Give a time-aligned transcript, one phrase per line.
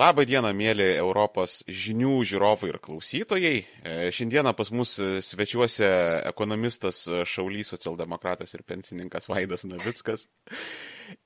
[0.00, 3.56] Labą dieną, mėly Europos žinių žiūrovai ir klausytojai.
[3.60, 4.94] E, šiandieną pas mus
[5.26, 5.90] svečiuose
[6.30, 10.24] ekonomistas Šaulys, socialdemokratas ir pensininkas Vaidas Navickas.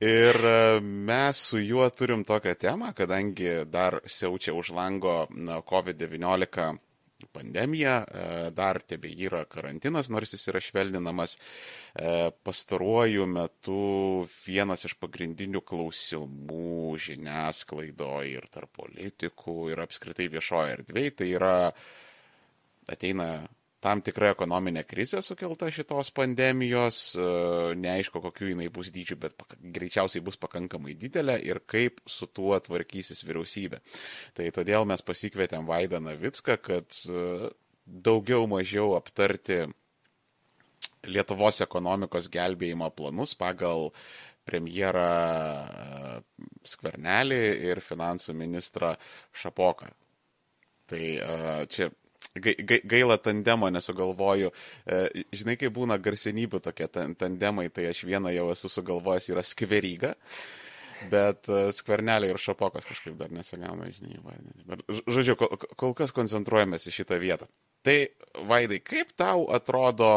[0.03, 5.20] Ir e, mes su juo turim tokią temą, kadangi dar siaučia už lango
[5.70, 6.75] COVID-19
[7.32, 11.36] pandemija, e, dar tebe yra karantinas, nors jis yra švelninamas.
[11.95, 13.80] E, pastaruoju metu
[14.45, 21.55] vienas iš pagrindinių klausimų žiniasklaidoje ir tarp politikų ir apskritai viešoje erdvėje tai yra
[22.91, 23.29] ateina
[23.84, 27.27] tam tikra ekonominė krizė sukelta šitos pandemijos, e,
[27.77, 29.37] neaišku, kokiu jinai bus dydžiu, bet
[29.77, 33.83] greičiausiai bus pakankamai didelė ir kaip su tuo tvarkysis vyriausybė.
[34.38, 37.51] Tai todėl mes pasikvietėm Vaidą Navicką, kad e,
[37.84, 39.66] daugiau mažiau aptarti
[41.05, 43.91] Lietuvos ekonomikos gelbėjimo planus pagal
[44.48, 46.15] premjerą e,
[46.73, 48.95] Skvernelį ir finansų ministrą
[49.37, 49.91] Šapoką.
[50.88, 51.05] Tai
[51.73, 51.87] čia
[52.35, 54.51] gaila tandemo nesugalvoju.
[54.87, 60.15] E, žinai, kai būna garsenybių tokie tandemai, tai aš vieną jau esu sugalvojęs, yra skveryga.
[61.10, 64.66] Bet e, skvernelė ir šapokas kažkaip dar nesigauna, žinai, vadinasi.
[64.71, 67.50] Bet, žodžiu, kol, kol kas koncentruojamės į šitą vietą.
[67.84, 67.99] Tai,
[68.49, 70.09] Vaidai, kaip tau atrodo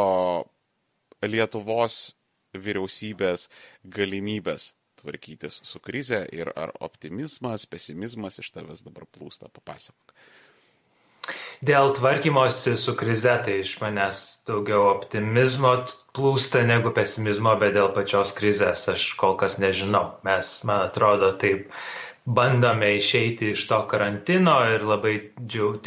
[1.26, 2.16] Lietuvos
[2.58, 3.48] vyriausybės
[3.84, 10.16] galimybės tvarkytis su krize ir ar optimizmas, pesimizmas iš tavęs dabar plūsta, papasakok.
[11.66, 15.72] Dėl tvarkymosi su krize, tai iš manęs daugiau optimizmo
[16.14, 20.20] plūsta negu pesimizmo, bet dėl pačios krizės aš kol kas nežinau.
[20.28, 21.72] Mes, man atrodo, taip
[22.28, 25.16] bandome išeiti iš to karantino ir labai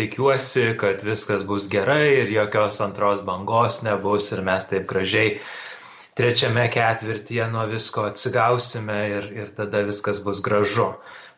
[0.01, 5.37] tikiuosi, kad viskas bus gerai ir jokios antros bangos nebus ir mes taip gražiai
[6.19, 10.91] trečiame ketvirtyje nuo visko atsigausime ir, ir tada viskas bus gražu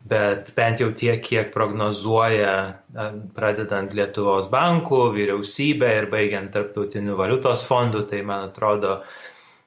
[0.08, 2.55] bet bent jau tiek, kiek prognozuoja,
[3.36, 8.98] pradedant Lietuvos bankų, vyriausybė ir baigiant tarptautinių valiutos fondų, tai man atrodo,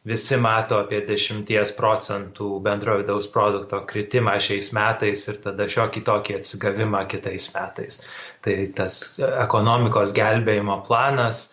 [0.05, 6.37] visi mato apie 10 procentų bendro vidaus produkto kritimą šiais metais ir tada šiokį tokį
[6.41, 8.01] atsigavimą kitais metais.
[8.45, 8.99] Tai tas
[9.47, 11.47] ekonomikos gelbėjimo planas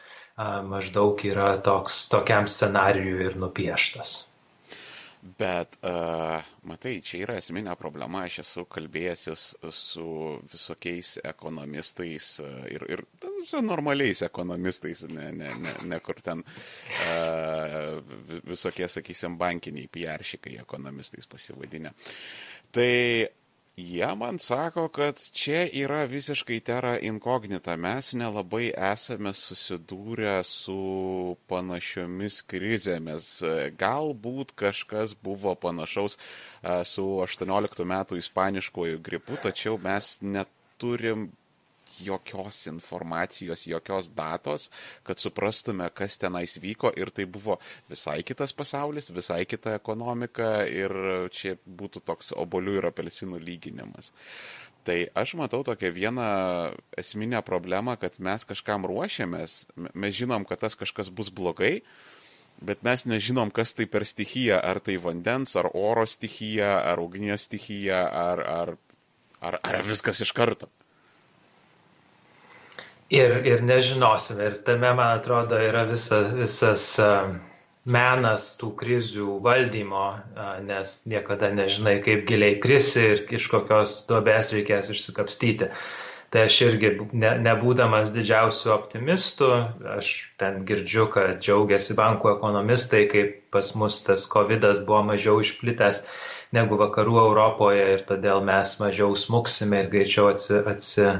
[0.69, 4.31] maždaug yra toks, tokiam scenarijui ir nupieštas.
[5.22, 8.25] Bet, uh, matai, čia yra esminė problema.
[8.27, 10.06] Aš esu kalbėjęsis su
[10.50, 12.33] visokiais ekonomistais
[12.72, 13.05] ir, ir
[13.47, 18.00] su normaliais ekonomistais, ne, ne, ne, ne kur ten uh,
[18.50, 21.94] visokie, sakysim, bankiniai piaršikai ekonomistais pasivadinę.
[22.75, 22.91] Tai
[23.77, 27.77] Jie man sako, kad čia yra visiškai terra inkognita.
[27.81, 30.77] Mes nelabai esame susidūrę su
[31.49, 33.31] panašiomis krizėmis.
[33.81, 36.19] Galbūt kažkas buvo panašaus
[36.84, 41.31] su 18 metų ispaniškojų gripu, tačiau mes neturim
[42.00, 44.69] jokios informacijos, jokios datos,
[45.06, 47.58] kad suprastume, kas tenais vyko ir tai buvo
[47.91, 50.92] visai kitas pasaulis, visai kita ekonomika ir
[51.34, 54.12] čia būtų toks obolių ir apelsinų lyginimas.
[54.82, 56.22] Tai aš matau tokią vieną
[56.98, 59.62] esminę problemą, kad mes kažkam ruošiamės,
[59.94, 61.84] mes žinom, kad tas kažkas bus blogai,
[62.59, 67.47] bet mes nežinom, kas tai per stichiją, ar tai vandens, ar oro stichija, ar ugnies
[67.47, 68.74] stichija, ar, ar,
[69.41, 70.70] ar, ar viskas iš karto
[73.12, 74.50] ir, ir nežinosime.
[74.50, 76.87] Ir tame, man atrodo, yra visa, visas
[77.84, 80.06] menas tų krizių valdymo,
[80.69, 85.72] nes niekada nežinai, kaip giliai krisi ir iš kokios duobės reikės išsikapstyti.
[86.33, 89.49] Tai aš irgi, ne, nebūdamas didžiausių optimistų,
[89.99, 96.01] aš ten girdžiu, kad džiaugiasi bankų ekonomistai, kaip pas mus tas COVID buvo mažiau išplitęs
[96.56, 101.11] negu vakarų Europoje ir todėl mes mažiau smuksime ir greičiau atsi, atsi,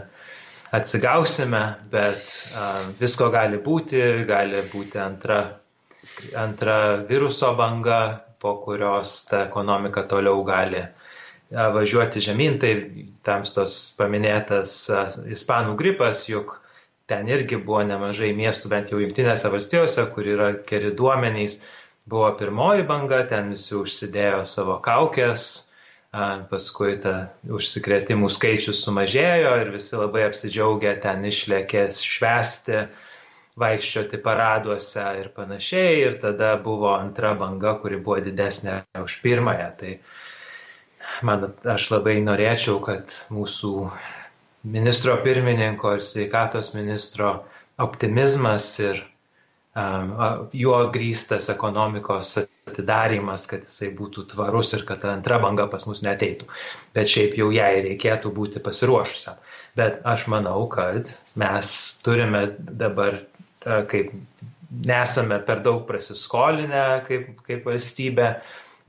[0.72, 1.62] atsigausime,
[1.92, 5.42] bet uh, visko gali būti, gali būti antra,
[6.38, 6.76] antra
[7.08, 8.02] viruso banga,
[8.42, 10.80] po kurios ta ekonomika toliau gali
[11.52, 12.72] važiuoti žemyn, tai
[13.26, 14.72] tamstos paminėtas
[15.30, 16.56] ispanų gripas, juk
[17.10, 21.58] ten irgi buvo nemažai miestų, bent jau jungtinėse valstijose, kur yra keri duomenys,
[22.08, 25.50] buvo pirmoji banga, ten visi užsidėjo savo kaukės,
[26.12, 27.14] paskui ta
[27.49, 32.82] užsikrėtimų skaičius sumažėjo ir visi labai apsidžiaugę ten išlėkės švesti,
[33.56, 36.03] vaikščioti paraduose ir panašiai.
[36.05, 39.70] Ir tada buvo antra banga, kuri buvo didesnė už pirmąją.
[39.81, 39.94] Tai
[41.25, 43.73] man, aš labai norėčiau, kad mūsų
[44.69, 47.38] ministro pirmininko ir sveikatos ministro
[47.81, 49.00] optimizmas ir
[49.73, 50.12] um,
[50.53, 52.37] juo grįstas ekonomikos
[52.70, 56.49] atidarimas, kad jisai būtų tvarus ir kad ta antra banga pas mus neteitų.
[56.97, 59.38] Bet šiaip jau jai reikėtų būti pasiruošusiam.
[59.79, 63.23] Bet aš manau, kad mes turime dabar,
[63.62, 64.12] kaip
[64.73, 68.29] nesame per daug prasiskolinę kaip, kaip valstybė,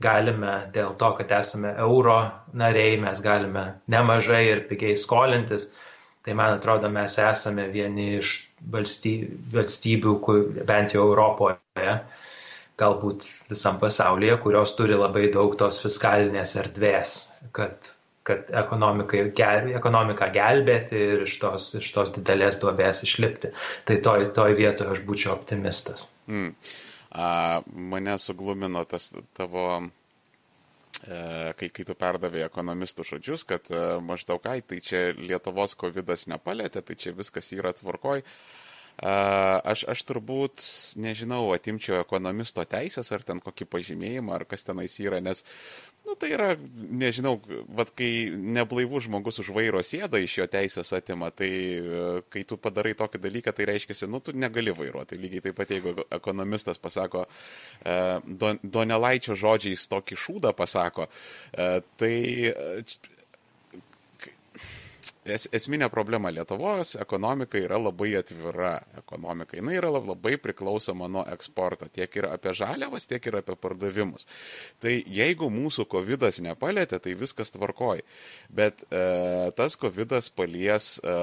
[0.04, 2.18] galime dėl to, kad esame euro
[2.56, 5.68] nariai, mes galime nemažai ir pigiai skolintis
[6.24, 8.30] Tai man atrodo, mes esame vieni iš
[8.72, 10.38] valstybių, kur,
[10.70, 11.96] bent jau Europoje,
[12.80, 17.16] galbūt visam pasaulyje, kurios turi labai daug tos fiskalinės erdvės,
[17.56, 17.90] kad,
[18.26, 23.52] kad gel, ekonomiką gelbėti ir iš tos, iš tos didelės duobės išlipti.
[23.86, 26.08] Tai toj, toj vietoje aš būčiau optimistas.
[26.26, 26.54] Mm.
[27.14, 27.28] A,
[27.64, 29.68] mane suglumino tas tavo
[31.04, 36.12] E, kai, kai tu perdavė ekonomistų žodžius, kad e, maždaug, ai, tai čia Lietuvos COVID
[36.30, 38.22] nepalėtė, tai čia viskas yra tvarkoj.
[38.22, 38.63] E,
[39.02, 40.66] aš, aš turbūt,
[41.00, 45.42] nežinau, atimčiau ekonomisto teisės ar ten kokį pažymėjimą, ar kas tenais yra, nes
[46.04, 46.50] Nu, tai yra,
[47.00, 47.38] nežinau,
[47.72, 52.58] vad kai neblaivus žmogus už vairo sėda iš jo teisės atima, tai e, kai tu
[52.60, 55.16] padarai tokį dalyką, tai reiškia, nu, tu negali vairuoti.
[55.22, 57.24] Lygiai taip pat, jeigu ekonomistas pasako,
[57.80, 57.96] e,
[58.76, 62.14] Donelaičio žodžiais tokį šūdą pasako, e, tai
[65.24, 69.56] es, esminė problema Lietuvos ekonomika yra labai atvira ekonomika.
[69.58, 74.26] Jis yra labai priklausoma nuo eksporto, tiek ir apie žaliavas, tiek ir apie pardavimus.
[74.82, 78.04] Tai jeigu mūsų COVID nepalėtė, tai viskas tvarkoj.
[78.52, 79.04] Bet e,
[79.56, 81.16] tas COVID palies e,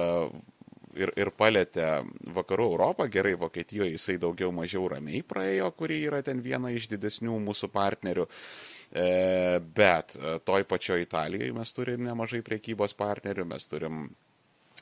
[0.98, 1.88] ir, ir palėtė
[2.36, 7.38] vakarų Europą, gerai, Vokietijoje jisai daugiau mažiau ramiai praėjo, kuri yra ten viena iš didesnių
[7.46, 8.28] mūsų partnerių.
[8.28, 14.02] E, bet e, toj pačioj Italijoje mes turim nemažai priekybos partnerių, mes turim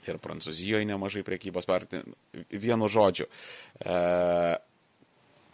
[0.09, 2.17] ir Prancūzijoje nemažai priekybos partnerių.
[2.51, 3.29] Vienu žodžiu,
[3.79, 3.99] e,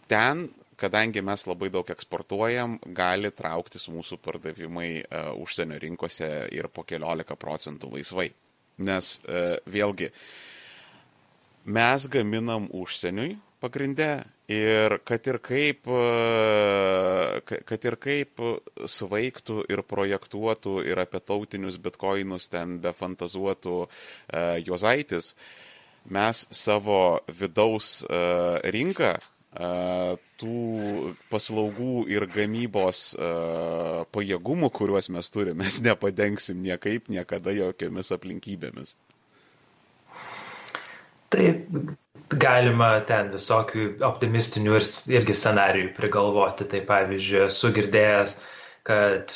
[0.09, 4.89] ten kadangi mes labai daug eksportuojam, gali trauktis mūsų pardavimai
[5.41, 8.27] užsienio rinkose ir po keliolika procentų laisvai.
[8.85, 9.15] Nes
[9.65, 10.11] vėlgi,
[11.65, 14.11] mes gaminam užsieniui pagrindė
[14.47, 18.39] Ir kad ir kaip, e, kad ir kaip
[18.87, 23.89] svaigtų ir projektuotų ir apie tautinius bitkoinus ten befantazuotų uh,
[24.63, 25.33] Jozaitis,
[26.07, 29.17] mes savo vidaus uh, rinką
[30.37, 38.93] tų paslaugų ir gamybos uh, pajėgumų, kuriuos mes turime, mes nepadengsim niekaip, niekada jokiomis aplinkybėmis.
[41.33, 41.65] Taip,
[42.35, 44.87] galima ten visokių optimistinių ir,
[45.19, 46.67] irgi scenarijų prigalvoti.
[46.71, 48.35] Tai pavyzdžiui, esu girdėjęs,
[48.87, 49.35] kad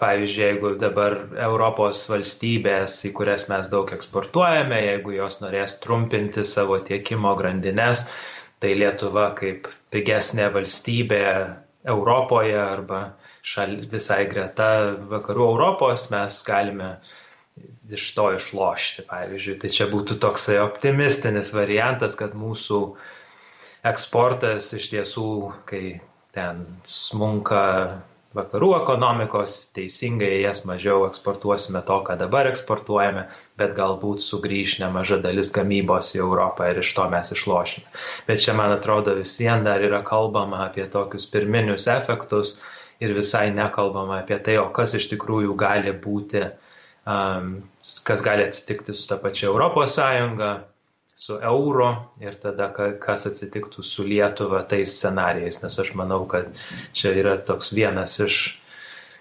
[0.00, 6.78] pavyzdžiui, jeigu dabar Europos valstybės, į kurias mes daug eksportuojame, jeigu jos norės trumpinti savo
[6.84, 8.06] tiekimo grandinės,
[8.62, 11.24] tai Lietuva kaip pigesnė valstybė
[11.92, 13.02] Europoje arba
[13.42, 14.70] šal, visai greta
[15.10, 17.21] vakarų Europos mes galime uh,
[17.92, 19.58] iš to išlošti, pavyzdžiui.
[19.60, 22.80] Tai čia būtų toksai optimistinis variantas, kad mūsų
[23.88, 25.28] eksportas iš tiesų,
[25.68, 26.00] kai
[26.32, 27.64] ten smunka
[28.32, 33.26] vakarų ekonomikos, teisingai jas mažiau eksportuosime to, ką dabar eksportuojame,
[33.60, 37.84] bet galbūt sugrįž nemaža dalis gamybos į Europą ir iš to mes išlošime.
[38.30, 42.56] Bet čia, man atrodo, vis vien dar yra kalbama apie tokius pirminius efektus
[43.04, 46.71] ir visai nekalbama apie tai, o kas iš tikrųjų gali būti uh,
[47.04, 50.52] kas gali atsitikti su ta pačia Europos Sąjunga,
[51.14, 51.88] su euro
[52.20, 56.48] ir tada kas atsitiktų su Lietuva tais scenarijais, nes aš manau, kad
[56.96, 58.38] čia yra toks vienas iš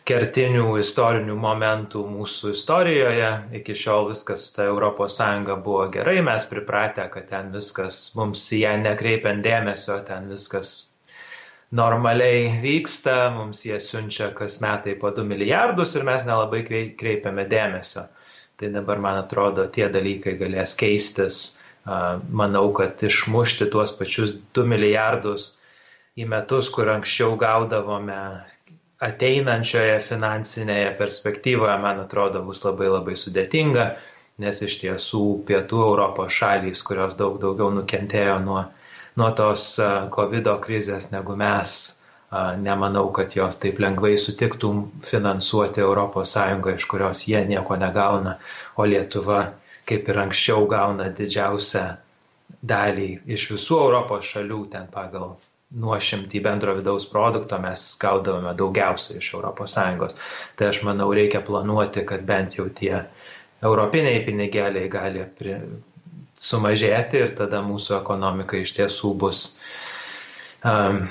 [0.08, 3.32] kertinių istorinių momentų mūsų istorijoje.
[3.60, 8.78] Iki šiol viskas ta Sąjunga buvo gerai, mes pripratę, kad ten viskas, mums į ją
[8.82, 10.91] nekreipiant dėmesio, ten viskas
[11.72, 18.08] normaliai vyksta, mums jie siunčia kas metai po 2 milijardus ir mes nelabai kreipiame dėmesio.
[18.60, 21.42] Tai dabar, man atrodo, tie dalykai galės keistis.
[22.30, 25.48] Manau, kad išmušti tuos pačius 2 milijardus
[26.20, 28.20] į metus, kur anksčiau gaudavome
[29.02, 33.88] ateinančioje finansinėje perspektyvoje, man atrodo, bus labai labai sudėtinga,
[34.44, 38.68] nes iš tiesų pietų Europos šalys, kurios daug daugiau nukentėjo nuo
[39.22, 39.74] nuo tos
[40.16, 41.80] COVID krizės negu mes.
[42.64, 44.70] Nemanau, kad jos taip lengvai sutiktų
[45.04, 46.36] finansuoti ES,
[46.78, 48.38] iš kurios jie nieko negauna,
[48.80, 49.42] o Lietuva,
[49.90, 51.84] kaip ir anksčiau, gauna didžiausią
[52.72, 55.34] dalį iš visų Europos šalių, ten pagal
[55.72, 60.16] nuošimtį bendro vidaus produkto mes gaudavome daugiausiai iš ES.
[60.56, 63.06] Tai aš manau, reikia planuoti, kad bent jau tie
[63.64, 65.56] europiniai pinigėliai gali pri,
[66.38, 69.44] sumažėti ir tada mūsų ekonomika iš tiesų bus
[70.66, 71.06] um,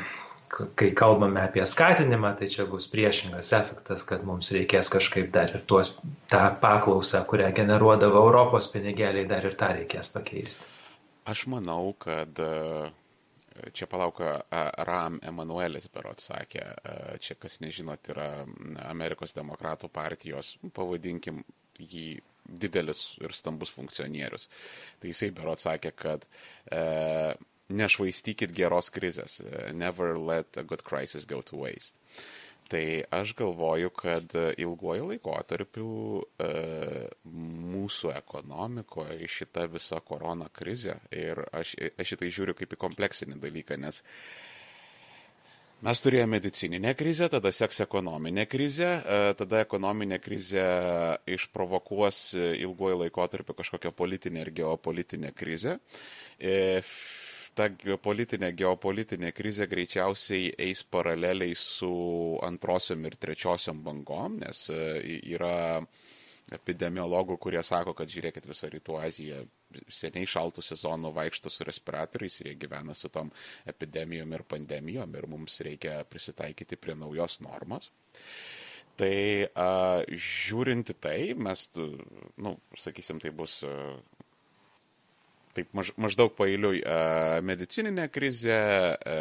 [0.50, 5.62] kai kalbame apie skatinimą, tai čia bus priešingas efektas, kad mums reikės kažkaip dar ir
[5.68, 5.94] tuos,
[6.32, 10.66] tą paklausą, kurią generuodavo Europos pinigėliai, dar ir tą reikės pakeisti.
[11.30, 12.40] Aš manau, kad
[13.76, 14.40] čia palauka
[14.88, 16.64] Ram Emanuelis Berot sakė,
[17.22, 18.30] čia kas nežinot, yra
[18.88, 21.44] Amerikos demokratų partijos, pavadinkim
[21.78, 24.48] jį didelis ir stambus funkcionierius.
[25.00, 26.26] Tai jisai Berot sakė, kad
[26.70, 26.82] e,
[27.70, 29.40] nešvaistykit geros krizės.
[29.72, 31.98] Never let a good crisis go to waste.
[32.70, 35.88] Tai aš galvoju, kad ilguoju laikotarpiu
[36.38, 36.50] e,
[37.26, 43.80] mūsų ekonomikoje šita visa korona krizė ir aš, aš šitai žiūriu kaip į kompleksinį dalyką,
[43.82, 44.04] nes
[45.86, 50.66] mes turėjome medicininę krizę, tada seks ekonominė krizė, e, tada ekonominė krizė
[51.36, 55.78] išprovokuos ilguoju laikotarpiu kažkokią politinę ir geopolitinę krizę.
[56.38, 56.82] E,
[57.54, 57.68] ta
[58.02, 61.92] politinė, geopolitinė krizė greičiausiai eis paraleliai su
[62.46, 64.82] antrosiom ir trečiosiom bangom, nes e,
[65.34, 65.80] yra
[66.54, 69.42] epidemiologų, kurie sako, kad žiūrėkit visą Rytų Aziją
[69.92, 73.30] seniai šaltų sezonų vaikšto su respiratoriais ir jie gyvena su tom
[73.70, 77.90] epidemijom ir pandemijom ir mums reikia prisitaikyti prie naujos normos.
[79.00, 79.14] Tai
[79.56, 79.68] a,
[80.12, 81.68] žiūrinti tai, mes,
[82.44, 83.76] nu, sakysim, tai bus a,
[85.60, 86.96] taip maž, maždaug pailiui e,
[87.44, 88.56] medicininė krizė,
[88.96, 89.16] e,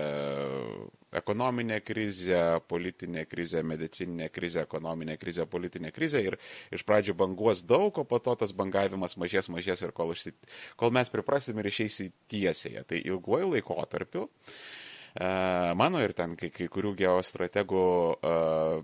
[1.19, 6.37] ekonominė krizė, politinė krizė, medicininė krizė, ekonominė krizė, politinė krizė ir
[6.75, 10.37] iš pradžių banguos daug, o po to tas bangavimas mažės, mažės ir kol, užsit,
[10.79, 12.85] kol mes priprasim ir išeisi tiesėje.
[12.89, 14.29] Tai ilguoju laikotarpiu.
[14.29, 15.29] E,
[15.75, 17.85] mano ir ten kai, kai kurių geostrategų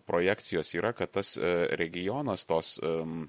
[0.09, 1.35] projekcijos yra, kad tas
[1.79, 3.27] regionas tos um,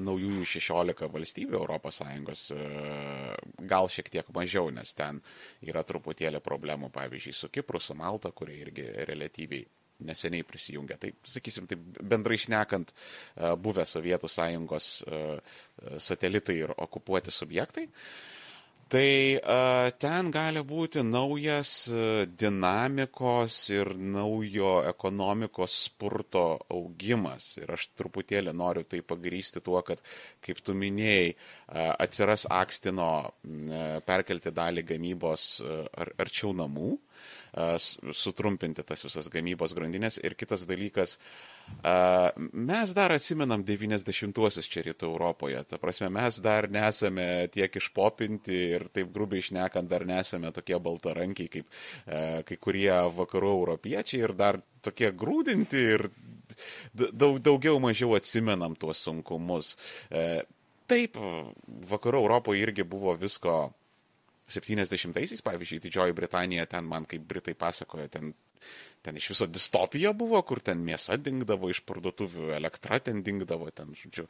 [0.00, 2.66] naujųjų 16 valstybių ES, e,
[3.70, 5.20] gal šiek tiek mažiau, nes ten
[5.62, 9.64] yra truputėlį problemų, pavyzdžiui, su Kipru, su Malta, kurie irgi relatyviai
[10.04, 10.98] neseniai prisijungė.
[11.00, 15.24] Tai, sakysim, tai bendrai šnekant, e, buvę Sovietų sąjungos e,
[16.02, 17.88] satelitai ir okupuoti subjektai.
[17.88, 18.33] Uh,
[18.88, 19.08] Tai
[19.40, 21.70] a, ten gali būti naujas
[22.36, 27.54] dinamikos ir naujo ekonomikos spurto augimas.
[27.62, 30.02] Ir aš truputėlį noriu tai pagrysti tuo, kad,
[30.44, 33.32] kaip tu minėjai, a, atsiras akstino a,
[34.06, 37.13] perkelti dalį gamybos a, ar, arčiau namų, a,
[37.54, 40.20] sutrumpinti tas visas gamybos grandinės.
[40.24, 41.18] Ir kitas dalykas,
[42.52, 45.60] Mes dar atsimenam 90-uosius čia rytų Europoje.
[45.68, 51.50] Ta prasme, mes dar nesame tiek išpopinti ir taip grubiai išnekant, dar nesame tokie baltarankiai
[51.52, 51.78] kaip
[52.48, 56.08] kai kurie vakarų europiečiai ir dar tokie grūdinti ir
[56.92, 59.74] daug, daugiau mažiau atsimenam tuos sunkumus.
[60.10, 60.44] E,
[60.90, 61.18] taip,
[61.90, 63.72] vakarų Europoje irgi buvo visko
[64.50, 68.34] 70-aisiais, pavyzdžiui, Didžioji Britanija, ten man kaip Britai pasakoja, ten
[69.04, 73.92] ten iš viso distopija buvo, kur ten mėsa dingdavo iš parduotuvių, elektra ten dingdavo, ten,
[73.98, 74.24] žodžiu.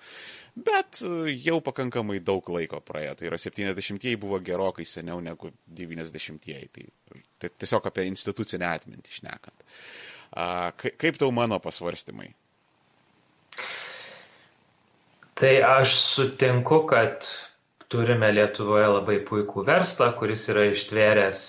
[0.66, 6.70] Bet e, jau pakankamai daug laiko praėjo, tai yra 70-ieji buvo gerokai seniau negu 90-ieji,
[6.74, 6.88] tai,
[7.38, 9.66] tai tiesiog apie institucinę atmintį išnekant.
[10.82, 12.32] Kaip tau mano pasvarstymai?
[15.38, 17.28] Tai aš sutinku, kad
[17.92, 21.40] turime Lietuvoje labai puikų verslą, kuris yra ištvėręs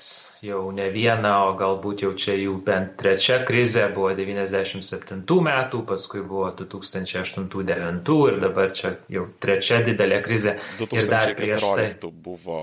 [0.45, 6.21] jau ne vieną, o galbūt jau čia jų bent trečia krizė buvo 97 metų, paskui
[6.25, 10.57] buvo 2008-2009 ir dabar čia jau trečia didelė krizė.
[10.81, 12.11] 2014 tai...
[12.27, 12.59] buvo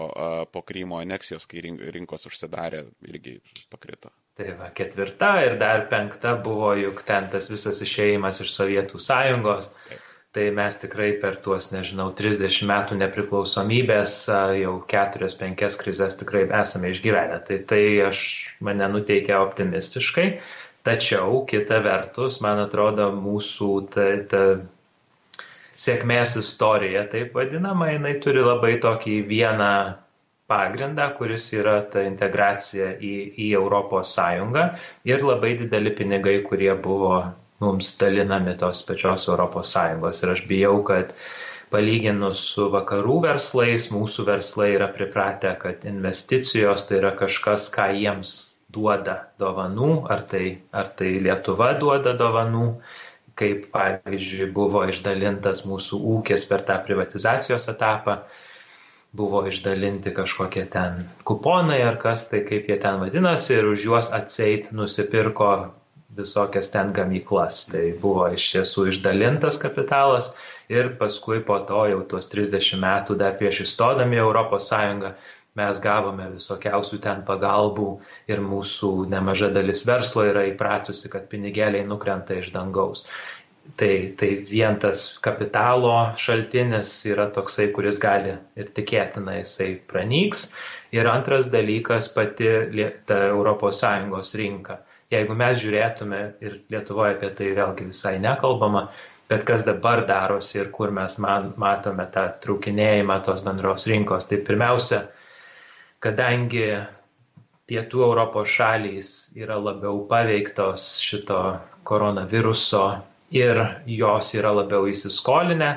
[0.52, 3.38] po Krymo aneksijos, kai rinkos užsidarė, irgi
[3.72, 4.12] pakrito.
[4.38, 9.68] Tai va, ketvirta ir dar penkta buvo juk ten tas visas išėjimas iš Sovietų sąjungos.
[9.90, 14.14] Taip tai mes tikrai per tuos, nežinau, 30 metų nepriklausomybės
[14.62, 17.40] jau 4-5 krizės tikrai esame išgyvenę.
[17.48, 18.22] Tai tai aš
[18.64, 20.28] mane nuteikia optimistiškai,
[20.88, 24.42] tačiau kita vertus, man atrodo, mūsų ta, ta
[25.84, 29.74] sėkmės istorija, taip vadinama, jinai turi labai tokį vieną
[30.48, 34.66] pagrindą, kuris yra ta integracija į, į Europos Sąjungą
[35.08, 37.20] ir labai dideli pinigai, kurie buvo
[37.62, 40.22] mums dalinami tos pačios ES.
[40.22, 41.14] Ir aš bijau, kad
[41.72, 48.34] palyginus su vakarų verslais, mūsų verslai yra pripratę, kad investicijos tai yra kažkas, ką jiems
[48.72, 52.66] duoda dovanų, ar tai, ar tai Lietuva duoda dovanų,
[53.38, 58.18] kaip pavyzdžiui buvo išdalintas mūsų ūkis per tą privatizacijos etapą,
[59.16, 64.12] buvo išdalinti kažkokie ten kuponai ar kas tai, kaip jie ten vadinasi, ir už juos
[64.16, 65.52] atseit nusipirko
[66.16, 67.64] visokias ten gamyklas.
[67.72, 70.32] Tai buvo iš tiesų išdalintas kapitalas
[70.72, 74.26] ir paskui po to jau tuos 30 metų dar prieš įstodami į
[74.58, 74.72] ES
[75.58, 77.88] mes gavome visokiausių ten pagalbų
[78.32, 83.04] ir mūsų nemaža dalis verslo yra įpratusi, kad pinigėliai nukrenta iš dangaus.
[83.78, 90.48] Tai, tai vien tas kapitalo šaltinis yra toksai, kuris gali ir tikėtina jisai pranyks.
[90.92, 92.48] Ir antras dalykas pati
[93.06, 94.80] ta ES rinka.
[95.12, 98.86] Jeigu mes žiūrėtume ir Lietuvoje apie tai vėlgi visai nekalbama,
[99.28, 104.40] bet kas dabar darosi ir kur mes man, matome tą trūkinėjimą tos bendros rinkos, tai
[104.46, 105.02] pirmiausia,
[106.02, 106.66] kadangi
[107.68, 111.42] pietų Europos šalys yra labiau paveiktos šito
[111.88, 112.84] koronaviruso
[113.32, 115.70] ir jos yra labiau įsiskolinę,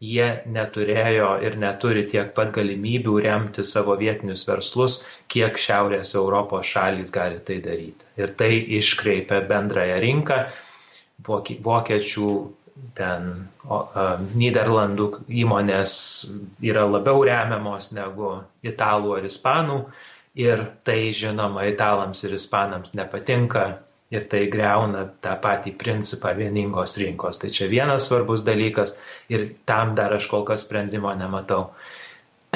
[0.00, 4.98] jie neturėjo ir neturi tiek pat galimybių remti savo vietinius verslus,
[5.32, 8.04] kiek Šiaurės Europos šalys gali tai daryti.
[8.20, 10.40] Ir tai iškreipia bendrąją rinką.
[11.26, 12.30] Vokiečių
[12.96, 13.30] ten
[13.64, 15.08] o, um, Niderlandų
[15.42, 15.94] įmonės
[16.60, 18.34] yra labiau remiamos negu
[18.68, 19.78] italų ar ispanų
[20.36, 23.64] ir tai žinoma italams ir ispanams nepatinka
[24.14, 27.40] ir tai greuna tą patį principą vieningos rinkos.
[27.42, 28.94] Tai čia vienas svarbus dalykas
[29.32, 31.72] ir tam dar aš kol kas sprendimo nematau.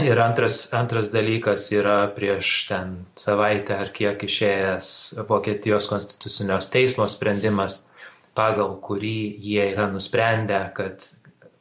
[0.00, 4.90] Ir antras, antras dalykas yra prieš ten savaitę ar kiek išėjęs
[5.28, 7.80] Vokietijos konstitucinio teismo sprendimas
[8.38, 11.04] pagal kurį jie yra nusprendę, kad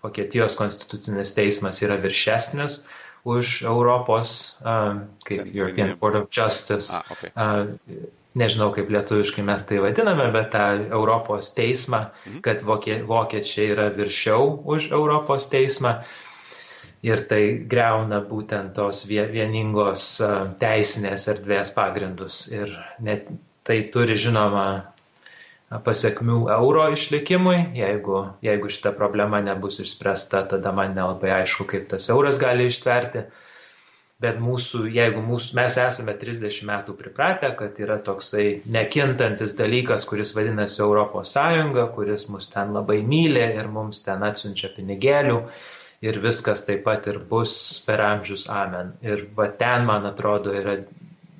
[0.05, 2.83] Vokietijos konstitucinis teismas yra viršesnis
[3.27, 6.93] už Europos, uh, kaip European Court of Justice.
[6.95, 7.33] Ah, okay.
[7.35, 8.05] uh,
[8.37, 12.41] nežinau, kaip lietuviškai mes tai vadiname, bet tą Europos teismą, mhm.
[12.45, 15.99] kad vokie, vokiečiai yra viršiau už Europos teismą.
[16.99, 20.17] Ir tai greuna būtent tos vieningos
[20.59, 22.41] teisinės erdvės pagrindus.
[22.51, 23.29] Ir net
[23.63, 24.65] tai turi, žinoma,
[25.69, 27.57] pasiekmių euro išlikimui.
[27.77, 33.27] Jeigu, jeigu šita problema nebus išspręsta, tada man nelabai aišku, kaip tas euras gali ištverti.
[34.19, 40.33] Bet mūsų, jeigu mūsų, mes esame 30 metų pripratę, kad yra toksai nekintantis dalykas, kuris
[40.35, 45.37] vadinasi Europos Sąjunga, kuris mus ten labai myli ir mums ten atsiunčia pinigėlių
[46.03, 47.53] ir viskas taip pat ir bus
[47.87, 48.91] per amžius amen.
[49.07, 50.75] Ir va ten, man atrodo, yra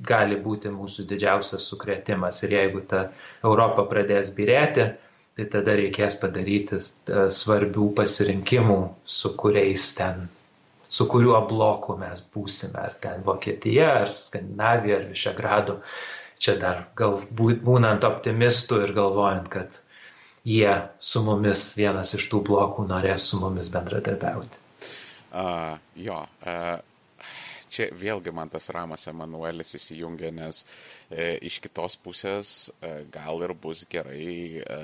[0.07, 2.39] gali būti mūsų didžiausias sukretimas.
[2.47, 3.09] Ir jeigu ta
[3.43, 4.87] Europa pradės birėti,
[5.35, 8.81] tai tada reikės padaryti e, svarbių pasirinkimų,
[9.19, 10.27] su kuriais ten,
[10.89, 15.77] su kuriuo bloku mes būsime, ar ten Vokietija, ar Skandinavija, ar Višegradu.
[16.39, 19.79] Čia dar gal būnant optimistų ir galvojant, kad
[20.47, 20.71] jie
[21.03, 24.65] su mumis, vienas iš tų blokų norės su mumis bendradarbiauti.
[25.29, 26.79] Uh, jo, uh,
[27.69, 30.63] čia vėlgi man tas Ramas Emanuelis įsijungia, nes
[31.09, 34.79] e, iš kitos pusės e, gal ir bus gerai, e,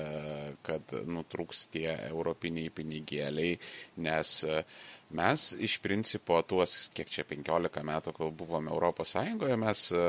[0.66, 3.58] kad nutrūks tie europiniai pinigėliai,
[4.06, 4.62] nes e,
[5.10, 10.02] mes iš principo tuos, kiek čia 15 metų, kol buvome Europos Sąjungoje, mes e,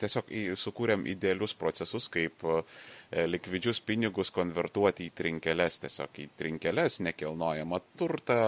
[0.00, 2.62] tiesiog sukūrėm idealius procesus, kaip e,
[3.28, 8.38] likvidžius pinigus konvertuoti į trinkeles, tiesiog į trinkeles, nekilnojamą turtą,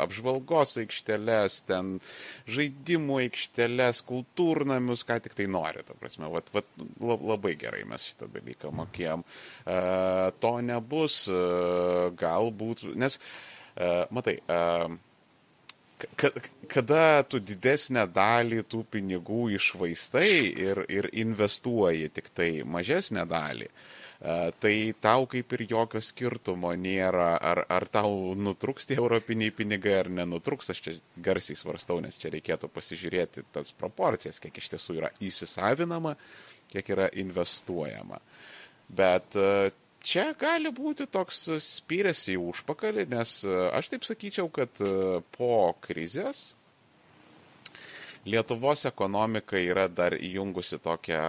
[0.00, 1.96] apžvalgos aikšteles, ten
[2.48, 5.84] žaidimų aikšteles, kultūrnamius, ką tik tai nori.
[5.86, 6.70] Ta prasme, vat, vat,
[7.02, 9.26] labai gerai mes šitą dalyką mokėjom.
[9.66, 9.76] E,
[10.40, 11.26] to nebus,
[12.16, 13.20] galbūt, nes
[14.10, 14.38] matai,
[16.68, 20.32] kada tu didesnę dalį tų pinigų išvaistai
[20.66, 23.68] ir, ir investuoji tik tai mažesnę dalį,
[24.60, 30.12] tai tau kaip ir jokio skirtumo nėra, ar, ar tau nutruks tie europiniai pinigai ar
[30.12, 35.12] nenutruks, aš čia garsiai svarstau, nes čia reikėtų pasižiūrėti tas proporcijas, kiek iš tiesų yra
[35.24, 36.16] įsisavinama,
[36.72, 38.20] kiek yra investuojama.
[38.96, 39.36] Bet
[40.06, 45.74] čia gali būti toks spyrės į užpakalį, nes e, aš taip sakyčiau, kad e, po
[45.86, 46.52] krizės
[48.26, 51.20] Lietuvos ekonomika yra dar įjungusi tokią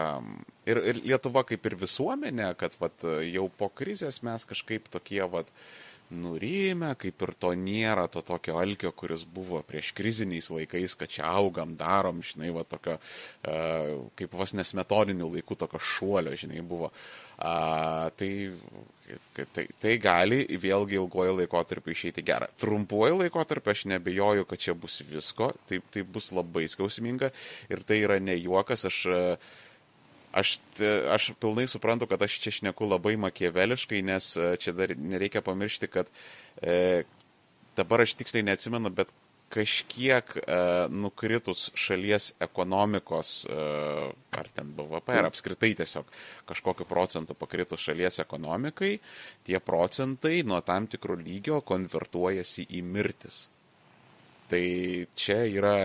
[0.66, 5.46] ir, ir Lietuva kaip ir visuomenė, kad vat, jau po krizės mes kažkaip tokie vat,
[5.46, 11.12] uh, nurime, kaip ir to nėra to tokio alkio, kuris buvo prieš kriziniais laikais, kad
[11.12, 16.92] čia augam, darom, žinai, va tokio, uh, kaip vos nesmetodinių laikų tokio šuolio, žinai, buvo.
[17.38, 18.32] Uh, tai,
[19.54, 22.50] tai, tai gali vėlgi ilgojo laikotarpio išeiti gerą.
[22.58, 27.30] Trumpuoju laikotarpiu aš nebejoju, kad čia bus visko, tai, tai bus labai skausminga
[27.70, 29.56] ir tai yra ne juokas, aš uh,
[30.38, 30.58] Aš,
[31.14, 35.90] aš pilnai suprantu, kad aš čia šneku labai makieveliškai, nes e, čia dar nereikia pamiršti,
[35.90, 36.12] kad
[36.62, 37.06] e,
[37.78, 39.14] dabar aš tiksliai neatsimenu, bet
[39.50, 40.58] kažkiek e,
[40.92, 43.58] nukritus šalies ekonomikos, e,
[44.40, 46.10] ar ten BVP, ar apskritai tiesiog
[46.50, 48.98] kažkokiu procentu pakritus šalies ekonomikai,
[49.48, 53.46] tie procentai nuo tam tikro lygio konvertuojasi į mirtis.
[54.52, 54.64] Tai
[55.16, 55.76] čia yra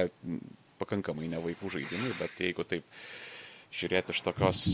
[0.82, 2.86] pakankamai ne vaikų žaidimai, bet jeigu taip
[3.72, 4.64] žiūrėti iš tokios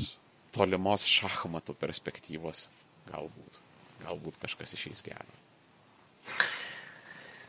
[0.54, 2.66] tolimos šachmatų perspektyvos,
[3.10, 3.60] galbūt,
[4.06, 5.38] galbūt kažkas išeis gero.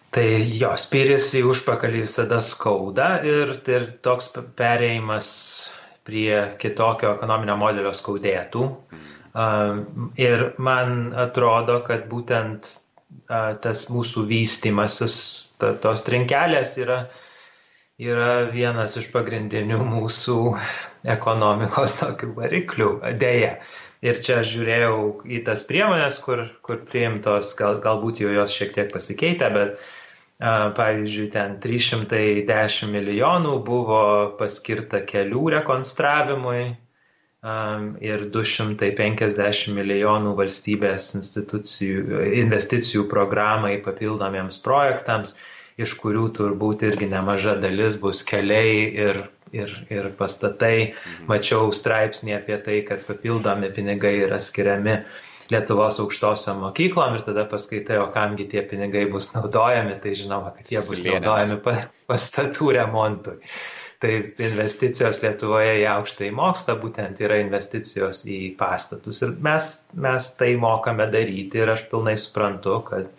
[0.10, 0.26] Tai
[0.58, 5.30] jo, spyris į užpakalį visada skauda ir, ir toks perėjimas
[6.08, 8.64] prie kitokio ekonominio modelio skaudėtų.
[8.90, 9.08] Mm.
[10.18, 12.72] Ir man atrodo, kad būtent
[13.30, 15.16] tas mūsų vystimasis,
[15.62, 17.04] ta, tos trinkelės yra,
[18.02, 20.40] yra vienas iš pagrindinių mūsų
[21.08, 22.90] ekonomikos tokių variklių,
[23.22, 23.56] dėja.
[24.04, 28.72] Ir čia aš žiūrėjau į tas priemonės, kur, kur priimtos, gal, galbūt jau jos šiek
[28.78, 29.90] tiek pasikeitė, bet uh,
[30.40, 34.04] Pavyzdžiui, ten 310 milijonų buvo
[34.40, 36.62] paskirta kelių rekonstravimui
[38.08, 41.10] ir 250 milijonų valstybės
[42.40, 45.36] investicijų programai papildomiems projektams,
[45.80, 49.24] iš kurių turbūt irgi nemaža dalis bus keliai ir,
[49.56, 50.92] ir, ir pastatai.
[50.92, 51.26] Mhm.
[51.32, 57.44] Mačiau straipsnį apie tai, kad papildomi pinigai yra skiriami uh, Lietuvos aukštosiom mokyklom ir tada
[57.50, 61.26] paskaitai, o kamgi tie pinigai bus naudojami, tai žinoma, kad jie bus Slėnėms.
[61.26, 63.40] naudojami pastatų remontui.
[64.00, 64.12] Tai
[64.46, 69.24] investicijos Lietuvoje į aukštąjį mokslą būtent yra investicijos į pastatus.
[69.26, 69.72] Ir mes,
[70.06, 73.10] mes tai mokame daryti ir aš pilnai suprantu, kad,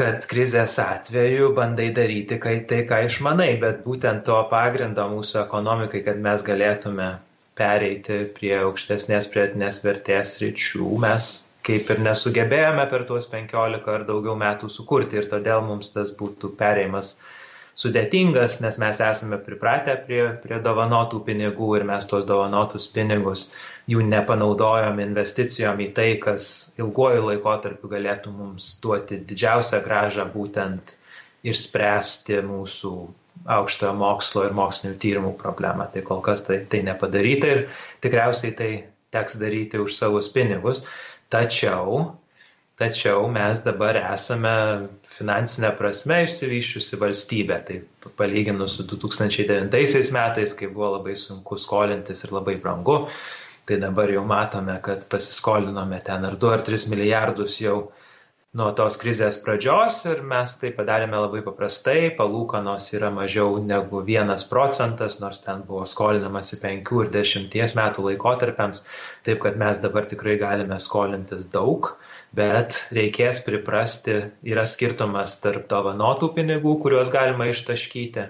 [0.00, 6.00] kad krizės atveju bandai daryti kai, tai, ką išmanai, bet būtent to pagrindo mūsų ekonomikai,
[6.06, 7.10] kad mes galėtume
[7.60, 11.26] pereiti prie aukštesnės pridėtinės vertės ryčių mes
[11.66, 16.54] kaip ir nesugebėjome per tuos 15 ar daugiau metų sukurti ir todėl mums tas būtų
[16.60, 17.12] pereimas
[17.80, 23.46] sudėtingas, nes mes esame pripratę prie, prie dovanotų pinigų ir mes tuos dovanotus pinigus
[23.90, 26.44] jų nepanaudojom investicijom į tai, kas
[26.78, 30.94] ilguoju laikotarpiu galėtų mums duoti didžiausią gražą būtent
[31.50, 32.94] išspręsti mūsų
[33.50, 35.88] aukštojo mokslo ir mokslinių tyrimų problemą.
[35.92, 37.62] Tai kol kas tai, tai nepadaryta ir
[38.04, 38.70] tikriausiai tai
[39.14, 40.82] teks daryti už savus pinigus.
[41.32, 42.02] Tačiau,
[42.80, 44.54] tačiau mes dabar esame
[45.16, 47.60] finansinė prasme išsivyščiusi valstybė.
[47.66, 53.06] Tai palyginus su 2009 metais, kai buvo labai sunku skolintis ir labai brangu,
[53.70, 57.76] tai dabar jau matome, kad pasiskolinome ten ar 2 ar 3 milijardus jau
[58.58, 64.42] nuo tos krizės pradžios ir mes tai padarėme labai paprastai, palūkanos yra mažiau negu vienas
[64.52, 68.82] procentas, nors ten buvo skolinamasi penkių ir dešimties metų laikotarpiams,
[69.28, 71.92] taip kad mes dabar tikrai galime skolintis daug,
[72.34, 78.26] bet reikės priprasti, yra skirtumas tarp dovanotų pinigų, kuriuos galima ištaškyti.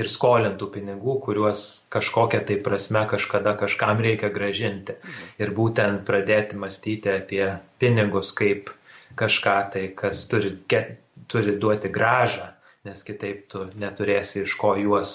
[0.00, 4.94] Ir skolintų pinigų, kuriuos kažkokia tai prasme kažkada kažkam reikia gražinti.
[5.36, 7.44] Ir būtent pradėti mąstyti apie
[7.82, 8.72] pinigus kaip
[9.20, 10.96] kažką tai, kas turi, get,
[11.28, 12.48] turi duoti gražą,
[12.88, 15.14] nes kitaip tu neturėsi iš ko juos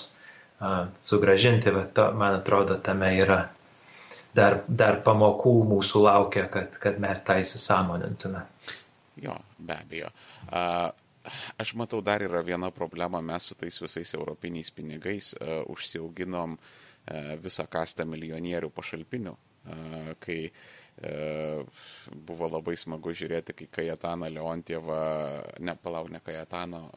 [0.62, 1.74] uh, sugražinti.
[1.74, 3.40] Bet to, man atrodo, tame yra
[4.38, 8.46] dar, dar pamokų mūsų laukia, kad, kad mes tą įsisamonintume.
[9.26, 10.14] Jo, be abejo.
[10.48, 10.92] Uh,
[11.60, 17.36] aš matau, dar yra viena problema, mes su tais visais europiniais pinigais uh, užsiauginom uh,
[17.44, 21.86] visą kastą milijonierių pašalpinių, uh, kai uh,
[22.30, 25.00] buvo labai smagu žiūrėti, kai Kajatana Leontieva,
[25.60, 26.88] ne, palauk, ne Kajatano,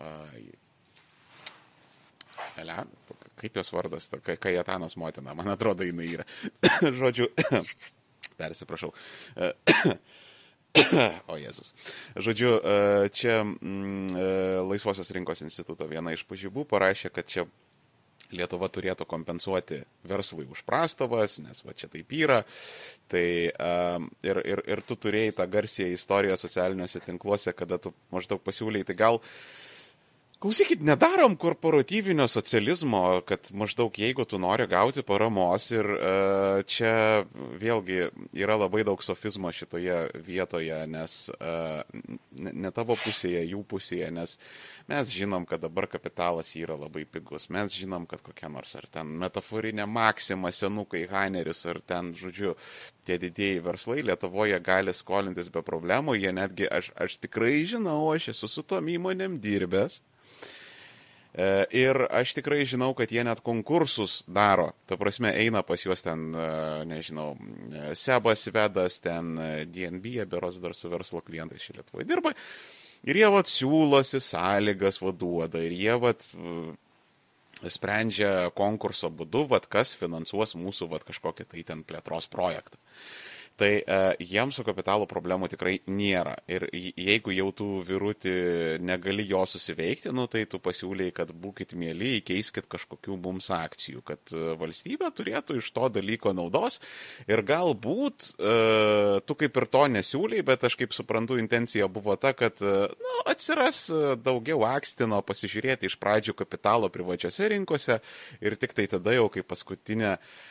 [2.56, 2.76] Ele,
[3.36, 6.24] kaip jos vardas, Kajatanos motina, man atrodo, jinai yra.
[7.00, 7.28] Žodžiu,
[8.40, 8.92] persiprašau.
[11.32, 11.72] O Jėzus.
[12.14, 12.74] Žodžiu, e,
[13.14, 14.28] čia mm, e,
[14.68, 17.46] Laisvosios rinkos instituto viena iš pažybų parašė, kad čia
[18.30, 22.44] Lietuva turėtų kompensuoti verslui už prastovas, nes va čia taip yra.
[23.10, 28.38] Tai um, ir, ir, ir tu turėjai tą garsiją istoriją socialiniuose tinkluose, kada tu maždaug
[28.46, 29.32] pasiūlyi, tai gal uh,
[30.40, 36.92] Klausykit, nedarom korporatyvinio socializmo, kad maždaug jeigu tu nori gauti paramos ir uh, čia
[37.60, 38.06] vėlgi
[38.40, 41.82] yra labai daug sofizmo šitoje vietoje, nes uh,
[42.32, 44.38] ne, ne tavo pusėje, jų pusėje, nes
[44.88, 49.12] mes žinom, kad dabar kapitalas yra labai pigus, mes žinom, kad kokia nors ar ten
[49.20, 52.54] metaforinė maksima senukai Haineris ar ten, žodžiu,
[53.04, 58.30] tie didėjai verslai Lietuvoje gali skolintis be problemų, jie netgi, aš, aš tikrai žinau, aš
[58.32, 60.00] esu su tom įmonėm dirbęs.
[60.00, 60.09] E,
[61.34, 64.72] ir aš tikrai žinau, kad jie net konkursus daro.
[64.90, 66.50] Ta prasme, eina pas juos ten, e,
[66.90, 67.36] nežinau,
[67.94, 69.36] Sebas Vedas, ten
[69.70, 72.34] DNB, beros dar su verslo klientais šį Lietuvoje dirba.
[73.06, 75.62] Ir jie vat siūlosi sąlygas vaduoda.
[75.64, 76.26] Ir jie vat
[77.68, 82.80] sprendžia konkurso būdu, vat kas finansuos mūsų vat kažkokį tai ten plėtros projektą.
[83.60, 86.32] Tai e, jiems su kapitalo problemų tikrai nėra.
[86.48, 88.32] Ir jeigu jau tu virūti
[88.80, 94.32] negali jo susiveikti, nu, tai tu pasiūlyi, kad būkite mėly, įkeiskit kažkokių mums akcijų, kad
[94.32, 96.80] e, valstybė turėtų iš to dalyko naudos.
[97.28, 98.54] Ir galbūt e,
[99.28, 103.82] tu kaip ir to nesiūlyi, bet aš kaip suprantu, intencija buvo ta, kad nu, atsiras
[104.24, 108.00] daugiau akstino pasižiūrėti iš pradžių kapitalo privačiose rinkose
[108.40, 110.49] ir tik tai tada jau kaip paskutinė uh,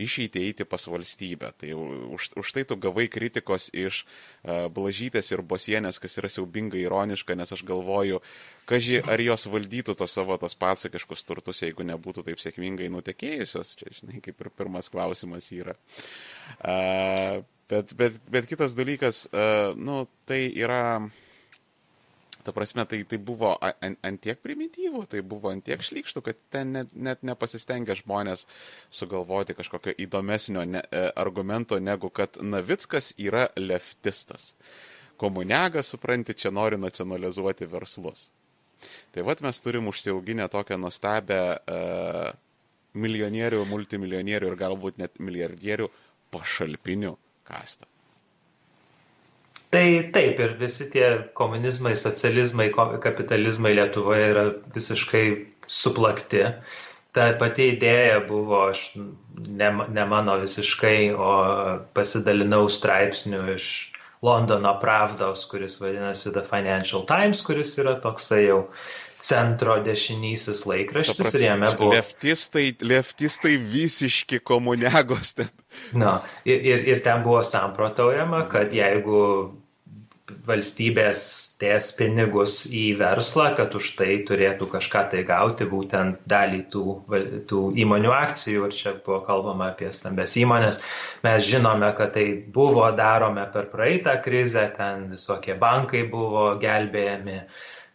[0.00, 1.52] išeiti eiti pas valstybę.
[1.58, 1.74] Tai
[2.14, 7.36] už, už tai tu gavai kritikos iš uh, Blažytės ir Bosienės, kas yra siaubingai ironiška,
[7.38, 8.20] nes aš galvoju,
[8.70, 13.74] kažkai ar jos valdytų tos savo tos pasakiškus turtus, jeigu nebūtų taip sėkmingai nutekėjusios.
[13.80, 15.76] Čia, žinai, kaip ir pirmas klausimas yra.
[16.60, 21.10] Uh, bet, bet, bet kitas dalykas, uh, nu, tai yra
[22.44, 26.38] Ta prasme, tai, tai buvo ant, ant tiek primityvų, tai buvo ant tiek šlykštų, kad
[26.52, 28.46] ten net, net nepasistengia žmonės
[28.96, 34.54] sugalvoti kažkokio įdomesnio ne, e, argumento, negu kad Navickas yra leftistas.
[35.20, 38.30] Komuniaga, supranti, čia nori nacionalizuoti verslus.
[39.12, 42.30] Tai vad mes turim užsiauginę tokią nuostabę uh,
[42.96, 45.90] milijonierių, multimilionierių ir galbūt net milijardierių
[46.32, 47.86] pašalpinių kastą.
[49.70, 52.72] Tai taip, ir visi tie komunizmai, socializmai,
[53.04, 55.24] kapitalizmai Lietuvoje yra visiškai
[55.70, 56.42] suplakti.
[57.14, 58.82] Ta pati idėja buvo, aš
[59.46, 61.30] ne, ne mano visiškai, o
[61.94, 63.68] pasidalinau straipsnių iš
[64.26, 68.60] Londono Pravdos, kuris vadinasi The Financial Times, kuris yra toksai jau
[69.20, 71.94] centro dešinysis laikraštis prasme, ir jame buvo.
[71.94, 75.50] Leftistai, leftistai visiški komuniagos ten.
[75.92, 79.20] Na, ir, ir, ir ten buvo samprotaujama, kad jeigu
[80.46, 81.22] valstybės
[81.60, 86.84] dės pinigus į verslą, kad už tai turėtų kažką tai gauti, būtent dalį tų,
[87.50, 88.68] tų įmonių akcijų.
[88.68, 90.80] Ir čia buvo kalbama apie stambes įmonės.
[91.26, 97.40] Mes žinome, kad tai buvo darome per praeitą krizę, ten visokie bankai buvo gelbėjami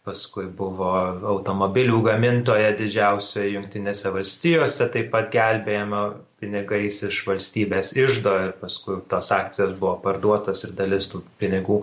[0.06, 0.92] paskui buvo
[1.34, 6.02] automobilių gamintoje didžiausioje Junktinėse valstijose, taip pat gelbėjama
[6.40, 11.80] pinigais iš valstybės išdo ir paskui tos akcijos buvo parduotas ir dalis tų pinigų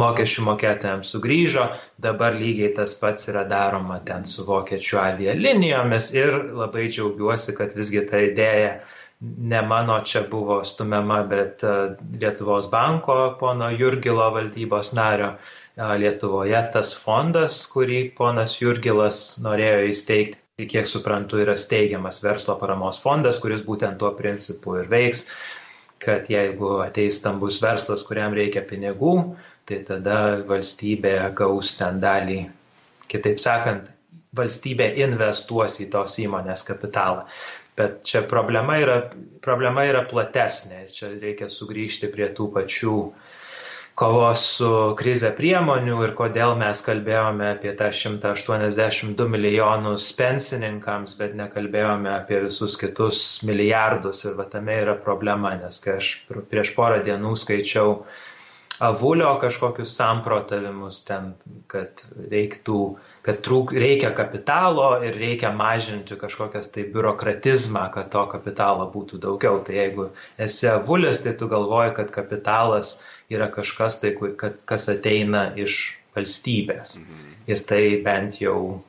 [0.00, 1.66] mokesčių mokėtojams sugrįžo.
[2.06, 8.06] Dabar lygiai tas pats yra daroma ten su vokiečių avialinijomis ir labai džiaugiuosi, kad visgi
[8.08, 8.78] ta idėja
[9.20, 11.76] ne mano čia buvo stumiama, bet e,
[12.20, 15.30] Lietuvos banko pono Jurgilo valdybos nario
[15.76, 23.36] Lietuvoje tas fondas, kurį ponas Jurgilas norėjo įsteigti, kiek suprantu, yra steigiamas verslo paramos fondas,
[23.42, 25.26] kuris būtent tuo principu ir veiks,
[26.00, 29.12] kad jeigu ateis stambus verslas, kuriam reikia pinigų,
[29.68, 30.16] tai tada
[30.48, 32.40] valstybė gaus ten dalį.
[33.12, 33.92] Kitaip sakant,
[34.36, 37.28] valstybė investuos į tos įmonės kapitalą.
[37.76, 39.00] Bet čia problema yra,
[39.44, 40.86] problema yra platesnė.
[40.88, 43.35] Čia reikia sugrįžti prie tų pačių uh,
[43.96, 52.12] kovos su krize priemonių ir kodėl mes kalbėjome apie tą 182 milijonus pensininkams, bet nekalbėjome
[52.12, 54.20] apie visus kitus milijardus.
[54.28, 56.12] Ir va tame yra problema, nes kai aš
[56.52, 58.02] prieš porą dienų skaičiau
[58.78, 61.32] avulio kažkokius samprotavimus ten,
[61.70, 62.80] kad reiktų,
[63.26, 69.62] kad trūk, reikia kapitalo ir reikia mažinti kažkokias tai biurokratizmą, kad to kapitalo būtų daugiau.
[69.66, 72.98] Tai jeigu esi avulis, tai tu galvoji, kad kapitalas
[73.32, 76.98] yra kažkas tai, kad, kas ateina iš valstybės.
[77.00, 77.32] Mhm.
[77.52, 78.82] Ir tai bent jau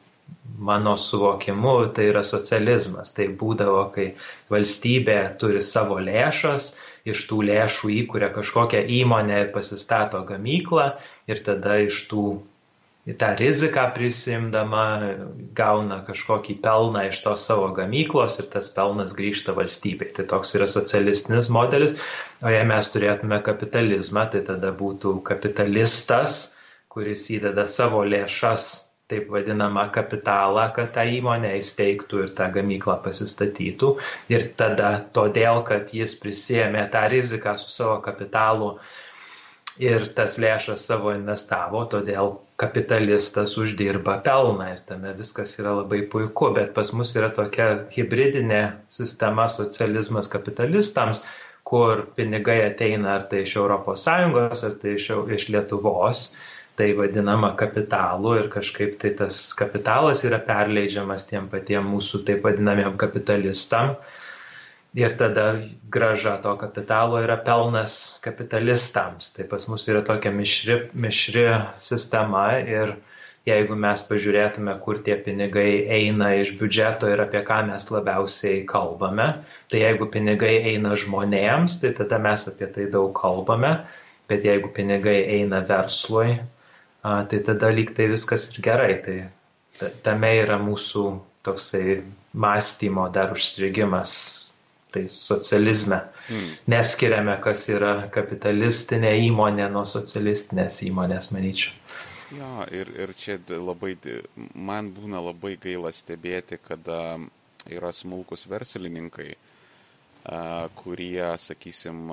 [0.58, 3.14] mano suvokimu tai yra socializmas.
[3.16, 4.08] Tai būdavo, kai
[4.52, 6.74] valstybė turi savo lėšas,
[7.14, 10.92] iš tų lėšų įkuria kažkokią įmonę ir pasistato gamyklą
[11.32, 12.28] ir tada iš tų
[13.16, 14.84] tą riziką prisimdama
[15.56, 20.12] gauna kažkokį pelną iš tos savo gamyklos ir tas pelnas grįžta valstybei.
[20.16, 21.96] Tai toks yra socialistinis modelis,
[22.44, 26.58] o jei mes turėtume kapitalizmą, tai tada būtų kapitalistas,
[26.92, 28.68] kuris įdeda savo lėšas,
[29.08, 33.94] taip vadinamą kapitalą, kad tą įmonę įsteigtų ir tą gamyklą pasistatytų.
[34.34, 38.74] Ir tada, todėl, kad jis prisėmė tą riziką su savo kapitalu,
[39.82, 46.52] ir tas lėšas savo investavo, todėl kapitalistas uždirba pelną ir tame viskas yra labai puiku,
[46.56, 48.62] bet pas mus yra tokia hybridinė
[48.94, 51.22] sistema socializmas kapitalistams,
[51.68, 54.08] kur pinigai ateina ar tai iš ES,
[54.70, 56.30] ar tai iš, iš Lietuvos,
[56.78, 62.98] tai vadinama kapitalu ir kažkaip tai tas kapitalas yra perleidžiamas tiem patiem mūsų taip vadinamiem
[63.02, 63.96] kapitalistam
[64.98, 65.48] ir tada
[65.90, 69.34] graža to kapitalo yra pelnas kapitalistams.
[69.36, 71.48] Tai pas mus yra tokia mišri, mišri
[71.82, 72.96] sistema ir
[73.48, 79.28] jeigu mes pažiūrėtume, kur tie pinigai eina iš biudžeto ir apie ką mes labiausiai kalbame,
[79.72, 83.78] tai jeigu pinigai eina žmonėms, tai tada mes apie tai daug kalbame,
[84.28, 86.36] bet jeigu pinigai eina verslui,
[87.30, 88.94] tai tada lyg tai viskas ir gerai.
[89.06, 91.06] Tai tame yra mūsų
[91.46, 92.02] toksai
[92.38, 94.14] mąstymo dar užstrigimas,
[94.92, 96.02] tai socializme.
[96.28, 96.52] Hmm.
[96.74, 101.74] Neskiriame, kas yra kapitalistinė įmonė nuo socialistinės įmonės, manyčiau.
[102.36, 103.94] Jo, ir, ir čia labai,
[104.52, 107.16] man būna labai gaila stebėti, kada
[107.72, 109.36] yra smulkus verslininkai,
[110.76, 112.10] kurie, sakysim,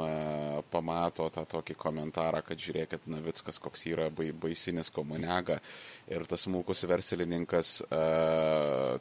[0.70, 5.59] pamato tą tokį komentarą, kad žiūrėkit, Navickas koks yra baisinis komunega
[6.07, 7.81] ir tas smulkus verslininkas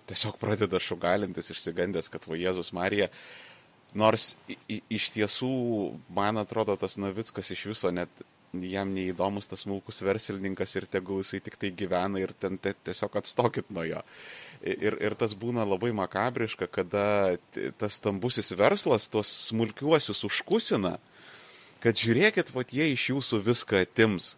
[0.09, 3.11] tiesiog pradeda šugalintis, išsigandęs, kad va Jėzus Marija,
[3.93, 4.31] nors
[4.67, 5.53] iš tiesų,
[6.09, 8.25] man atrodo, tas Navickas iš viso net
[8.61, 13.69] jam neįdomus tas smulkus verslininkas ir tegul jisai tik tai gyvena ir ten tiesiog atstokit
[13.73, 14.01] nuo jo.
[14.63, 17.35] Ir, ir tas būna labai makabriška, kada
[17.81, 20.93] tas stambusis verslas tuos smulkiuosius užkusina,
[21.83, 24.37] kad žiūrėkit, vat jie iš jūsų viską atims.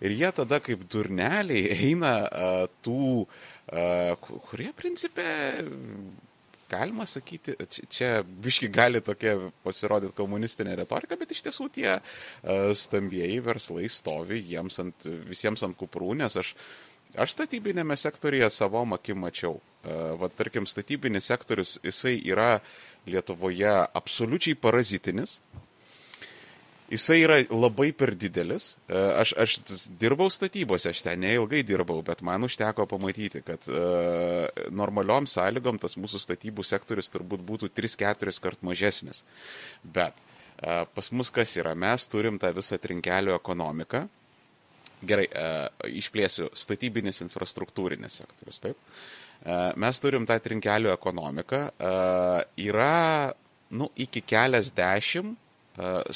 [0.00, 5.28] Ir jie tada kaip durneliai eina uh, tų, uh, kurie principė
[6.70, 7.54] galima sakyti,
[7.92, 11.92] čia biški gali tokia pasirodyti komunistinė retorika, bet iš tiesų tie
[12.74, 16.54] stambieji verslai stovi jiems ant, visiems ant kuprų, nes aš,
[17.14, 19.60] aš statybinėme sektorija savo akim mačiau.
[19.86, 22.58] Uh, va, tarkim, statybinis sektorius, jisai yra
[23.06, 25.36] Lietuvoje absoliučiai parazitinis,
[26.86, 28.76] Jisai yra labai per didelis.
[28.86, 29.56] E, aš, aš
[29.98, 35.98] dirbau statybose, aš ten neilgai dirbau, bet man užteko pamatyti, kad uh, normaliom sąlygom tas
[35.98, 39.24] mūsų statybų sektorius turbūt būtų 3-4 kart mažesnis.
[39.82, 41.74] Bet uh, pas mus kas yra?
[41.74, 44.04] Mes turim tą visą trinkelių ekonomiką.
[45.06, 48.78] Gerai, uh, išplėsiu statybinis infrastruktūrinis sektorius, taip.
[49.46, 51.62] Uh, mes turim tą trinkelių ekonomiką.
[51.76, 53.32] Uh, yra,
[53.76, 55.42] nu, iki keliasdešimt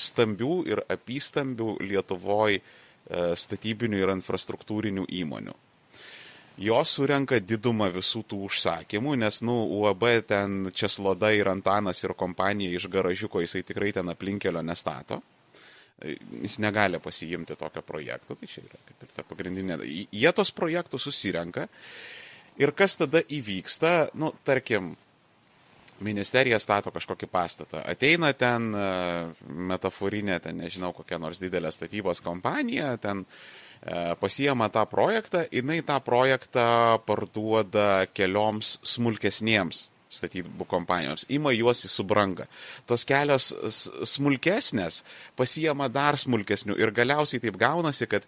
[0.01, 2.63] stambių ir apystambių Lietuvoje
[3.37, 5.53] statybinių ir infrastruktūrinių įmonių.
[6.61, 12.77] Jos surenka didumą visų tų užsakymų, nes, nu, UAB ten Česloda ir Antanas ir kompanija
[12.77, 15.23] iš garažiuko, jisai tikrai ten aplinkelio nestato.
[16.01, 19.77] Jis negali pasiimti tokio projekto, tai čia yra kaip ir ta pagrindinė.
[19.85, 21.67] Jie tos projektus susirenka
[22.61, 24.95] ir kas tada įvyksta, nu, tarkim,
[26.01, 27.83] ministerija stato kažkokį pastatą.
[27.85, 28.85] Ateina ten e,
[29.71, 36.01] metaforinė, ten nežinau, kokia nors didelė statybos kompanija, ten e, pasijama tą projektą, jinai tą
[36.05, 36.67] projektą
[37.05, 42.47] parduoda kelioms smulkesniems statybų kompanijoms, ima juos į subrangą.
[42.91, 43.51] Tos kelios
[44.11, 45.03] smulkesnės
[45.39, 48.27] pasijama dar smulkesnių ir galiausiai taip gaunasi, kad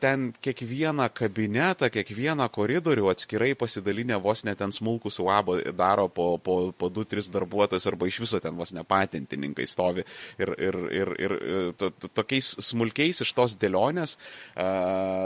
[0.00, 6.72] ten kiekvieną kabinetą, kiekvieną koridorių atskirai pasidalinę vos net ten smulkus uabo daro po, po,
[6.72, 10.04] po 2-3 darbuotojus arba iš viso ten vos nepatintininkai stovi
[10.38, 14.66] ir, ir, ir, ir e, to, to, tokiais smulkiais iš tos dėlionės e,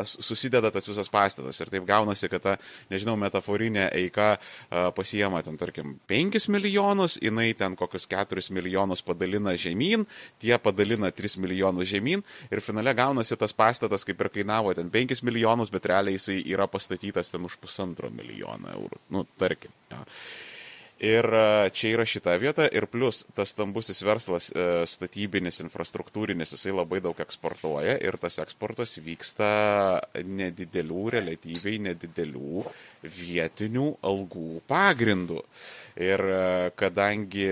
[0.06, 1.60] susideda tas visas pastatas.
[1.60, 2.56] Ir taip gaunasi, kad ta,
[2.92, 9.56] nežinau, metaforinė eika e, pasijama ten, tarkim, 5 milijonus, jinai ten kokius 4 milijonus padalina
[9.58, 10.06] žemyn,
[10.42, 15.22] tie padalina 3 milijonus žemyn ir finale gaunasi tas pastatas, kaip ir kainavo ten 5
[15.26, 19.00] milijonus, bet realiai jisai yra pastatytas ten už pusantro milijono eurų.
[19.14, 19.74] Nu, tarkim.
[19.90, 20.04] Ja.
[21.04, 26.72] Ir e, čia yra šita vieta ir plus tas stambusis verslas e, statybinis, infrastruktūrinis, jisai
[26.72, 29.48] labai daug eksportuoja ir tas eksportas vyksta
[30.22, 32.62] nedidelių, relatyviai nedidelių
[33.04, 35.42] vietinių algų pagrindų.
[36.00, 36.44] Ir e,
[36.78, 37.48] kadangi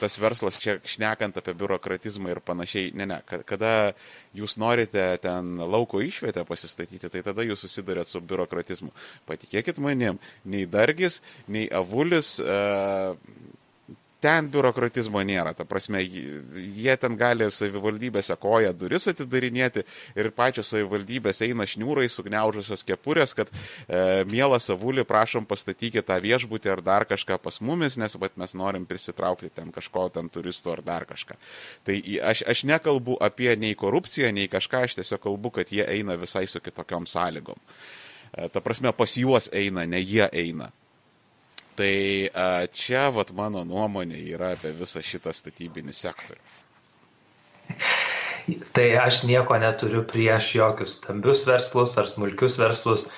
[0.00, 3.72] tas verslas, čia šnekant apie biurokratizmą ir panašiai, ne, ne, kada
[4.36, 8.92] jūs norite ten lauko išvietę pasistatyti, tai tada jūs susidurėt su biurokratizmu.
[9.26, 12.36] Patikėkit manim, nei dargis, nei avulis.
[12.42, 13.16] Uh,
[14.26, 15.52] ten biurokratizmo nėra.
[15.54, 19.84] Ta prasme, jie ten gali savivaldybėse koją duris atidarinėti
[20.18, 26.72] ir pačios savivaldybės eina šniūrai sugniaužusios kepurės, kad e, mielą savulį prašom pastatykite tą viešbutį
[26.74, 30.82] ar dar kažką pas mumis, nes bet mes norim prisitraukti ten kažko, ten turistų ar
[30.86, 31.38] dar kažką.
[31.86, 32.00] Tai
[32.32, 36.46] aš, aš nekalbu apie nei korupciją, nei kažką, aš tiesiog kalbu, kad jie eina visai
[36.50, 37.62] su kitokiom sąlygom.
[38.32, 40.72] E, ta prasme, pas juos eina, ne jie eina.
[41.76, 46.40] Tai čia vat mano nuomonė yra apie visą šitą statybinį sektorių.
[48.72, 53.08] Tai aš nieko neturiu prieš jokius stambius verslus ar smulkius verslus.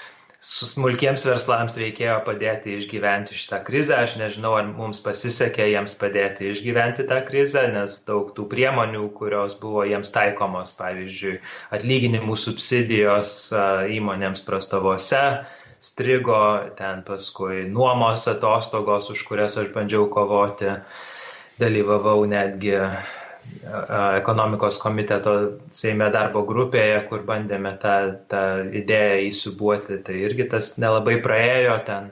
[0.41, 3.97] smulkiems verslams reikėjo padėti išgyventi šitą krizę.
[3.99, 9.57] Aš nežinau, ar mums pasisekė jiems padėti išgyventi tą krizę, nes daug tų priemonių, kurios
[9.59, 11.41] buvo jiems taikomos, pavyzdžiui,
[11.75, 13.35] atlyginimų subsidijos
[13.99, 15.25] įmonėms prastovose,
[15.81, 16.41] strigo,
[16.79, 20.75] ten paskui nuomos atostogos, už kurias aš bandžiau kovoti,
[21.59, 22.75] dalyvavau netgi
[24.19, 25.35] ekonomikos komiteto
[25.73, 27.97] Seime darbo grupėje, kur bandėme tą,
[28.31, 28.43] tą
[28.81, 32.11] idėją įsibuoti, tai irgi tas nelabai praėjo ten.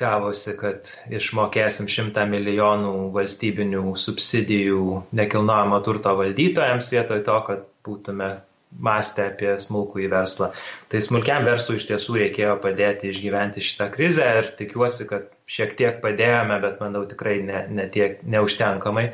[0.00, 8.30] Gavosi, kad išmokėsim šimtą milijonų valstybinių subsidijų nekilnojamo turto valdytojams vietoj to, kad būtume
[8.78, 10.50] mąstę apie smulkų į verslą.
[10.90, 15.98] Tai smulkiam verslui iš tiesų reikėjo padėti išgyventi šitą krizę ir tikiuosi, kad šiek tiek
[16.04, 19.10] padėjome, bet manau tikrai ne, ne tiek, neužtenkamai.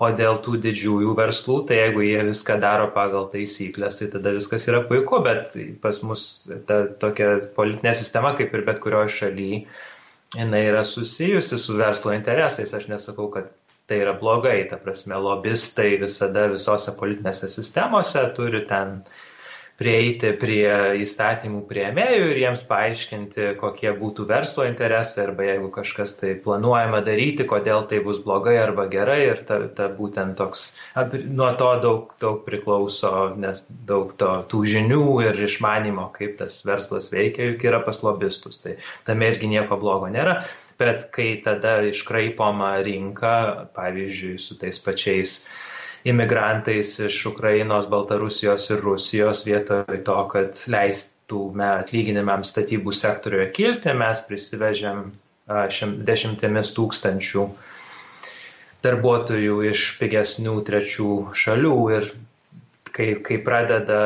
[0.00, 4.68] O dėl tų didžiųjų verslų, tai jeigu jie viską daro pagal taisyklės, tai tada viskas
[4.70, 6.26] yra puiku, bet pas mus
[6.70, 9.64] ta tokia politinė sistema, kaip ir bet kurioje šalyje,
[10.38, 12.72] jinai yra susijusi su verslo interesais.
[12.78, 13.50] Aš nesakau, kad
[13.90, 19.00] tai yra blogai, ta prasme, lobistai visada visose politinėse sistemose turi ten
[19.80, 20.68] prieiti prie
[21.00, 27.46] įstatymų prieėmėjų ir jiems paaiškinti, kokie būtų verslo interesai arba jeigu kažkas tai planuojama daryti,
[27.48, 30.66] kodėl tai bus blogai arba gerai ir ta, ta būtent toks,
[31.24, 37.08] nuo to daug, daug priklauso, nes daug to, tų žinių ir išmanimo, kaip tas verslas
[37.14, 38.76] veikia, juk yra pas lobistus, tai
[39.08, 40.42] tame irgi nieko blogo nėra.
[40.80, 43.34] Bet kai tada iškraipoma rinka,
[43.76, 45.34] pavyzdžiui, su tais pačiais
[46.08, 54.22] imigrantais iš Ukrainos, Baltarusijos ir Rusijos vietoj to, kad leistų atlyginimams statybų sektoriuje kilti, mes
[54.28, 55.10] prisivežėm
[56.08, 57.44] dešimtimis tūkstančių
[58.84, 62.08] darbuotojų iš pigesnių trečių šalių ir
[62.88, 64.00] kai, kai pradeda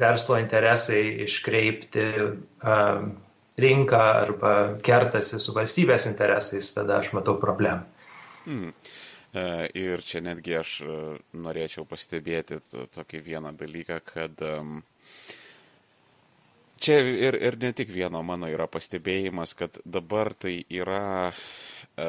[0.00, 3.04] verslo interesai iškreipti uh,
[3.60, 7.84] rinką arba kertasi su valstybės interesais, tada aš matau problemą.
[8.44, 8.72] Hmm.
[9.34, 9.44] E,
[9.78, 10.98] ir čia netgi aš e,
[11.46, 12.60] norėčiau pastebėti
[12.94, 14.42] tokį vieną dalyką, kad
[16.84, 21.32] čia ir, ir ne tik vieno mano yra pastebėjimas, kad dabar tai yra,
[21.96, 22.08] e,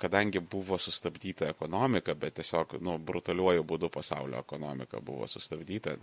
[0.00, 5.96] kadangi buvo sustabdyta ekonomika, bet tiesiog, nu, brutaliuoju būdu pasaulio ekonomika buvo sustabdyta,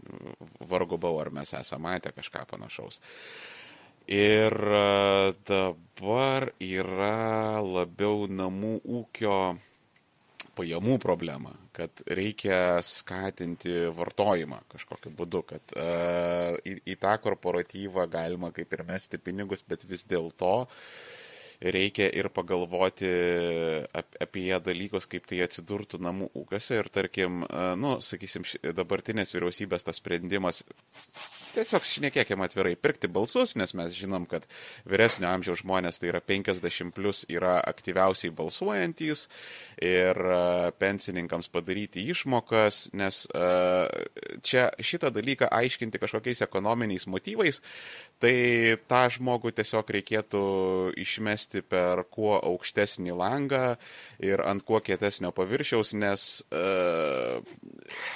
[0.69, 2.99] vargu bau, ar mes esame matę kažką panašaus.
[4.07, 4.53] Ir
[5.43, 9.39] dabar yra labiau namų ūkio
[10.57, 18.51] pajamų problemą, kad reikia skatinti vartojimą kažkokiu būdu, kad uh, į, į tą korporatyvą galima
[18.55, 20.69] kaip ir mesti pinigus, bet vis dėlto
[21.61, 23.09] reikia ir pagalvoti
[23.91, 26.79] ap, apie dalykus, kaip tai atsidurtų namų ūkiuose.
[26.79, 28.45] Ir tarkim, uh, nu, sakysim,
[28.77, 30.63] dabartinės vyriausybės tas sprendimas
[31.57, 34.45] tiesiog šnekėkime atvirai, pirkti balsus, nes mes žinom, kad
[34.87, 39.25] vyresnio amžiaus žmonės, tai yra 50 plus, yra aktyviausiai balsuojantys
[39.83, 40.39] ir e,
[40.77, 43.47] pensininkams padaryti išmokas, nes e,
[44.45, 47.61] čia šitą dalyką aiškinti kažkokiais ekonominiais motyvais,
[48.21, 50.43] tai tą žmogų tiesiog reikėtų
[50.97, 53.75] išmesti per kuo aukštesnį langą
[54.23, 57.41] ir ant kuo kietesnio paviršiaus, nes uh,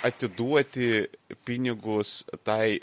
[0.06, 1.06] atiduoti
[1.46, 2.80] pinigus tai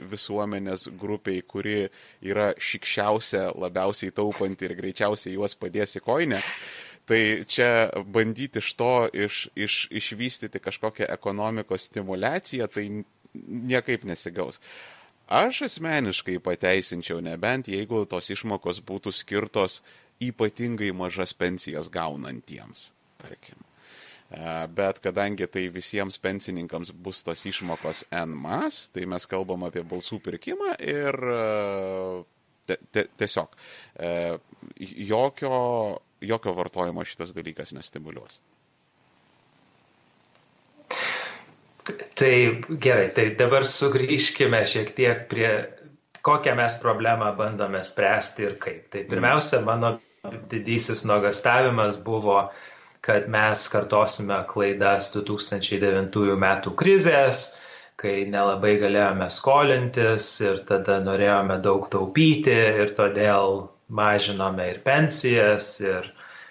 [0.49, 1.89] visuomenės grupiai, kuri
[2.23, 6.43] yra šikščiausia, labiausiai taupanti ir greičiausiai juos padės į koinę.
[7.07, 14.61] Tai čia bandyti iš to iš, iš, išvystyti kažkokią ekonomikos stimulaciją, tai niekaip nesigaus.
[15.29, 19.83] Aš asmeniškai pateisinčiau, nebent jeigu tos išmokos būtų skirtos
[20.21, 23.68] ypatingai mažas pensijas gaunantiems, tarkim.
[24.31, 29.81] E, bet kadangi tai visiems pensininkams bus tos išmokos N mas, tai mes kalbam apie
[29.89, 33.57] balsų pirkimą ir e, tiesiog
[33.97, 34.11] e,
[35.09, 35.55] jokio,
[36.21, 38.37] jokio vartojimo šitas dalykas nestimuliuos.
[41.89, 42.33] Tai
[42.85, 45.53] gerai, tai dabar sugrįžkime šiek tiek prie
[46.21, 48.91] kokią mes problemą bandome spręsti ir kaip.
[48.93, 49.97] Tai pirmiausia, mano
[50.51, 52.67] didysis nuogastavimas buvo uh,
[53.09, 57.47] kad mes kartosime klaidas 2009 metų krizės,
[57.99, 66.11] kai nelabai galėjome skolintis ir tada norėjome daug taupyti ir todėl mažinome ir pensijas ir,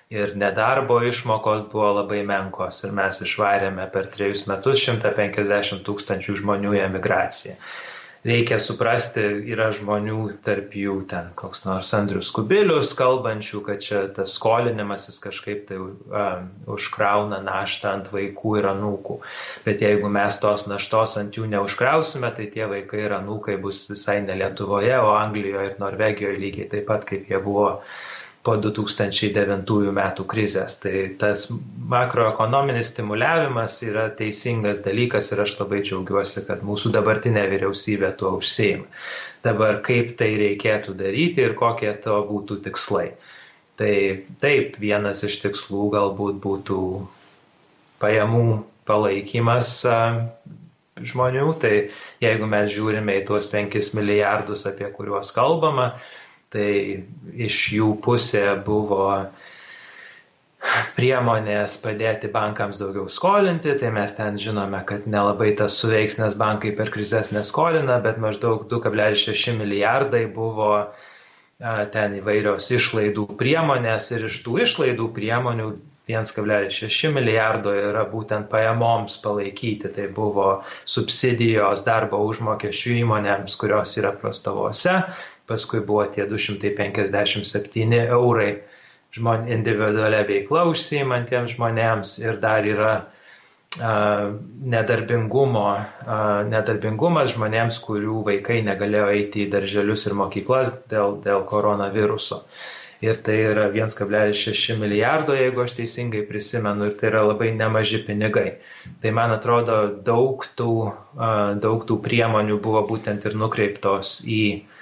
[0.10, 6.74] ir nedarbo išmokos buvo labai menkos ir mes išvarėme per trejus metus 150 tūkstančių žmonių
[6.80, 7.56] į emigraciją.
[8.28, 9.24] Reikia suprasti,
[9.54, 15.64] yra žmonių tarp jų ten koks nors Andrius Kubilius kalbančių, kad čia tas skolinimasis kažkaip
[15.70, 19.20] tai um, užkrauna naštą ant vaikų ir anūkų.
[19.66, 24.20] Bet jeigu mes tos naštos ant jų neužkrausime, tai tie vaikai ir anūkai bus visai
[24.26, 27.72] ne Lietuvoje, o Anglijoje ir Norvegijoje lygiai taip pat, kaip jie buvo
[28.48, 30.78] po 2009 metų krizės.
[30.80, 31.48] Tai tas
[31.92, 38.88] makroekonominis stimuliavimas yra teisingas dalykas ir aš labai džiaugiuosi, kad mūsų dabartinė vyriausybė tuo užsieima.
[39.44, 43.10] Dabar kaip tai reikėtų daryti ir kokie to būtų tikslai.
[43.78, 43.94] Tai
[44.42, 46.80] taip, vienas iš tikslų galbūt būtų
[48.02, 48.46] pajamų
[48.88, 49.84] palaikymas
[50.98, 51.74] žmonių, tai
[52.24, 55.92] jeigu mes žiūrime į tuos 5 milijardus, apie kuriuos kalbama,
[56.54, 56.72] tai
[57.48, 59.08] iš jų pusė buvo
[60.98, 66.74] priemonės padėti bankams daugiau skolinti, tai mes ten žinome, kad nelabai tas suveiks, nes bankai
[66.78, 70.72] per krizės neskolina, bet maždaug 2,6 milijardai buvo
[71.94, 74.12] ten įvairios išlaidų priemonės.
[74.14, 75.70] Ir iš tų išlaidų priemonių
[76.08, 79.92] 1,6 milijardo yra būtent pajamoms palaikyti.
[79.96, 80.50] Tai buvo
[80.86, 85.02] subsidijos darbo užmokesčių įmonėms, kurios yra prastovose,
[85.48, 88.52] paskui buvo tie 257 eurai
[89.16, 94.34] žmon, individualią veiklą užsiimantiems žmonėms ir dar yra uh,
[94.76, 102.44] nedarbingumo, uh, nedarbingumas žmonėms, kurių vaikai negalėjo eiti į darželius ir mokyklas dėl, dėl koronaviruso.
[103.06, 108.56] Ir tai yra 1,6 milijardo, jeigu aš teisingai prisimenu, ir tai yra labai nemaži pinigai.
[109.04, 114.77] Tai man atrodo, daug tų, uh, daug tų priemonių buvo būtent ir nukreiptos į uh,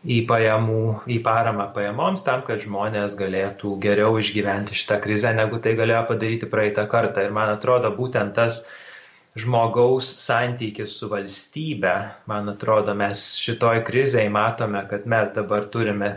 [0.00, 0.82] į pajamų,
[1.12, 6.48] į paramą pajamoms tam, kad žmonės galėtų geriau išgyventi šitą krizę, negu tai galėjo padaryti
[6.48, 7.26] praeitą kartą.
[7.26, 8.62] Ir man atrodo, būtent tas
[9.38, 11.94] žmogaus santykis su valstybe,
[12.30, 16.14] man atrodo, mes šitoj krizėje matome, kad mes dabar turime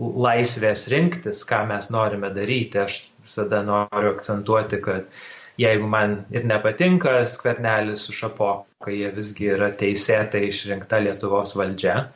[0.00, 2.80] laisvės rinktis, ką mes norime daryti.
[2.86, 5.12] Aš visada noriu akcentuoti, kad
[5.60, 12.06] jeigu man ir nepatinka skvernelis su šapoka, jie visgi yra teisėtai išrinkta Lietuvos valdžia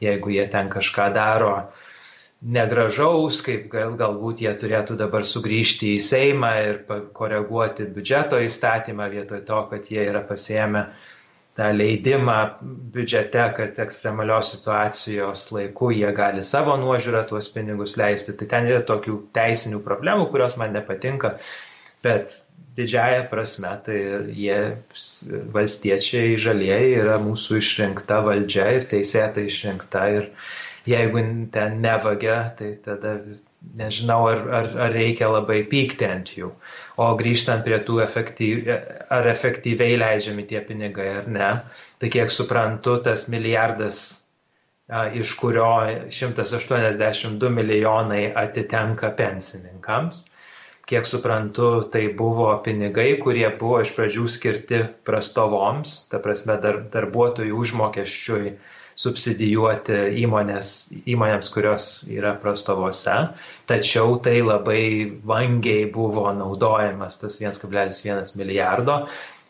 [0.00, 1.54] jeigu jie ten kažką daro
[2.40, 6.82] negražaus, kaip gal, galbūt jie turėtų dabar sugrįžti į Seimą ir
[7.16, 10.86] koreguoti biudžeto įstatymą vietoj to, kad jie yra pasiemę
[11.58, 12.38] tą leidimą
[12.94, 18.32] biudžete, kad ekstremalios situacijos laiku jie gali savo nuožiūrą tuos pinigus leisti.
[18.32, 21.34] Tai ten yra tokių teisinių problemų, kurios man nepatinka,
[22.04, 22.38] bet
[22.78, 23.98] didžiaja prasme, tai
[24.36, 24.58] jie
[25.54, 30.28] valstiečiai žalieji yra mūsų išrinkta valdžia ir teisėtai išrinkta ir
[30.88, 33.18] jeigu ten nevagia, tai tada
[33.76, 36.48] nežinau, ar, ar, ar reikia labai pykti ant jų.
[37.00, 38.70] O grįžtant prie tų, efektyv,
[39.12, 41.50] ar efektyviai leidžiami tie pinigai ar ne,
[42.00, 44.00] tai kiek suprantu, tas milijardas
[45.14, 45.68] iš kurio
[46.10, 50.24] 182 milijonai atitenka pensininkams
[50.90, 57.56] kiek suprantu, tai buvo pinigai, kurie buvo iš pradžių skirti prastovoms, ta prasme dar, darbuotojų
[57.62, 58.56] užmokesčiui
[59.00, 60.70] subsidijuoti įmonės,
[61.08, 63.16] įmonėms, kurios yra prastovose,
[63.70, 64.82] tačiau tai labai
[65.24, 69.04] vangiai buvo naudojamas tas 1,1 milijardo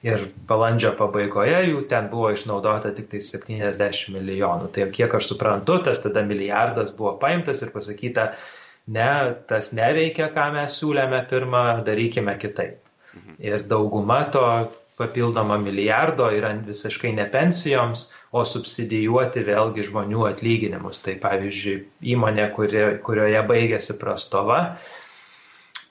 [0.07, 4.71] ir balandžio pabaigoje jų ten buvo išnaudota tik tai 70 milijonų.
[4.77, 8.31] Tai kiek aš suprantu, tas tada milijardas buvo paimtas ir pasakyta,
[8.97, 9.11] ne,
[9.51, 12.79] tas neveikia, ką mes siūlėme pirmą, darykime kitaip.
[13.15, 13.41] Mhm.
[13.43, 14.45] Ir dauguma to
[15.01, 21.01] papildomo milijardo yra visiškai ne pensijoms, o subsidijuoti vėlgi žmonių atlyginimus.
[21.05, 21.77] Tai pavyzdžiui,
[22.15, 24.61] įmonė, kuri, kurioje baigėsi prastova,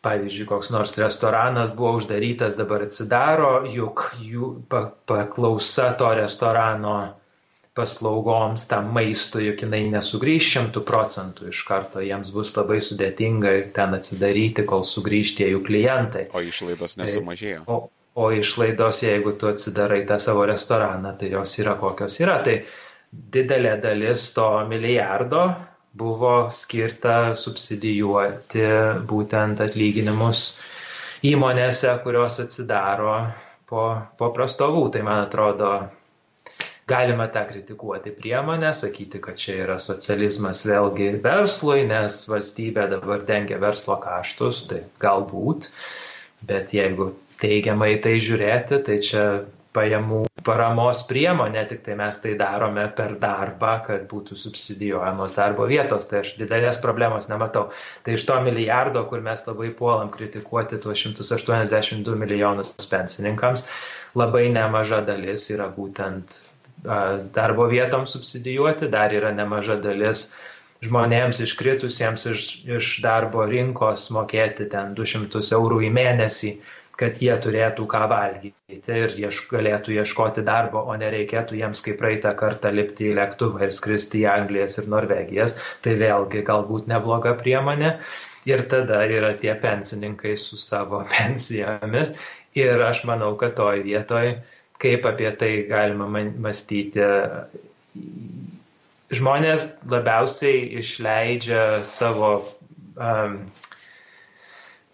[0.05, 6.95] pavyzdžiui, koks nors restoranas buvo uždarytas, dabar atsidaro, juk jų paklausa to restorano
[7.79, 13.95] paslaugoms, tam maistui, juk jinai nesugrįž šimtų procentų iš karto, jiems bus labai sudėtinga ten
[13.97, 16.27] atsidaryti, kol sugrįž tie jų klientai.
[16.35, 17.63] O išlaidos tai nesumažėjo.
[17.71, 17.79] O,
[18.19, 22.41] o išlaidos, jeigu tu atsidarai tą savo restoraną, tai jos yra kokios yra.
[22.45, 22.59] Tai
[23.11, 25.47] didelė dalis to milijardo
[25.99, 28.65] buvo skirta subsidijuoti
[29.09, 30.43] būtent atlyginimus
[31.25, 33.15] įmonėse, kurios atsidaro
[33.69, 33.85] po,
[34.17, 34.85] po prastovų.
[34.93, 35.71] Tai man atrodo,
[36.89, 43.59] Galima tą kritikuoti priemonę, sakyti, kad čia yra socializmas vėlgi verslui, nes valstybė dabar dengia
[43.61, 45.69] verslo kaštus, tai galbūt,
[46.49, 47.11] bet jeigu
[47.43, 49.23] teigiamai tai žiūrėti, tai čia
[49.75, 56.09] pajamų paramos priemonė, tik tai mes tai darome per darbą, kad būtų subsidijuojamos darbo vietos,
[56.09, 57.67] tai aš didelės problemos nematau.
[58.05, 63.65] Tai iš to milijardo, kur mes labai puolam kritikuoti tuos 182 milijonus pensininkams,
[64.17, 66.39] labai nemaža dalis yra būtent
[66.83, 70.29] darbo vietom subsidijuoti, dar yra nemaža dalis
[70.85, 72.43] žmonėms iškritusiems iš,
[72.77, 76.53] iš darbo rinkos mokėti ten 200 eurų į mėnesį
[76.99, 82.33] kad jie turėtų ką valgyti ir ieš, galėtų ieškoti darbo, o nereikėtų jiems kaip praeitą
[82.39, 85.55] kartą lipti į lėktuvą ir skristi į Anglijas ir Norvegijas.
[85.85, 87.95] Tai vėlgi galbūt nebloga priemonė.
[88.49, 92.11] Ir tada yra tie pensininkai su savo pensijomis.
[92.59, 94.33] Ir aš manau, kad toj vietoj,
[94.79, 97.05] kaip apie tai galima mąstyti,
[99.19, 102.33] žmonės labiausiai išleidžia savo
[102.95, 103.41] um,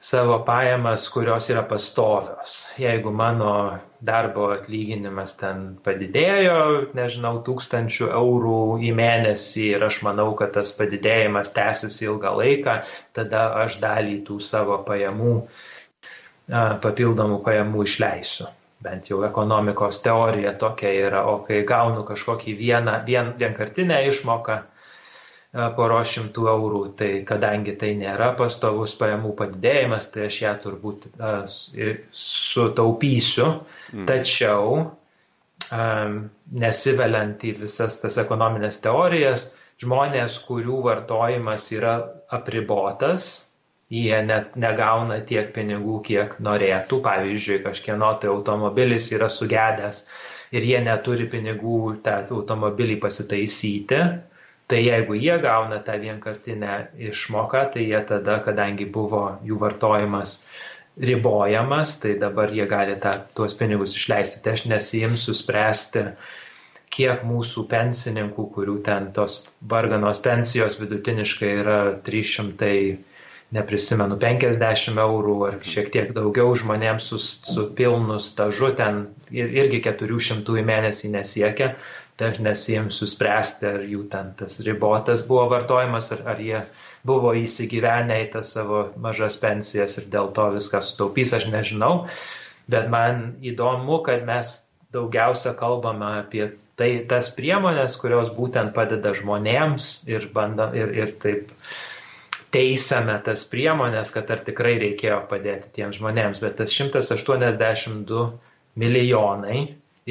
[0.06, 2.68] savo pajamas, kurios yra pastovios.
[2.78, 6.58] Jeigu mano darbo atlyginimas ten padidėjo,
[6.98, 12.76] nežinau, tūkstančių eurų į mėnesį ir aš manau, kad tas padidėjimas tęsis ilgą laiką,
[13.18, 15.34] tada aš dalį tų savo pajamų,
[16.86, 18.52] papildomų pajamų išleisiu.
[18.86, 24.62] Bent jau ekonomikos teorija tokia yra, o kai gaunu kažkokį vieną, vien, vienkartinę išmoką,
[25.76, 31.08] poro šimtų eurų, tai kadangi tai nėra pastovus pajamų padidėjimas, tai aš ją turbūt
[32.12, 33.48] sutaupysiu,
[33.94, 34.06] mm.
[34.10, 36.18] tačiau um,
[36.52, 39.48] nesiveliant į visas tas ekonominės teorijas,
[39.82, 41.96] žmonės, kurių vartojimas yra
[42.36, 43.45] apribotas,
[43.94, 47.02] jie net negauna tiek pinigų, kiek norėtų.
[47.06, 50.06] Pavyzdžiui, kažkieno tai automobilis yra sugedęs
[50.56, 54.02] ir jie neturi pinigų tą automobilį pasitaisyti
[54.68, 56.76] Tai jeigu jie gauna tą vienkartinę
[57.08, 60.40] išmoką, tai jie tada, kadangi buvo jų vartojimas
[60.98, 64.42] ribojamas, tai dabar jie gali tą, tuos pinigus išleisti.
[64.42, 66.06] Tai aš nesijimsiu spręsti,
[66.98, 69.44] kiek mūsų pensininkų, kurių ten tos
[69.76, 71.80] varganos pensijos vidutiniškai yra
[72.10, 72.74] 300,
[73.56, 80.60] neprisimenu, 50 eurų ar šiek tiek daugiau žmonėms su, su pilnu stažu, ten irgi 400
[80.62, 81.76] į mėnesį nesiekia
[82.16, 86.62] tai aš nesijimsiu spręsti, ar jų ten tas ribotas buvo vartojimas, ar, ar jie
[87.06, 92.06] buvo įsigyvenę į tas savo mažas pensijas ir dėl to viską sutaupys, aš nežinau.
[92.72, 94.56] Bet man įdomu, kad mes
[94.96, 96.48] daugiausia kalbame apie
[96.80, 101.52] tai, tas priemonės, kurios būtent padeda žmonėms ir, bandam, ir, ir taip
[102.56, 106.40] teisame tas priemonės, kad ar tikrai reikėjo padėti tiems žmonėms.
[106.44, 108.26] Bet tas 182
[108.80, 109.60] milijonai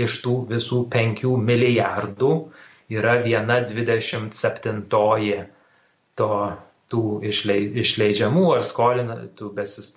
[0.04, 2.30] iš tų visų 5 milijardų
[2.92, 6.30] yra viena 27 to,
[6.92, 7.02] tų
[7.82, 9.94] išleidžiamų ar skolintų besis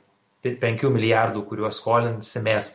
[0.47, 2.71] 5 milijardų, kuriuos skolinsimės,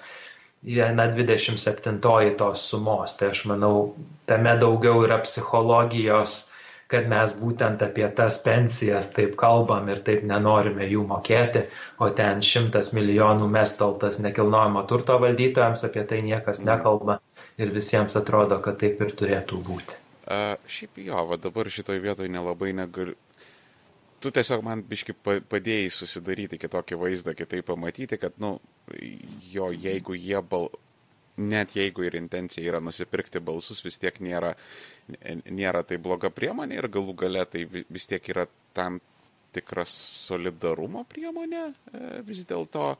[0.62, 1.98] viena 27
[2.38, 3.16] tos sumos.
[3.18, 3.94] Tai aš manau,
[4.28, 6.51] tame daugiau yra psichologijos
[6.92, 11.64] kad mes būtent apie tas pensijas taip kalbam ir taip nenorime jų mokėti,
[11.98, 16.68] o ten šimtas milijonų mestaltas nekilnojamo turto valdytojams, apie tai niekas mhm.
[16.70, 17.18] nekalba
[17.60, 19.98] ir visiems atrodo, kad taip ir turėtų būti.
[20.30, 23.16] A, šiaip jo, va dabar šitoj vietoj nelabai negaliu.
[24.22, 25.16] Tu tiesiog man biški
[25.50, 28.54] padėjai susidaryti kitokį vaizdą, kitaip pamatyti, kad, nu,
[29.50, 30.68] jo, jeigu jie bal,
[31.48, 34.54] net jeigu ir intencija yra nusipirkti balsus, vis tiek nėra,
[35.50, 39.00] nėra tai bloga priemonė ir galų gale tai vis tiek yra tam
[39.52, 39.92] tikras
[40.28, 41.74] solidarumo priemonė e,
[42.24, 42.94] vis dėlto.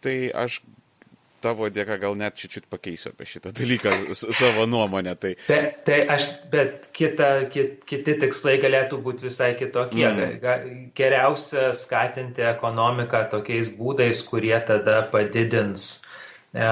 [0.00, 0.14] Tai
[0.44, 0.60] aš
[1.40, 3.92] tavo dėka gal net čiut-čiut pakeisiu apie šitą dalyką
[4.40, 5.16] savo nuomonę.
[5.18, 5.58] Tai, Be,
[5.88, 10.06] tai aš, bet kita, kit, kiti tikslai galėtų būti visai kitokie.
[10.06, 10.84] Mm.
[10.96, 15.90] Geriausia skatinti ekonomiką tokiais būdais, kurie tada padidins
[16.50, 16.66] E,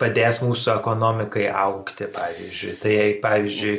[0.00, 2.74] padės mūsų ekonomikai aukti, pavyzdžiui.
[2.82, 3.74] Tai pavyzdžiui,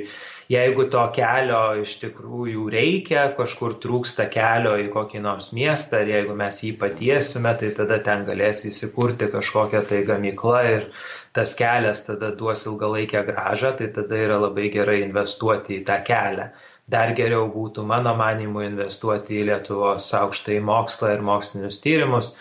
[0.54, 6.38] jeigu to kelio iš tikrųjų reikia, kažkur trūksta kelio į kokį nors miestą ir jeigu
[6.40, 10.90] mes jį patiesime, tai tada ten galės įsikurti kažkokią tai gamyklą ir
[11.38, 16.52] tas kelias tada duos ilgalaikę gražą, tai tada yra labai gerai investuoti į tą kelią.
[16.88, 22.32] Dar geriau būtų, mano manimu, investuoti į Lietuvos aukštąjį mokslą ir mokslinius tyrimus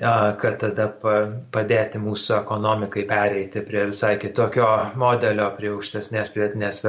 [0.00, 0.88] kad tada
[1.54, 4.66] padėti mūsų ekonomikai pereiti prie visai kitokio
[4.98, 6.80] modelio, prie aukštesnės pridėtinės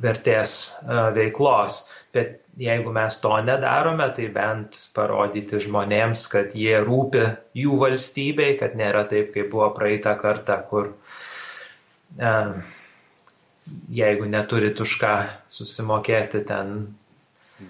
[0.00, 0.54] vertės
[1.18, 1.82] veiklos.
[2.14, 7.26] Bet jeigu mes to nedarome, tai bent parodyti žmonėms, kad jie rūpi
[7.60, 10.94] jų valstybei, kad nėra taip, kaip buvo praeitą kartą, kur
[14.00, 15.14] jeigu neturit už ką
[15.50, 16.94] susimokėti ten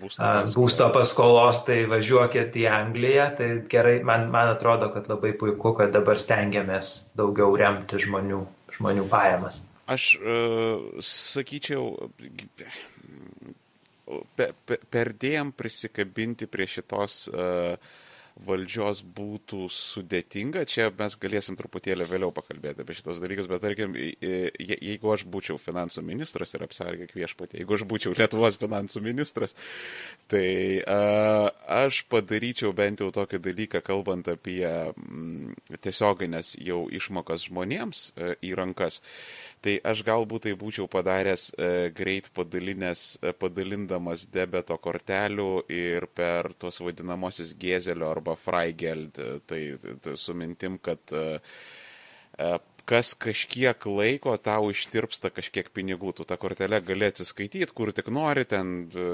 [0.01, 3.29] būsto paskolos, tai važiuokit į Angliją.
[3.39, 8.43] Tai gerai, man, man atrodo, kad labai puiku, kad dabar stengiamės daugiau remti žmonių,
[8.79, 9.63] žmonių pajamas.
[9.91, 12.09] Aš uh, sakyčiau,
[14.37, 18.01] pe, pe, perdėjom prisikabinti prie šitos uh,
[18.43, 20.65] valdžios būtų sudėtinga.
[20.67, 26.03] Čia mes galėsim truputėlį vėliau pakalbėti apie šitos dalykus, bet tarkim, jeigu aš būčiau finansų
[26.07, 29.55] ministras ir apsargėk viešpatė, jeigu aš būčiau Lietuvos finansų ministras,
[30.31, 30.99] tai a,
[31.87, 38.55] aš padaryčiau bent jau tokį dalyką, kalbant apie m, tiesioginės jau išmokas žmonėms a, į
[38.59, 39.01] rankas.
[39.65, 42.29] Tai aš galbūt tai būčiau padaręs e, greit
[43.23, 49.17] e, padalindamas debeto kortelių ir per tos vadinamosius gėzelio ar arba Freigeld,
[49.49, 49.63] tai,
[50.05, 51.41] tai su mintim, kad e,
[52.37, 52.51] e,
[52.89, 58.45] kas kažkiek laiko tau ištirpsta kažkiek pinigų, tu tą kortelę gali atsiskaityti, kur tik nori,
[58.49, 59.07] ten e,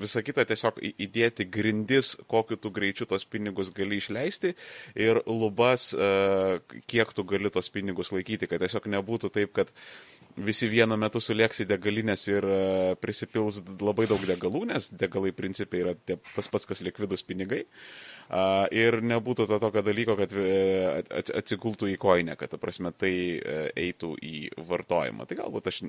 [0.00, 4.54] visą kitą tiesiog įdėti grindis, kokiu tu greičiu tos pinigus gali išleisti
[4.98, 5.90] ir lubas,
[6.90, 9.74] kiek tu gali tos pinigus laikyti, kad tiesiog nebūtų taip, kad
[10.40, 12.60] visi vienu metu sulėks į degalinės ir e,
[13.00, 17.64] prisipils labai daug degalų, nes degalai principiai yra tas pats, kas likvidus pinigai.
[18.70, 21.02] Ir nebūtų to tokio dalyko, kad e,
[21.80, 25.26] atsigultų į koinę, kad, ta prasme, tai e, eitų į vartojimą.
[25.26, 25.82] Tai galbūt aš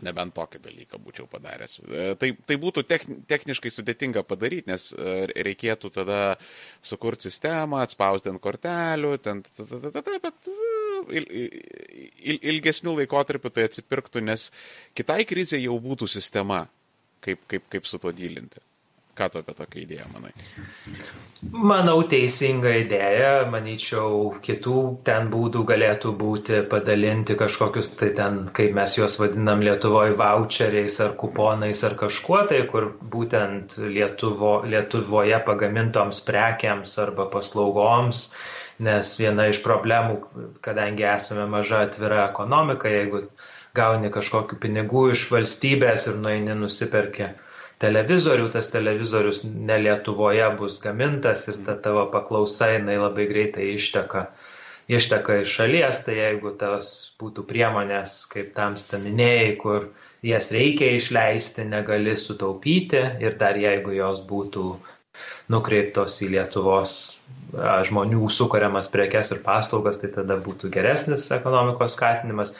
[0.00, 1.80] nebent tokį dalyką būčiau padaręs.
[2.20, 2.84] Tai, tai būtų
[3.26, 6.36] techniškai sudėtinga padaryti, nes reikėtų tada
[6.82, 9.42] sukurti sistemą, atspausdinti kortelių, ten,
[10.22, 10.52] bet
[11.10, 14.52] il, il, ilgesnių laikotarpių tai atsipirktų, nes
[14.94, 16.68] kitai krizė jau būtų sistema,
[17.24, 18.62] kaip, kaip, kaip su to dylinti.
[19.18, 20.30] Ką tu apie tokią idėją manai?
[21.70, 23.30] Manau, teisinga idėja.
[23.50, 24.74] Manyčiau, kitų
[25.08, 31.16] ten būdų galėtų būti padalinti kažkokius, tai ten, kaip mes juos vadinam Lietuvoje, voucheriais ar
[31.22, 38.28] kuponais ar kažkuo, tai kur būtent Lietuvo, Lietuvoje pagamintoms prekiams arba paslaugoms
[38.78, 40.20] nes viena iš problemų,
[40.62, 43.24] kadangi esame maža atvira ekonomika, jeigu
[43.74, 47.32] gauni kažkokiu pinigų iš valstybės ir nueini nusipirki
[47.82, 54.24] televizorių, tas televizorius ne Lietuvoje bus gamintas ir ta tavo paklausa jinai labai greitai išteka,
[54.90, 59.90] išteka iš šalies, tai jeigu tas būtų priemonės, kaip tam staminėjai, kur
[60.26, 64.68] jas reikia išleisti, negali sutaupyti ir dar jeigu jos būtų
[65.50, 66.92] nukreiptos į Lietuvos
[67.88, 72.52] žmonių sukuriamas prekes ir paslaugas, tai tada būtų geresnis ekonomikos skatinimas.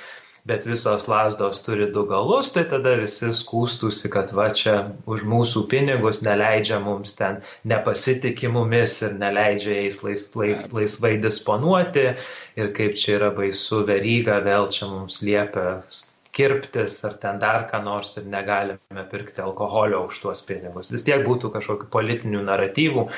[0.49, 4.77] Bet visos lasdos turi du galus, tai tada visi skūstųsi, kad va čia
[5.15, 7.43] už mūsų pinigus neleidžia mums ten
[7.73, 12.07] nepasitikė mumis ir neleidžia jais lais, lais, laisvai disponuoti.
[12.57, 15.83] Ir kaip čia yra baisu veryga, vėl čia mums liepia
[16.39, 20.93] kirptis ar ten dar ką nors ir negalime pirkti alkoholio už tuos pinigus.
[20.95, 23.09] Vis tiek būtų kažkokių politinių naratyvų,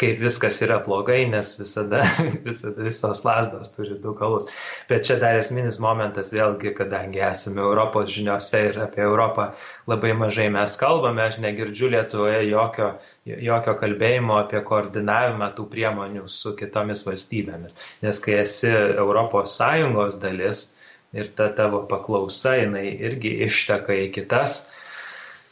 [0.00, 2.02] kaip viskas yra blogai, nes visada,
[2.46, 4.48] visada visos lasdos turi du galus.
[4.90, 9.50] Bet čia dar esminis momentas, vėlgi, kadangi esame Europos žiniuose ir apie Europą
[9.90, 12.92] labai mažai mes kalbame, aš negirdžiu Lietuvoje jokio,
[13.24, 17.76] jokio kalbėjimo apie koordinavimą tų priemonių su kitomis valstybėmis.
[18.04, 20.68] Nes kai esi Europos Sąjungos dalis,
[21.14, 24.64] ir ta tavo paklausa, jinai irgi išteka į kitas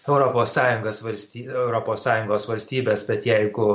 [0.02, 3.66] ES valstybės, valstybės, bet jeigu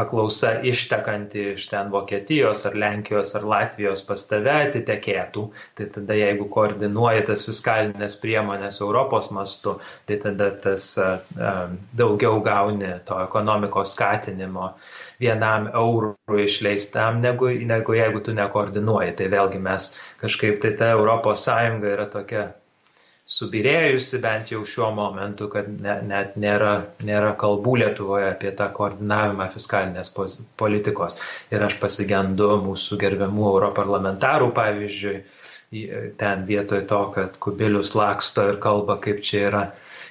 [0.00, 5.44] paklausa ištekanti iš ten Vokietijos ar Lenkijos ar Latvijos pas tave atitekėtų,
[5.76, 9.76] tai tada jeigu koordinuoji tas fiskalinės priemonės Europos mastu,
[10.08, 10.88] tai tada tas
[12.00, 14.72] daugiau gauni to ekonomikos skatinimo
[15.20, 19.16] vienam eurui išleistam, negu, negu jeigu tu nekoordinuoji.
[19.18, 19.92] Tai vėlgi mes
[20.22, 22.48] kažkaip tai ta Europos Sąjunga yra tokia
[23.30, 26.72] subirėjusi bent jau šiuo momentu, kad ne, net nėra,
[27.06, 30.10] nėra kalbų Lietuvoje apie tą koordinavimą fiskalinės
[30.62, 31.14] politikos.
[31.54, 35.14] Ir aš pasigendu mūsų gerbiamų europarlamentarų, pavyzdžiui,
[36.18, 39.62] ten vietoj to, kad kubilius laksto ir kalba, kaip čia yra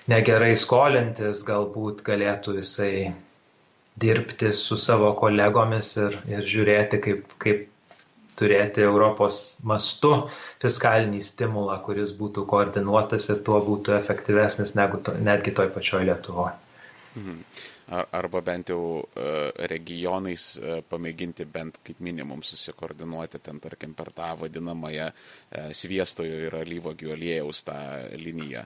[0.09, 2.93] negerai skolintis, galbūt galėtų jisai
[3.99, 7.67] dirbti su savo kolegomis ir, ir žiūrėti, kaip, kaip
[8.39, 10.13] turėti Europos mastu
[10.63, 16.55] fiskalinį stimulą, kuris būtų koordinuotas ir tuo būtų efektyvesnis negu to, netgi toj pačioj Lietuvoje.
[17.19, 17.43] Mhm.
[17.89, 19.29] Arba bent jau e,
[19.71, 26.57] regionais e, pamėginti bent kaip minimum susikoordinuoti ten, tarkim, per tą vadinamąją e, sviestojo ir
[26.59, 27.79] alyvogių aliejaus tą
[28.13, 28.61] liniją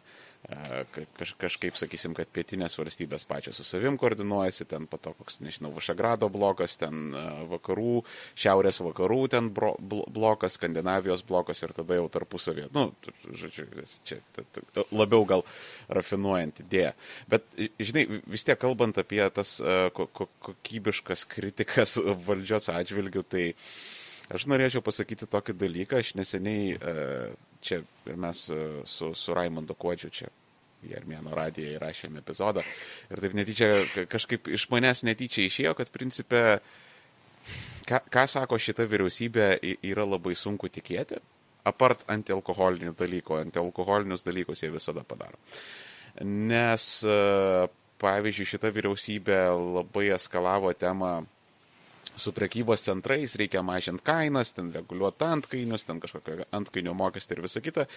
[1.18, 5.72] kaž, kažkaip sakysim, kad pietinės valstybės pačios su savim koordinuojasi, ten po to koks, nežinau,
[5.76, 7.14] Vašagrado blokas, ten
[7.52, 8.04] vakarų,
[8.40, 12.68] šiaurės vakarų ten bro, blokas, Skandinavijos blokas ir tada jau tarpusavė.
[12.76, 12.90] Nu,
[13.24, 13.68] žodžiu,
[14.08, 14.20] čia
[14.92, 15.46] labiau gal
[15.94, 16.94] rafinuojant idėją.
[17.32, 17.48] Bet,
[17.80, 19.58] žinai, vis tiek kalbant apie tas
[19.96, 21.98] ko, ko, kokybiškas kritikas
[22.28, 23.50] valdžios atžvilgių, tai
[24.34, 26.78] aš norėčiau pasakyti tokį dalyką, aš neseniai
[27.64, 27.80] čia
[28.10, 28.48] ir mes
[28.92, 30.32] su, su Raimondu Kuodžiu čia
[30.90, 32.64] į Armėno radiją įrašėme epizodą.
[33.12, 33.70] Ir taip netyčia,
[34.12, 36.44] kažkaip iš manęs netyčia išėjo, kad principė,
[37.90, 39.48] ką, ką sako šita vyriausybė,
[39.86, 41.22] yra labai sunku tikėti.
[41.64, 45.40] Apart antialkoholinių dalykų, antialkoholinius dalykus jie visada padaro.
[46.24, 46.88] Nes,
[48.04, 51.22] pavyzdžiui, šita vyriausybė labai eskalavo temą
[52.16, 57.64] su prekybos centrais, reikia mažinti kainas, ten reguliuoti antkainius, ten kažkokio antkainio mokestį ir visą
[57.64, 57.88] kitą.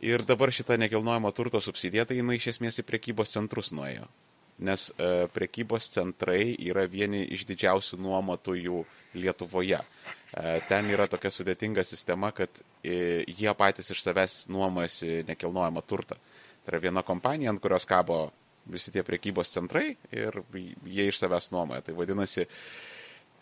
[0.00, 4.06] Ir dabar šita nekilnojamo turto subsidija, tai jinai iš esmės į prekybos centrus nuėjo.
[4.64, 8.80] Nes e, prekybos centrai yra vieni iš didžiausių nuomotojų
[9.20, 9.80] Lietuvoje.
[9.80, 16.16] E, ten yra tokia sudėtinga sistema, kad e, jie patys iš savęs nuomojasi nekilnojamą turtą.
[16.64, 18.30] Tai yra viena kompanija, ant kurios kabo
[18.70, 20.42] visi tie prekybos centrai ir
[20.86, 21.84] jie iš savęs nuomoja.
[21.84, 22.48] Tai vadinasi,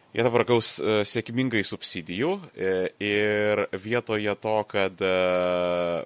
[0.09, 2.69] Jie dabar gaus uh, sėkmingai subsidijų e,
[3.05, 6.01] ir vietoje to, kad uh,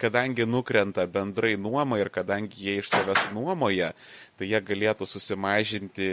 [0.00, 3.92] kadangi nukrenta bendrai nuoma ir kadangi jie iš savęs nuomoja,
[4.38, 6.10] tai jie galėtų susimažinti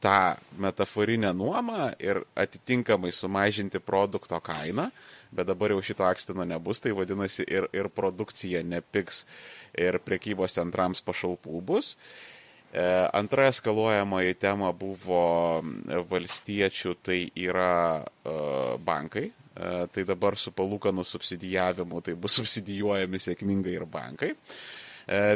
[0.00, 4.88] tą metaforinę nuomą ir atitinkamai sumažinti produkto kainą,
[5.32, 9.24] bet dabar jau šito akstino nebus, tai vadinasi ir, ir produkcija nepiks
[9.78, 11.94] ir prekybos centrams pašalpų bus.
[12.72, 15.60] E, antra eskaluojamoji tema buvo
[16.10, 18.34] valstiečių, tai yra e,
[18.86, 19.28] bankai.
[19.56, 24.36] E, tai dabar su palūkanų subsidijavimu tai bus subsidijuojami sėkmingai ir bankai.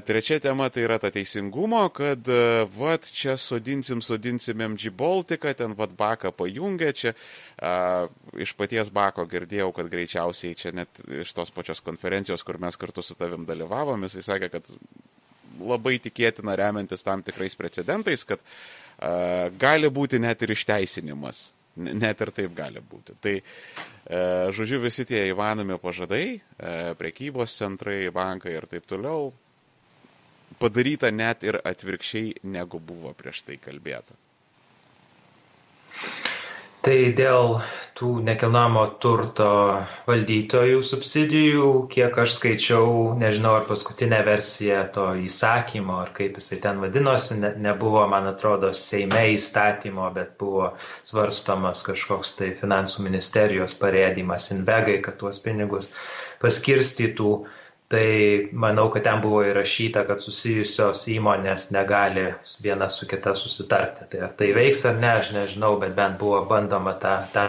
[0.06, 2.28] Trečia tema tai yra ta teisingumo, kad
[2.76, 7.10] vat čia sodinsim, sodinsim MG Baltiką, ten vat baką pajungia, čia
[7.58, 8.04] a,
[8.38, 13.02] iš paties bako girdėjau, kad greičiausiai čia net iš tos pačios konferencijos, kur mes kartu
[13.02, 14.70] su tavim dalyvavom, jisai sakė, kad
[15.58, 21.48] labai tikėtina remiantis tam tikrais precedentais, kad uh, gali būti net ir išteisinimas.
[21.76, 23.16] Net ir taip gali būti.
[23.18, 24.20] Tai, e,
[24.54, 29.32] žodžiu, visi tie įmanomi pažadai, e, prekybos centrai, bankai ir taip toliau,
[30.60, 34.14] padaryta net ir atvirkščiai, negu buvo prieš tai kalbėta.
[36.84, 37.54] Tai dėl
[37.96, 39.46] tų nekilnojamo turto
[40.04, 46.82] valdytojų subsidijų, kiek aš skaičiau, nežinau, ar paskutinė versija to įsakymo, ar kaip jisai ten
[46.84, 50.74] vadinosi, ne, nebuvo, man atrodo, Seime įstatymo, bet buvo
[51.08, 55.88] svarstomas kažkoks tai finansų ministerijos parėdimas Invegai, kad tuos pinigus
[56.44, 57.30] paskirstytų
[57.92, 62.30] Tai manau, kad ten buvo įrašyta, kad susijusios įmonės negali
[62.64, 64.06] viena su kita susitarti.
[64.08, 67.44] Tai ar tai veiks ar ne, aš nežinau, bet bent buvo bandoma tą, tą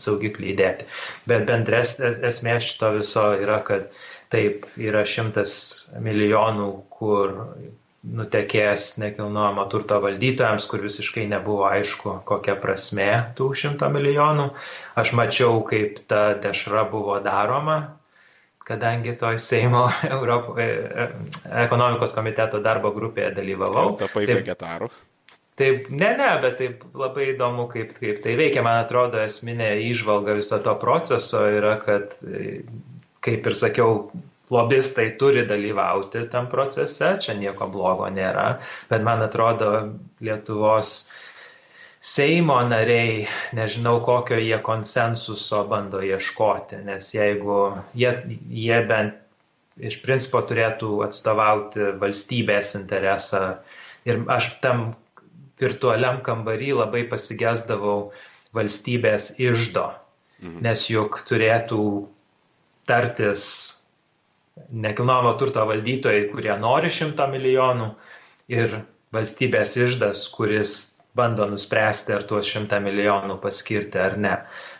[0.00, 0.88] saugiklį įdėti.
[1.28, 3.92] Bet bendres esmė šito viso yra, kad
[4.32, 5.52] taip yra šimtas
[6.00, 7.34] milijonų, kur
[8.04, 14.48] nutekės nekilnojamo turto valdytojams, kur visiškai nebuvo aišku, kokia prasme tų šimto milijonų.
[15.00, 17.78] Aš mačiau, kaip ta dešra buvo daroma
[18.64, 19.86] kadangi toj Seimo
[20.16, 21.08] Europo, e, e,
[21.64, 23.96] ekonomikos komiteto darbo grupėje dalyvavau.
[24.00, 24.90] Tapai vegetaru.
[25.54, 28.64] Taip, ne, ne, bet taip labai įdomu, kaip, kaip tai veikia.
[28.66, 32.16] Man atrodo, esminė išvalga viso to proceso yra, kad,
[33.22, 34.08] kaip ir sakiau,
[34.50, 38.58] lobistai turi dalyvauti tam procese, čia nieko blogo nėra,
[38.90, 39.70] bet man atrodo,
[40.24, 41.04] Lietuvos
[42.04, 43.24] Seimo nariai,
[43.56, 47.60] nežinau kokio jie konsensuso bando ieškoti, nes jeigu
[47.96, 48.10] jie,
[48.52, 49.14] jie bent
[49.88, 53.40] iš principo turėtų atstovauti valstybės interesą
[54.04, 54.90] ir aš tam
[55.62, 58.12] virtualiam kambarį labai pasigesdavau
[58.54, 59.88] valstybės išdo,
[60.42, 60.60] mhm.
[60.66, 61.80] nes juk turėtų
[62.84, 63.46] tartis
[64.70, 67.94] nekilnojamo turto valdytojai, kurie nori šimto milijonų
[68.52, 68.82] ir
[69.14, 74.34] valstybės išdas, kuris bando nuspręsti, ar tuos šimtą milijonų paskirti ar ne.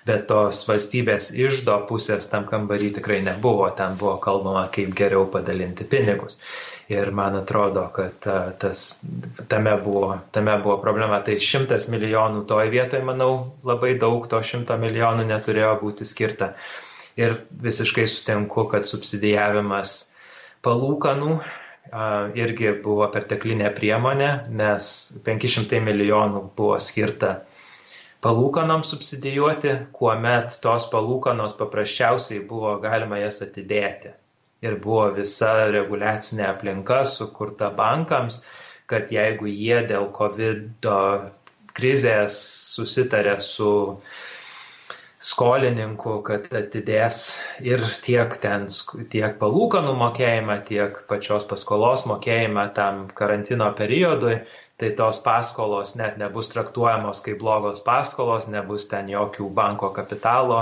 [0.07, 5.87] Bet tos valstybės išdo pusės tam kambarį tikrai nebuvo, ten buvo kalbama, kaip geriau padalinti
[5.89, 6.41] pinigus.
[6.91, 8.27] Ir man atrodo, kad
[8.61, 8.81] tas,
[9.49, 11.23] tame, buvo, tame buvo problema.
[11.25, 13.31] Tai šimtas milijonų toje vietoje, manau,
[13.65, 16.53] labai daug to šimto milijonų neturėjo būti skirta.
[17.17, 20.01] Ir visiškai sutinku, kad subsidijavimas
[20.67, 21.39] palūkanų
[21.93, 24.87] irgi buvo perteklinė priemonė, nes
[25.27, 27.35] 500 milijonų buvo skirta
[28.25, 34.15] palūkanoms subsidijuoti, kuomet tos palūkanos paprasčiausiai buvo galima jas atidėti.
[34.65, 38.41] Ir buvo visa reguliacinė aplinka sukurta bankams,
[38.89, 40.89] kad jeigu jie dėl COVID
[41.77, 42.39] krizės
[42.73, 44.15] susitarė su uh,
[45.25, 47.21] skolininkų, kad atidės
[47.65, 48.67] ir tiek, ten,
[49.13, 54.37] tiek palūkanų mokėjimą, tiek pačios paskolos mokėjimą tam karantino periodui,
[54.81, 60.61] tai tos paskolos net nebus traktuojamos kaip blogos paskolos, nebus ten jokių banko kapitalo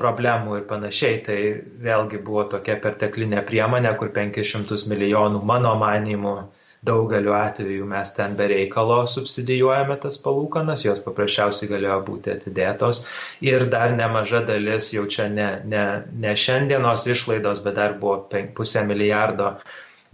[0.00, 1.20] problemų ir panašiai.
[1.26, 1.38] Tai
[1.84, 6.36] vėlgi buvo tokia perteklinė priemonė, kur 500 milijonų mano manimu
[6.82, 13.02] daugeliu atveju mes ten be reikalo subsidijuojame tas palūkanas, jos paprasčiausiai galėjo būti atidėtos
[13.44, 15.84] ir dar nemaža dalis jau čia ne, ne,
[16.24, 19.52] ne šiandienos išlaidos, bet dar buvo pusę milijardo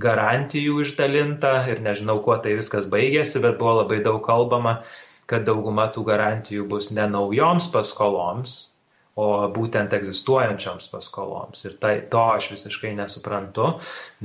[0.03, 4.81] garantijų išdalinta ir nežinau, kuo tai viskas baigėsi, bet buvo labai daug kalbama,
[5.31, 8.59] kad dauguma tų garantijų bus ne naujoms paskoloms,
[9.17, 11.65] o būtent egzistuojančioms paskoloms.
[11.65, 13.71] Ir tai, to aš visiškai nesuprantu,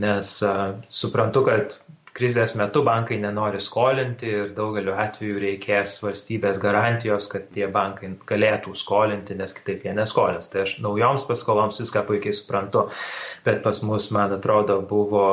[0.04, 1.78] nes uh, suprantu, kad
[2.22, 8.76] krizės metu bankai nenori skolinti ir daugeliu atveju reikės valstybės garantijos, kad tie bankai galėtų
[8.78, 10.52] skolinti, nes kitaip jie neskolins.
[10.54, 12.86] Tai aš naujoms paskoloms viską puikiai suprantu,
[13.48, 15.26] bet pas mus, man atrodo, buvo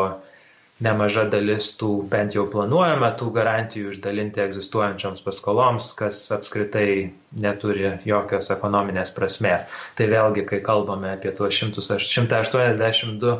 [0.84, 7.10] nemaža dalis tų bent jau planuojama tų garantijų išdalinti egzistuojančioms paskoloms, kas apskritai
[7.44, 9.66] neturi jokios ekonominės prasmės.
[9.98, 13.36] Tai vėlgi, kai kalbame apie tuos 182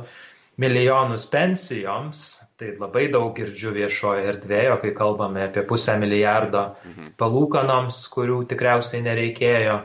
[0.59, 7.12] milijonus pensijoms, Tai labai daug girdžiu viešoje erdvėje, kai kalbame apie pusę milijardo mhm.
[7.20, 9.76] palūkanoms, kurių tikriausiai nereikėjo,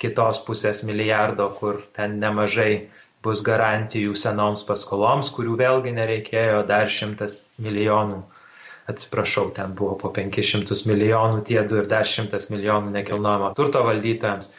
[0.00, 2.72] kitos pusės milijardo, kur ten nemažai
[3.24, 8.20] bus garantijų senoms paskoloms, kurių vėlgi nereikėjo, dar šimtas milijonų,
[8.92, 14.52] atsiprašau, ten buvo po 500 milijonų tie du ir dar šimtas milijonų nekilnojamo turto valdytojams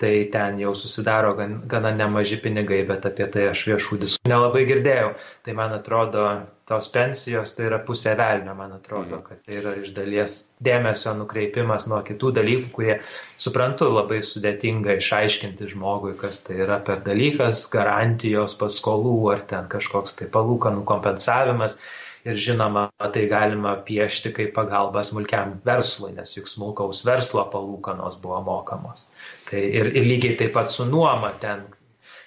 [0.00, 4.62] tai ten jau susidaro gan, gana nemaži pinigai, bet apie tai aš viešų diskusijų nelabai
[4.70, 5.10] girdėjau.
[5.44, 6.22] Tai man atrodo,
[6.70, 9.24] tos pensijos tai yra pusė velnio, man atrodo, mhm.
[9.26, 12.98] kad tai yra iš dalies dėmesio nukreipimas nuo kitų dalykų, kurie,
[13.40, 20.20] suprantu, labai sudėtinga išaiškinti žmogui, kas tai yra per dalykas, garantijos, paskolų ar ten kažkoks
[20.20, 21.80] tai palūkanų kompensavimas
[22.28, 28.42] ir žinoma, tai galima piešti kaip pagalba smulkiam verslui, nes juk smulkaus verslo palūkanos buvo
[28.44, 29.08] mokamos.
[29.48, 31.64] Tai ir, ir lygiai taip pat su nuoma ten,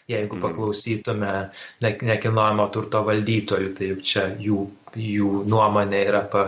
[0.08, 0.42] jeigu mm.
[0.42, 1.34] paklausytume
[1.84, 4.66] nekilnojamo turto valdytojų, tai juk čia jų,
[5.00, 6.44] jų nuomonė yra, pa,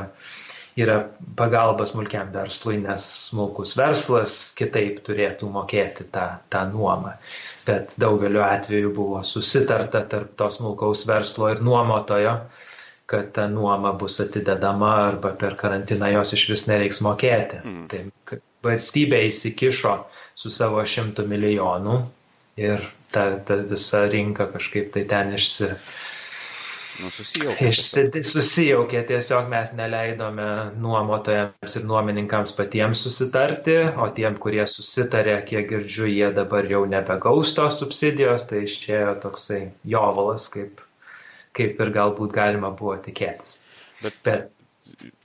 [0.79, 0.97] yra
[1.39, 7.15] pagalba smulkiam verslui, nes smulkus verslas kitaip turėtų mokėti tą, tą nuomą.
[7.67, 12.39] Bet daugeliu atveju buvo susitarta tarp to smulkaus verslo ir nuomotojo,
[13.05, 17.61] kad ta nuoma bus atidedama arba per karantiną jos iš vis nereiks mokėti.
[17.61, 17.87] Mm.
[17.91, 19.95] Tai valstybė įsikišo
[20.35, 21.99] su savo šimtų milijonų
[22.59, 25.71] ir ta, ta visa rinka kažkaip tai ten išsi.
[26.95, 27.67] Nu, susijaukė.
[27.73, 30.47] Išsi, susijaukė, tiesiog mes neleidome
[30.79, 37.51] nuomotojams ir nuomininkams patiems susitarti, o tiem, kurie susitarė, kiek girdžiu, jie dabar jau nebegaus
[37.57, 40.79] tos subsidijos, tai išėjo toksai jovalas, kaip
[41.55, 43.59] kaip ir galbūt galima buvo tikėtis.
[44.01, 44.49] Bet, bet,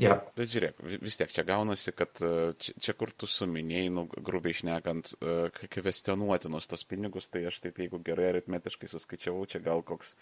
[0.03, 0.19] ja.
[0.37, 4.57] bet žiūrėk, vis tiek čia gaunasi, kad e, čia, čia kur tu suminėjai, nu, grubiai
[4.57, 10.15] išnekant, e, kvestionuotinus tos pinigus, tai aš taip, jeigu gerai aritmetiškai suskaičiavau, čia gal koks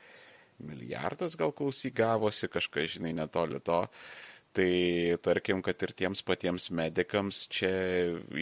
[0.58, 3.84] milijardas gal klausy gavosi, kažkas, žinai, netoli to.
[4.58, 4.72] Tai
[5.22, 7.70] tarkim, kad ir tiems patiems medikams čia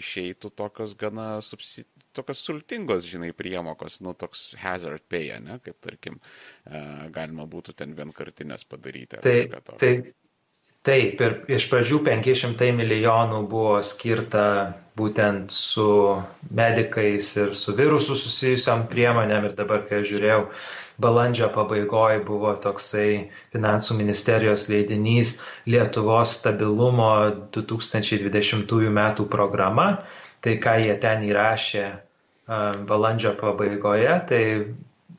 [0.01, 6.21] išeitų tokios gana subsidijos tokios sultingos, žinai, priemokos, nu, toks hazard pay, ne, kaip tarkim,
[6.65, 6.81] e,
[7.15, 9.21] galima būtų ten vienkartinės padaryti.
[9.25, 9.37] Tai,
[9.83, 9.93] tai,
[10.87, 14.47] taip, ir iš pradžių 500 milijonų buvo skirta
[14.97, 15.87] būtent su
[16.57, 20.47] medikais ir su virusu susijusiam priemonėm ir dabar, kai žiūrėjau,
[21.03, 25.37] balandžio pabaigoje buvo toksai finansų ministerijos leidinys
[25.69, 27.11] Lietuvos stabilumo
[27.57, 29.03] 2020 m.
[29.29, 29.89] programa.
[30.41, 31.87] Tai ką jie ten įrašė
[32.87, 34.43] balandžio pabaigoje, tai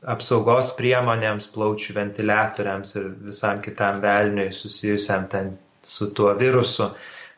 [0.05, 6.91] apsaugos priemonėms, plaučių ventiliatoriams ir visam kitam velniui susijusiam ten su tuo virusu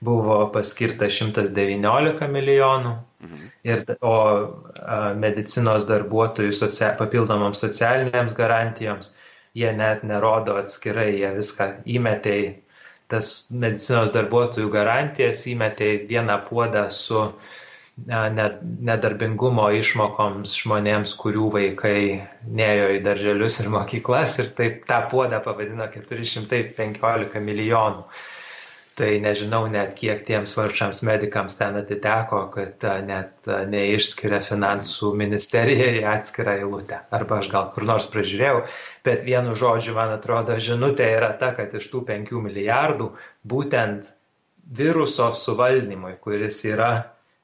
[0.04, 2.96] buvo paskirta 119 milijonų.
[3.20, 3.48] Mhm.
[3.68, 9.12] Ir, o a, medicinos darbuotojų socia papildomoms socialinėms garantijoms
[9.60, 12.50] jie net nerodo atskirai, jie viską įmetė į
[13.12, 17.58] tas medicinos darbuotojų garantijas, įmetė į vieną puodą su uh,
[18.08, 22.02] nedarbingumo išmokoms žmonėms, kurių vaikai
[22.46, 28.06] nejo į darželius ir mokyklas ir taip tą puodą pavadino 415 milijonų.
[29.00, 36.02] Tai nežinau net kiek tiems vargšams medikams ten atiteko, kad net neišskiria finansų ministerija į
[36.18, 37.00] atskirą eilutę.
[37.16, 38.66] Arba aš gal kur nors pražiūrėjau,
[39.08, 43.14] bet vienu žodžiu, man atrodo, žinutė yra ta, kad iš tų 5 milijardų
[43.48, 44.12] būtent
[44.82, 46.92] viruso suvaldymui, kuris yra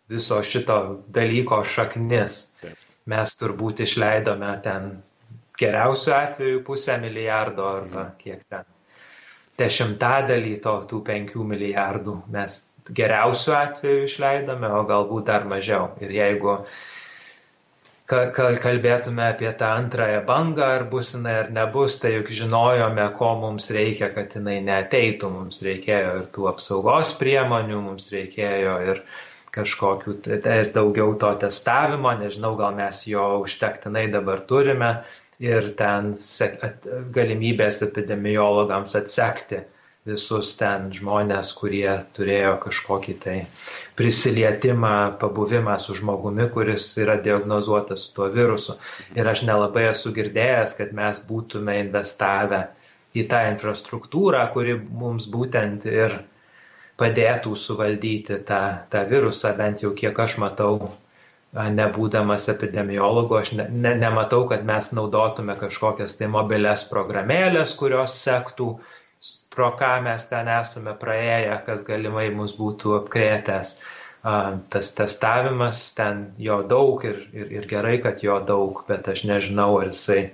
[0.09, 0.77] viso šito
[1.07, 2.39] dalyko šaknis.
[3.05, 4.95] Mes turbūt išleidome ten
[5.59, 8.15] geriausiu atveju pusę milijardo arba mhm.
[8.21, 8.65] kiek ten.
[9.55, 12.57] Dešimtadalį to tų penkių milijardų mes
[12.93, 15.93] geriausiu atveju išleidome, o galbūt dar mažiau.
[16.03, 16.57] Ir jeigu
[18.05, 23.71] kalbėtume apie tą antrąją bangą, ar bus jinai ar nebus, tai juk žinojome, ko mums
[23.73, 25.31] reikia, kad jinai neteitų.
[25.39, 29.01] Mums reikėjo ir tų apsaugos priemonių, mums reikėjo ir
[29.55, 34.91] kažkokių, ir daugiau to testavimo, nežinau, gal mes jo užtektinai dabar turime
[35.43, 36.11] ir ten
[37.15, 39.63] galimybės epidemiologams atsekti
[40.05, 43.37] visus ten žmonės, kurie turėjo kažkokį tai
[43.97, 48.77] prisilietimą, pabuvimą su žmogumi, kuris yra diagnozuotas su tuo virusu.
[49.17, 52.61] Ir aš nelabai esu girdėjęs, kad mes būtume investavę
[53.17, 56.19] į tą infrastruktūrą, kuri mums būtent ir
[57.01, 60.91] padėtų suvaldyti tą, tą virusą, bent jau kiek aš matau,
[61.55, 68.73] nebūdamas epidemiologu, aš ne, ne, nematau, kad mes naudotume kažkokias tai mobilias programėlės, kurios sektų
[69.55, 73.77] pro ką mes ten esame praėję, kas galimai mus būtų apkrėtęs.
[74.73, 79.69] Tas testavimas, ten jo daug ir, ir, ir gerai, kad jo daug, bet aš nežinau,
[79.79, 80.31] ar jisai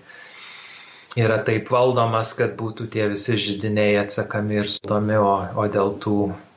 [1.20, 6.16] yra taip valdomas, kad būtų tie visi žydiniai atsakami ir sudomi, o, o dėl tų,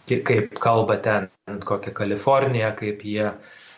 [0.08, 1.28] kaip kalba ten
[1.64, 3.30] kokia Kalifornija, kaip jie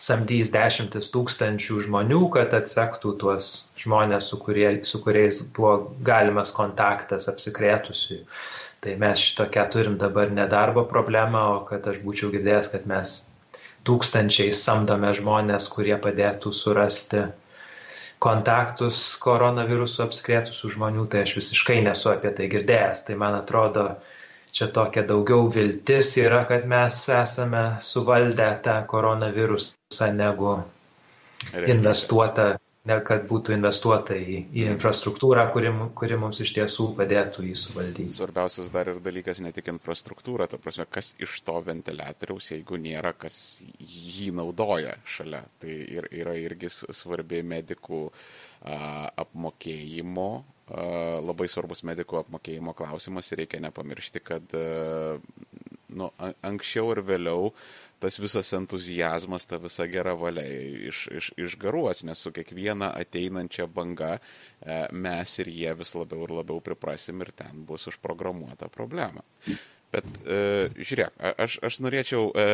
[0.02, 3.50] samdys dešimtis tūkstančių žmonių, kad atsektų tuos
[3.80, 8.20] žmonės, su, kurie, su kuriais buvo galimas kontaktas apsikrėtusių.
[8.84, 13.16] Tai mes šitokią turim dabar nedarbo problemą, o kad aš būčiau girdėjęs, kad mes
[13.88, 17.24] tūkstančiais samdome žmonės, kurie padėtų surasti
[18.22, 23.04] kontaktus koronavirusu apskrėtusių žmonių, tai aš visiškai nesu apie tai girdėjęs.
[23.08, 23.88] Tai man atrodo,
[24.56, 30.54] čia tokia daugiau viltis yra, kad mes esame suvaldę tą koronavirusą negu
[31.66, 32.54] investuota
[32.86, 38.06] ne kad būtų investuota į, į infrastruktūrą, kuri, kuri mums iš tiesų padėtų jį suvaldyti.
[38.14, 43.12] Svarbiausias dar ir dalykas ne tik infrastruktūra, ta prasme, kas iš to ventiliatoriaus, jeigu nėra,
[43.18, 43.38] kas
[43.80, 45.42] jį naudoja šalia.
[45.62, 48.78] Tai ir, yra irgi svarbi medikų a,
[49.24, 50.30] apmokėjimo,
[50.66, 54.56] labai svarbus medikų apmokėjimo klausimas ir reikia nepamiršti, kad
[55.96, 56.08] nu,
[56.42, 57.52] anksčiau ir vėliau
[58.02, 60.44] tas visas entuzijazmas, ta visa gera valia
[60.90, 66.34] iš, iš, išgaruos, nes su kiekviena ateinančia banga e, mes ir jie vis labiau ir
[66.40, 69.24] labiau priprasim ir ten bus užprogramuota problema.
[69.96, 70.38] Bet e,
[70.76, 72.46] žiūrėk, aš, aš norėčiau e,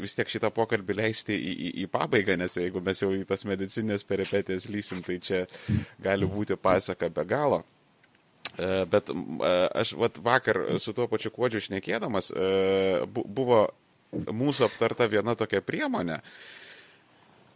[0.00, 3.44] vis tiek šitą pokalbį leisti į, į, į pabaigą, nes jeigu mes jau į tas
[3.48, 5.42] medicinės peripetės lysim, tai čia
[6.00, 7.60] gali būti pasaka be galo.
[8.56, 9.52] E, bet e,
[9.82, 12.50] aš vat, vakar su tuo pačiu kuodžiu šnekėdamas e,
[13.12, 13.66] buvo
[14.14, 16.20] mūsų aptarta viena tokia priemonė,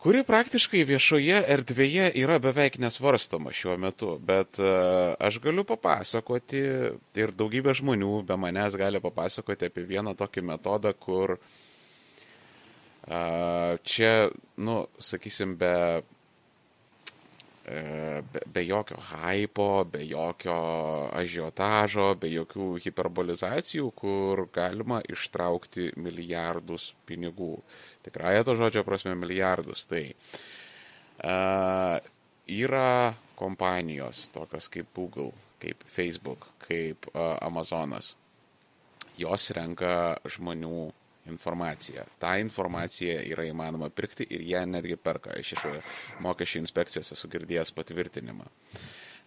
[0.03, 6.63] kuri praktiškai viešoje erdvėje yra beveik nesvarstoma šiuo metu, bet uh, aš galiu papasakoti
[7.19, 11.43] ir daugybė žmonių be manęs gali papasakoti apie vieną tokį metodą, kur uh,
[13.83, 16.18] čia, nu, sakysim, be E,
[17.69, 20.57] be, be jokio hypo, be jokio
[21.17, 27.59] ažiotažo, be jokių hiperbolizacijų, kur galima ištraukti milijardus pinigų.
[28.07, 29.85] Tikrąją to žodžio prasme milijardus.
[29.91, 31.99] Tai uh,
[32.49, 38.15] yra kompanijos tokios kaip Google, kaip Facebook, kaip uh, Amazonas.
[39.19, 40.93] Jos renka žmonių
[41.33, 42.07] informaciją.
[42.19, 45.37] Ta informacija yra įmanoma pirkti ir ją netgi perka.
[45.39, 45.67] Aš iš
[46.25, 48.49] mokesčių inspekcijos esu girdėjęs patvirtinimą.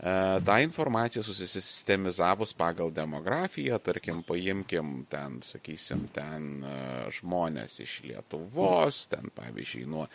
[0.01, 6.71] E, ta informacija susistemizavus pagal demografiją, tarkim, paimkim ten, sakysim, ten e,
[7.19, 10.07] žmonės iš Lietuvos, ten pavyzdžiui nuo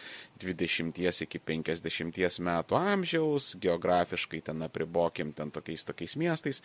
[0.42, 6.62] 20 iki 50 metų amžiaus, geografiškai ten apribokim ten tokiais tokiais miestais,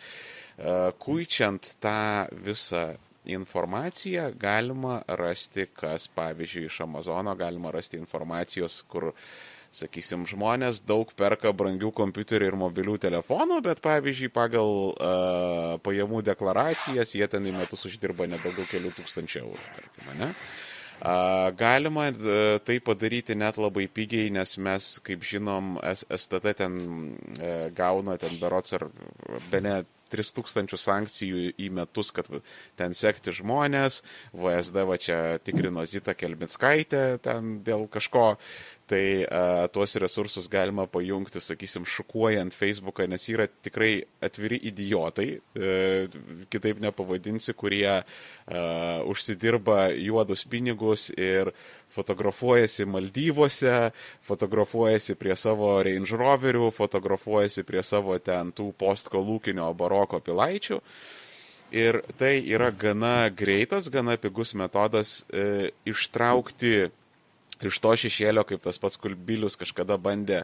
[0.58, 2.88] e, kuičiant tą visą
[3.24, 9.12] informaciją galima rasti, kas, pavyzdžiui, iš Amazono galima rasti informacijos, kur,
[9.72, 17.14] sakysim, žmonės daug perka brangių kompiuterių ir mobilių telefonų, bet, pavyzdžiui, pagal uh, pajamų deklaracijas
[17.16, 20.30] jie ten į metus uždirba nedaugiau kelių tūkstančių eurų, tarkime, ne?
[21.58, 22.04] Galima
[22.62, 26.76] tai padaryti net labai pigiai, nes mes, kaip žinom, STT ten
[27.42, 28.86] e, gauna ten berots ar
[29.50, 32.28] be net 3000 sankcijų į metus, kad
[32.78, 34.02] ten sekti žmonės,
[34.36, 38.36] VSD va čia tikrino Zita Kelmitskaitė ten dėl kažko,
[38.92, 43.92] tai uh, tuos resursus galima pajungti, sakysim, šukuojant Facebooką, nes yra tikrai
[44.24, 46.18] atviri idiotai, uh,
[46.52, 51.54] kitaip nepavadinsi, kurie uh, užsidirba juodus pinigus ir
[51.94, 53.90] fotografuojasi Maldyvose,
[54.28, 60.80] fotografuojasi prie savo Range Roverių, fotografuojasi prie savo ten tų postkolūkinio baroko pilaičių.
[61.72, 66.90] Ir tai yra gana greitas, gana pigus metodas e, ištraukti
[67.62, 70.42] iš to šešėlio, kaip tas pats Kulbilius kažkada bandė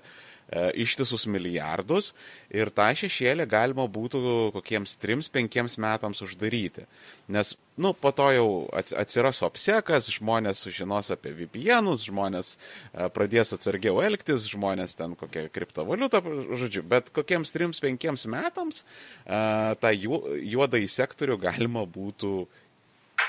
[0.49, 2.15] ištisus milijardus
[2.49, 4.20] ir tą šešėlį galima būtų
[4.55, 6.87] kokiems 3-5 metams uždaryti.
[7.29, 14.01] Nes, nu, po to jau atsiras opsekas, žmonės sužinos apie VPNus, žmonės e, pradės atsargiau
[14.01, 16.23] elgtis, žmonės ten kokią kriptovaliutą,
[16.57, 19.43] žodžiu, bet kokiems 3-5 metams e,
[19.83, 22.33] tą juodą į sektorių galima būtų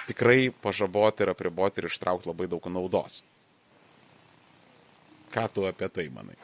[0.07, 3.19] tikrai pažaboti ir apriboti ir ištraukti labai daug naudos.
[5.29, 6.37] Ką tu apie tai manai?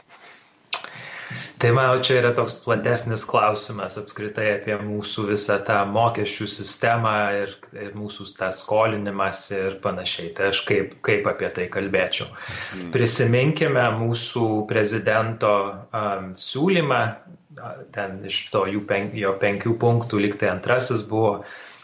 [1.65, 7.55] Tai manau, čia yra toks platesnis klausimas apskritai apie mūsų visą tą mokesčių sistemą ir,
[7.73, 10.29] ir mūsų tą skolinimas ir panašiai.
[10.37, 12.27] Tai aš kaip, kaip apie tai kalbėčiau.
[12.29, 12.91] Mm.
[12.93, 17.01] Prisiminkime mūsų prezidento um, siūlymą,
[17.97, 21.39] ten iš to pen, jo penkių punktų liktai antrasis buvo,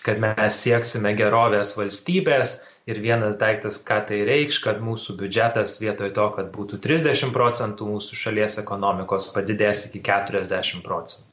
[0.05, 2.59] kad mes sieksime gerovės valstybės
[2.89, 7.89] Ir vienas daiktas, ką tai reikš, kad mūsų biudžetas vietoj to, kad būtų 30 procentų
[7.91, 11.31] mūsų šalies ekonomikos, padidės iki 40 procentų.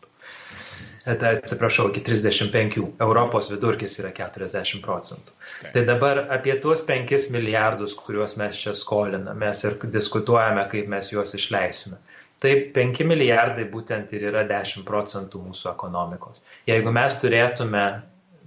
[1.08, 2.82] Tai atsiprašau, iki 35.
[3.00, 5.32] Europos vidurkis yra 40 procentų.
[5.32, 5.70] Okay.
[5.72, 11.32] Tai dabar apie tuos 5 milijardus, kuriuos mes čia skolinamės ir diskutuojame, kaip mes juos
[11.38, 11.96] išleisime.
[12.44, 16.44] Tai 5 milijardai būtent ir yra 10 procentų mūsų ekonomikos.
[16.68, 17.86] Jeigu mes turėtume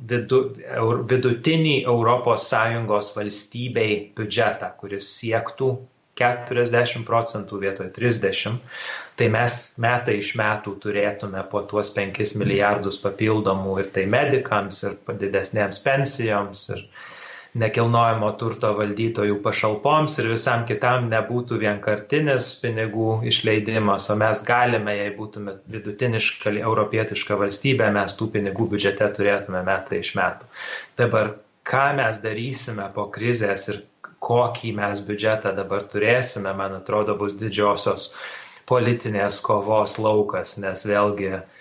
[0.09, 5.71] vidutinį ES valstybei biudžetą, kuris siektų
[6.21, 8.57] 40 procentų vietoj 30,
[9.17, 14.97] tai mes metai iš metų turėtume po tuos 5 milijardus papildomų ir tai medikams, ir
[15.21, 16.85] didesnėms pensijoms, ir
[17.59, 25.11] nekilnojamo turto valdytojų pašalpoms ir visam kitam nebūtų vienkartinis pinigų išleidimas, o mes galime, jei
[25.17, 30.47] būtume vidutiniška europietiška valstybė, mes tų pinigų biudžete turėtume metai iš metų.
[31.01, 31.33] Dabar,
[31.67, 33.81] ką mes darysime po krizės ir
[34.23, 38.13] kokį mes biudžetą dabar turėsime, man atrodo, bus didžiosios
[38.69, 41.60] politinės kovos laukas, nes vėlgi uh,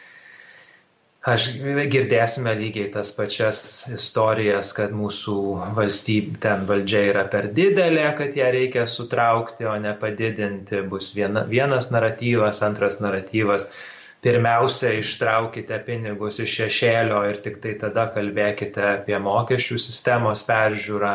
[1.20, 1.50] Aš
[1.92, 3.58] girdėsime lygiai tas pačias
[3.92, 5.34] istorijas, kad mūsų
[5.76, 10.80] valstybė, ten valdžia yra per didelė, kad ją reikia sutraukti, o ne padidinti.
[10.88, 13.68] Bus viena, vienas naratyvas, antras naratyvas.
[14.24, 21.12] Pirmiausia, ištraukite pinigus iš šešėlio ir tik tai tada kalbėkite apie mokesčių sistemos peržiūrą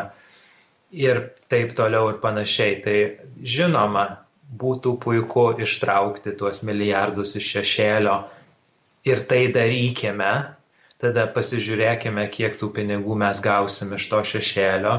[0.94, 2.78] ir taip toliau ir panašiai.
[2.86, 2.96] Tai
[3.42, 4.06] žinoma,
[4.54, 8.18] būtų puiku ištraukti tuos milijardus iš šešėlio
[9.06, 10.32] ir tai darykime,
[11.02, 14.96] tada pasižiūrėkime, kiek tų pinigų mes gausim iš to šešėlio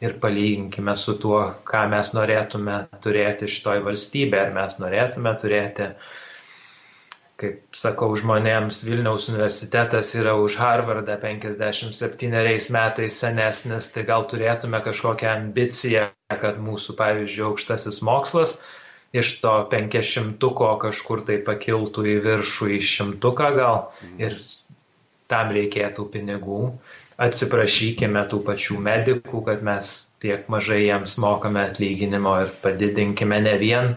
[0.00, 4.40] ir palyginkime su tuo, ką mes norėtume turėti šitoj valstybė.
[4.46, 5.90] Ar mes norėtume turėti,
[7.40, 15.34] kaip sakau žmonėms, Vilniaus universitetas yra už Harvardą 57 metais senesnis, tai gal turėtume kažkokią
[15.36, 18.60] ambiciją, kad mūsų, pavyzdžiui, aukštasis mokslas
[19.12, 24.20] iš to penkiašimtuko kažkur tai pakiltų į viršų į šimtuką gal mhm.
[24.22, 24.36] ir
[25.30, 26.62] tam reikėtų pinigų.
[27.20, 29.90] Atsiprašykime tų pačių medikų, kad mes
[30.22, 33.92] tiek mažai jiems mokame atlyginimo ir padidinkime ne vien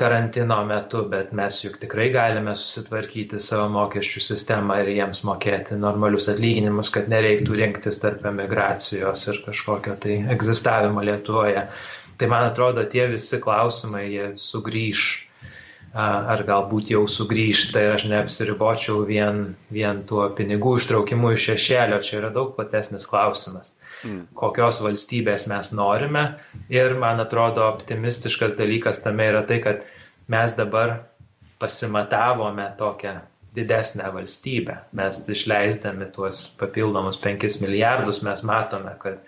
[0.00, 6.30] karantino metu, bet mes juk tikrai galime susitvarkyti savo mokesčių sistemą ir jiems mokėti normalius
[6.32, 11.66] atlyginimus, kad nereiktų rinktis tarp emigracijos ir kažkokio tai egzistavimo Lietuvoje.
[12.20, 15.04] Tai man atrodo, tie visi klausimai, jie sugrįž,
[15.94, 19.40] ar galbūt jau sugrįžta ir aš neapsiribočiau vien,
[19.72, 22.02] vien tuo pinigų ištraukimu iš šešėlio.
[22.04, 23.72] Čia yra daug platesnis klausimas.
[24.04, 24.26] Mm.
[24.36, 26.26] Kokios valstybės mes norime.
[26.72, 29.82] Ir man atrodo, optimistiškas dalykas tame yra tai, kad
[30.30, 30.98] mes dabar
[31.60, 33.16] pasimatavome tokią
[33.56, 34.76] didesnę valstybę.
[34.92, 39.18] Mes išleisdami tuos papildomus 5 milijardus, mes matome, kad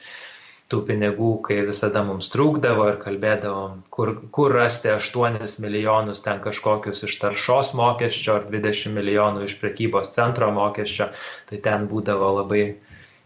[0.72, 7.04] tų pinigų, kai visada mums trūkdavo ir kalbėdavom, kur, kur rasti 8 milijonus ten kažkokius
[7.08, 11.10] iš taršos mokesčio ar 20 milijonų iš prekybos centro mokesčio,
[11.50, 12.64] tai ten būdavo labai,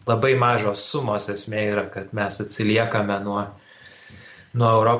[0.09, 1.29] labai mažos sumos.
[1.31, 3.45] Esmė yra, kad mes atsiliekame nuo,
[4.57, 4.99] nuo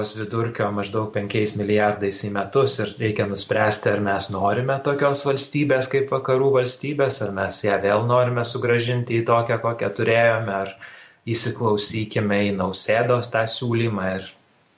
[0.00, 5.92] ES vidurkio maždaug 5 milijardais į metus ir reikia nuspręsti, ar mes norime tokios valstybės
[5.92, 10.76] kaip vakarų valstybės, ar mes ją vėl norime sugražinti į tokią, kokią turėjome, ar,
[11.30, 14.30] įsiklausykime į nausėdos tą siūlymą ir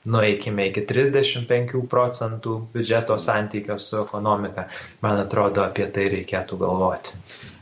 [0.06, 4.68] nueikime iki 35 procentų biudžeto santykio su ekonomika.
[5.02, 7.16] Man atrodo, apie tai reikėtų galvoti.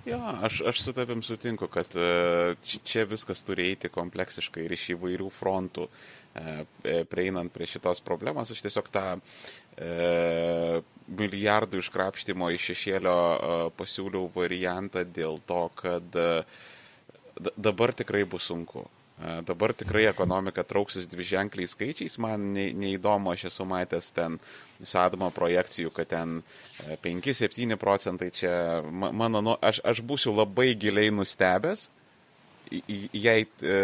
[0.04, 4.90] Jo, aš, aš su tavim sutinku, kad e, čia viskas turi eiti kompleksiškai ir iš
[4.98, 5.88] įvairių frontų.
[5.88, 6.44] E,
[6.84, 14.28] e, prieinant prie šitos problemos, aš tiesiog tą e, milijardų iškrapštimo iš šešėlio e, pasiūliau
[14.34, 16.28] variantą dėl to, kad e,
[17.56, 18.86] dabar tikrai bus sunku.
[19.46, 24.40] Dabar tikrai ekonomika trauksis dvi ženkliai skaičiais, man neįdomu, aš esu matęs ten
[24.82, 26.40] sadamo projekcijų, kad ten
[27.04, 31.86] 5-7 procentai čia, mano, nu, aš, aš būsiu labai giliai nustebęs,
[33.14, 33.78] jei e,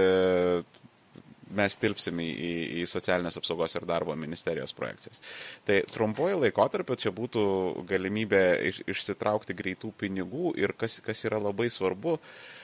[1.54, 2.52] mes tilpsim į, į,
[2.82, 5.22] į socialinės apsaugos ir darbo ministerijos projekcijas.
[5.62, 7.44] Tai trumpuoju laikotarpiu čia būtų
[7.86, 12.58] galimybė iš, išsitraukti greitų pinigų ir kas, kas yra labai svarbu, e,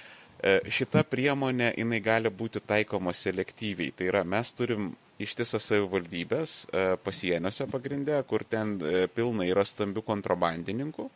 [0.70, 3.94] šita priemonė jinai gali būti taikoma selektyviai.
[3.96, 4.90] Tai yra, mes turim
[5.22, 11.08] ištisas savivaldybės e, pasieniuose pagrindę, kur ten e, pilna yra stambių kontrabandininkų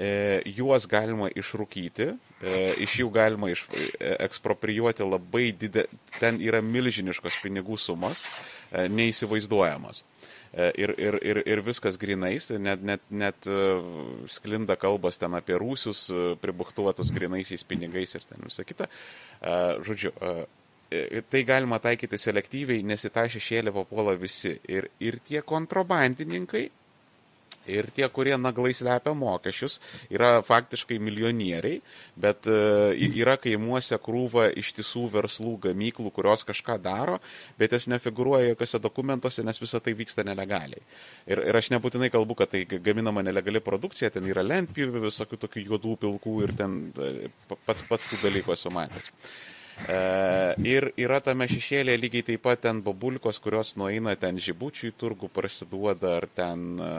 [0.00, 2.06] E, juos galima išrūkyti,
[2.40, 2.52] e,
[2.86, 8.24] iš jų galima iš, e, ekspropriuoti labai didelį, ten yra milžiniškos pinigų sumos,
[8.70, 10.00] neįsivaizduojamos.
[10.50, 13.46] Ir, ir, ir, ir viskas grinais, net, net, net
[14.26, 16.08] sklinda kalbas ten apie rūsius,
[16.42, 18.88] pribuktuotus grinaisiais pinigais ir ten visą kitą.
[19.86, 20.10] Žodžiu,
[21.30, 24.56] tai galima taikyti selektyviai, nes į tą šešėlį papuola visi.
[24.66, 26.66] Ir, ir tie kontrabandininkai,
[27.70, 29.76] Ir tie, kurie naglai slepia mokesčius,
[30.10, 31.82] yra faktiškai milijonieriai,
[32.18, 32.56] bet e,
[33.20, 37.18] yra kaimuose krūva ištisų verslų, gamyklų, kurios kažką daro,
[37.60, 40.82] bet jas nefiguruoja jokiose dokumentuose, nes visa tai vyksta nelegaliai.
[41.28, 45.68] Ir, ir aš nebūtinai kalbu, kad tai gaminama nelegali produkcija, ten yra lentpjūvių, visokių tokių
[45.68, 47.30] juodų pilkų ir ten e,
[47.68, 49.12] pats, pats tų dalykų esu matęs.
[49.88, 49.98] E,
[50.68, 55.30] ir yra tame šešėlėje lygiai taip pat ten babulkos, kurios nueina ten žibučių į turgų
[55.32, 56.90] parsiduoda, ar ten, e,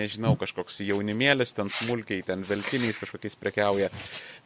[0.00, 3.90] nežinau, kažkoks jaunimėlis, ten smulkiai, ten veltiniais kažkokiais prekiauja.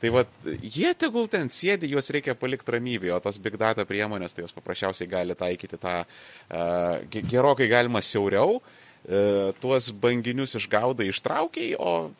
[0.03, 4.37] Tai vad, jie tegul ten sėdi, juos reikia palikti ramybėje, o tos big data priemonės,
[4.37, 8.61] tai jos paprasčiausiai gali taikyti tą uh, gerokai galima siauriau,
[9.63, 12.11] tuos banginius išgaudai, ištraukiai, o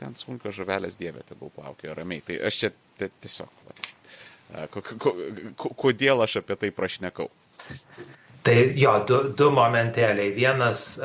[0.00, 2.24] ten smulkios žuvelės dievė tegul plaukia ramiai.
[2.26, 3.52] Tai aš čia tiesiog.
[3.68, 3.83] Vat,
[5.58, 7.30] Kodėl aš apie tai prašnekau?
[8.44, 10.28] Tai jo, du, du momentėliai.
[10.36, 10.98] Vienas,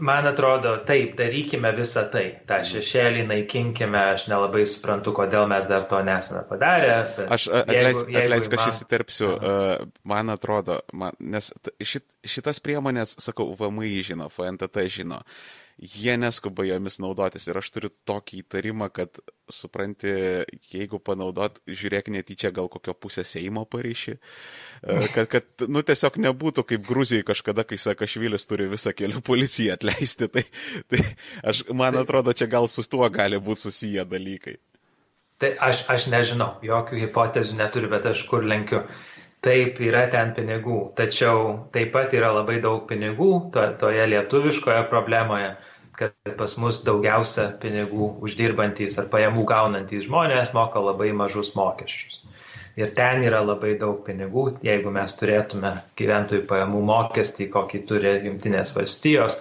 [0.00, 2.24] man atrodo, taip, darykime visą tai.
[2.48, 6.96] Ta šešėlį naikinkime, aš nelabai suprantu, kodėl mes dar to nesame padarę.
[7.28, 8.64] Aš atleisk, atleisk man...
[8.64, 9.30] aš įsiterpsiu.
[10.08, 15.22] Man atrodo, man, nes šit, šitas priemonės, sakau, VMI žino, FNTT žino
[15.78, 17.46] jie neskuba jomis naudotis.
[17.48, 19.20] Ir aš turiu tokį įtarimą, kad,
[19.52, 20.10] supranti,
[20.72, 26.66] jeigu panaudot, žiūrėk netyčia gal kokio pusę Seimo pareišį, e, kad, kad, nu, tiesiog nebūtų
[26.72, 30.30] kaip Gruzijai kažkada, kai Sakašvilis turi visą kelių policiją atleisti.
[30.34, 30.44] Tai,
[30.90, 31.04] tai
[31.46, 34.58] aš, man atrodo, čia gal su tuo gali būti susiję dalykai.
[35.38, 38.82] Tai aš, aš nežinau, jokių hipotezių neturiu, bet aš kur lenkiu.
[39.46, 41.42] Taip, yra ten pinigų, tačiau
[41.74, 45.52] taip pat yra labai daug pinigų to, toje lietuviškoje problemoje,
[45.98, 52.18] kad pas mus daugiausia pinigų uždirbantys ar pajamų gaunantys žmonės moka labai mažus mokesčius.
[52.78, 58.74] Ir ten yra labai daug pinigų, jeigu mes turėtume gyventojų pajamų mokestį, kokį turi Junktinės
[58.74, 59.38] valstijos,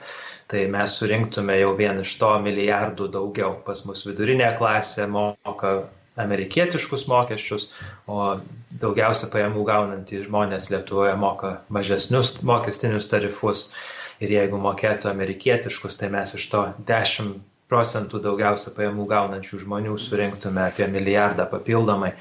[0.50, 3.52] tai mes surinktume jau vien iš to milijardų daugiau.
[3.66, 5.74] Pas mus vidurinė klasė moka
[6.18, 7.68] amerikietiškus mokesčius,
[8.10, 8.38] o
[8.82, 13.70] daugiausia pajamų gaunantys žmonės Lietuvoje moka mažesnius mokestinius tarifus.
[14.18, 17.36] Ir jeigu mokėtų amerikietiškus, tai mes iš to 10
[17.70, 22.16] procentų daugiausia pajamų gaunančių žmonių surinktume apie milijardą papildomai.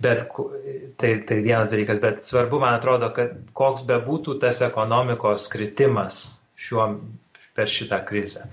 [0.00, 0.24] Bet
[0.98, 6.24] tai, tai vienas dalykas, bet svarbu, man atrodo, kad koks bebūtų tas ekonomikos kritimas
[6.56, 6.88] šiuo,
[7.54, 8.48] per šitą krizę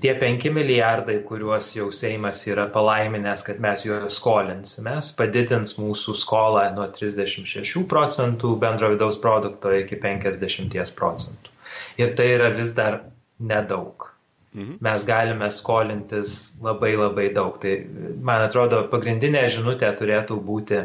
[0.00, 6.66] tie 5 milijardai, kuriuos jau Seimas yra palaiminęs, kad mes juos skolinsimės, padidins mūsų skolą
[6.76, 11.56] nuo 36 procentų bendro vidaus produkto iki 50 procentų.
[12.00, 13.02] Ir tai yra vis dar
[13.38, 14.10] nedaug.
[14.54, 14.80] Mhm.
[14.82, 17.58] Mes galime skolintis labai labai daug.
[17.62, 17.76] Tai,
[18.18, 20.84] man atrodo, pagrindinė žinutė turėtų būti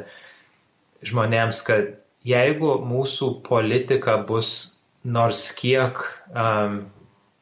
[1.06, 4.52] žmonėms, kad jeigu mūsų politika bus
[5.06, 6.02] nors kiek
[6.34, 6.86] um,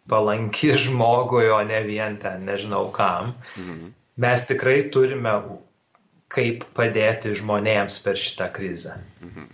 [0.09, 3.35] palanki žmogui, o ne vien ten nežinau kam.
[3.57, 3.91] Mhm.
[4.23, 5.33] Mes tikrai turime
[6.33, 8.97] kaip padėti žmonėms per šitą krizę.
[9.21, 9.51] Mhm.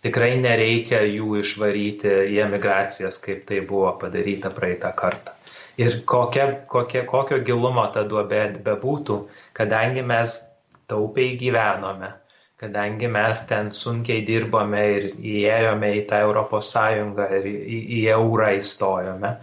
[0.00, 5.34] Tikrai nereikia jų išvaryti į emigracijas, kaip tai buvo padaryta praeitą kartą.
[5.80, 9.18] Ir kokia, kokia, kokio gilumo ta duobė bebūtų,
[9.56, 10.38] kadangi mes
[10.88, 12.10] taupiai gyvenome,
[12.60, 18.00] kadangi mes ten sunkiai dirbome ir įėjome į tą Europos Sąjungą ir į, į, į
[18.16, 19.34] eurą įstojome,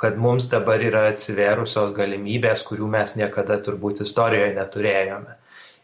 [0.00, 5.36] kad mums dabar yra atsiverusios galimybės, kurių mes niekada turbūt istorijoje neturėjome.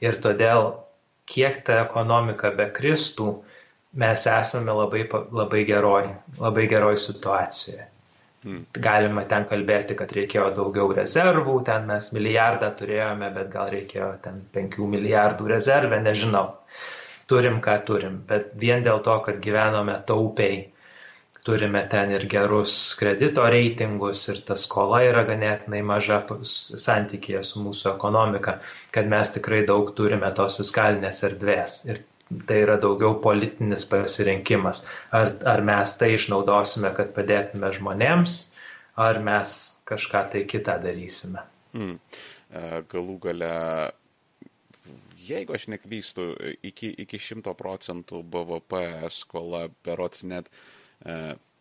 [0.05, 0.73] Ir todėl,
[1.29, 3.31] kiek ta ekonomika be kristų,
[3.99, 6.11] mes esame labai, labai geroj,
[6.41, 7.89] labai geroj situacijoje.
[8.45, 8.63] Hmm.
[8.79, 14.45] Galima ten kalbėti, kad reikėjo daugiau rezervų, ten mes milijardą turėjome, bet gal reikėjo ten
[14.55, 16.47] penkių milijardų rezervę, nežinau.
[17.29, 20.69] Turim, ką turim, bet vien dėl to, kad gyvenome taupiai
[21.49, 26.21] turime ten ir gerus kredito reitingus ir ta skola yra ganėtinai maža
[26.85, 28.59] santykėje su mūsų ekonomika,
[28.93, 31.79] kad mes tikrai daug turime tos fiskalinės erdvės.
[31.89, 32.03] Ir
[32.51, 34.85] tai yra daugiau politinis pasirinkimas.
[35.17, 38.39] Ar, ar mes tai išnaudosime, kad padėtume žmonėms,
[39.01, 39.59] ar mes
[39.89, 41.47] kažką tai kitą darysime.
[41.73, 41.97] Mm.
[42.93, 43.55] Galų gale
[45.29, 46.33] jeigu aš neklystu,
[46.65, 48.83] iki, iki 100 procentų BVP
[49.17, 50.53] skola berots net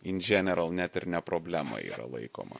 [0.08, 2.60] in general net ir ne problema yra laikoma.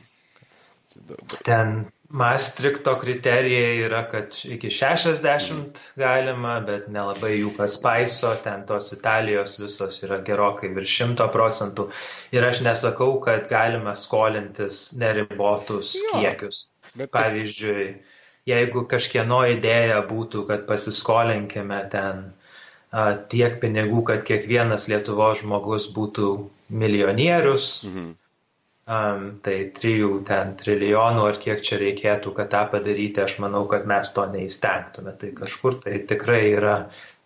[1.44, 8.94] Ten Maastrichto kriterijai yra, kad iki 60 galima, bet nelabai jų kas paiso, ten tos
[8.96, 11.90] Italijos visos yra gerokai virš 100 procentų.
[12.32, 16.64] Ir aš nesakau, kad galima skolintis neribotus jo, kiekius.
[16.96, 17.12] Bet...
[17.12, 17.90] Pavyzdžiui,
[18.48, 22.30] jeigu kažkieno idėja būtų, kad pasiskolinkime ten
[23.28, 26.32] tiek pinigų, kad kiekvienas Lietuvos žmogus būtų
[26.70, 27.84] milijonierius.
[27.88, 28.16] Mhm.
[28.88, 33.84] Um, tai trijų ten trilijonų ar kiek čia reikėtų, kad tą padaryti, aš manau, kad
[33.84, 35.12] mes to neįstengtume.
[35.20, 36.78] Tai kažkur tai tikrai yra,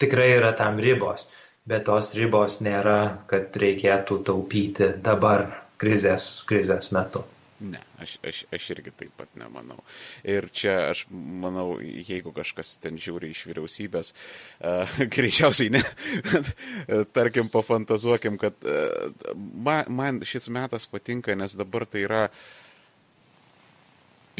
[0.02, 1.28] tikrai yra tam ribos,
[1.70, 2.98] bet tos ribos nėra,
[3.30, 5.46] kad reikėtų taupyti dabar
[5.78, 7.22] krizės, krizės metu.
[7.62, 9.78] Ne, aš, aš, aš irgi taip pat nemanau.
[10.26, 15.84] Ir čia aš manau, jeigu kažkas ten žiūri iš vyriausybės, uh, greičiausiai ne,
[17.14, 22.44] tarkim, pafantazuokim, kad uh, man, man šis metas patinka, nes dabar tai yra uh,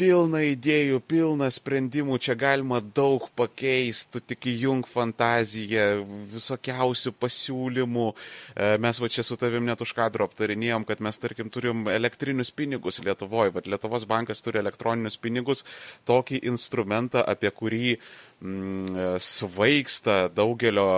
[0.02, 6.02] pilna idėjų, pilna sprendimų, čia galima daug pakeisti, tik įjung fantaziją,
[6.32, 8.08] visokiausių pasiūlymų.
[8.10, 12.50] E, mes va čia su tavim net už kadro aptarinėjom, kad mes, tarkim, turim elektrinius
[12.50, 15.62] pinigus Lietuvoje, bet Lietuvos bankas turi elektroninius pinigus,
[16.10, 20.90] tokį instrumentą, apie kurį mm, svaigsta daugelio,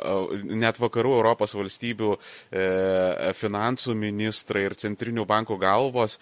[0.00, 2.66] e, net vakarų Europos valstybių e,
[3.36, 6.16] finansų ministrai ir centrinių bankų galvos.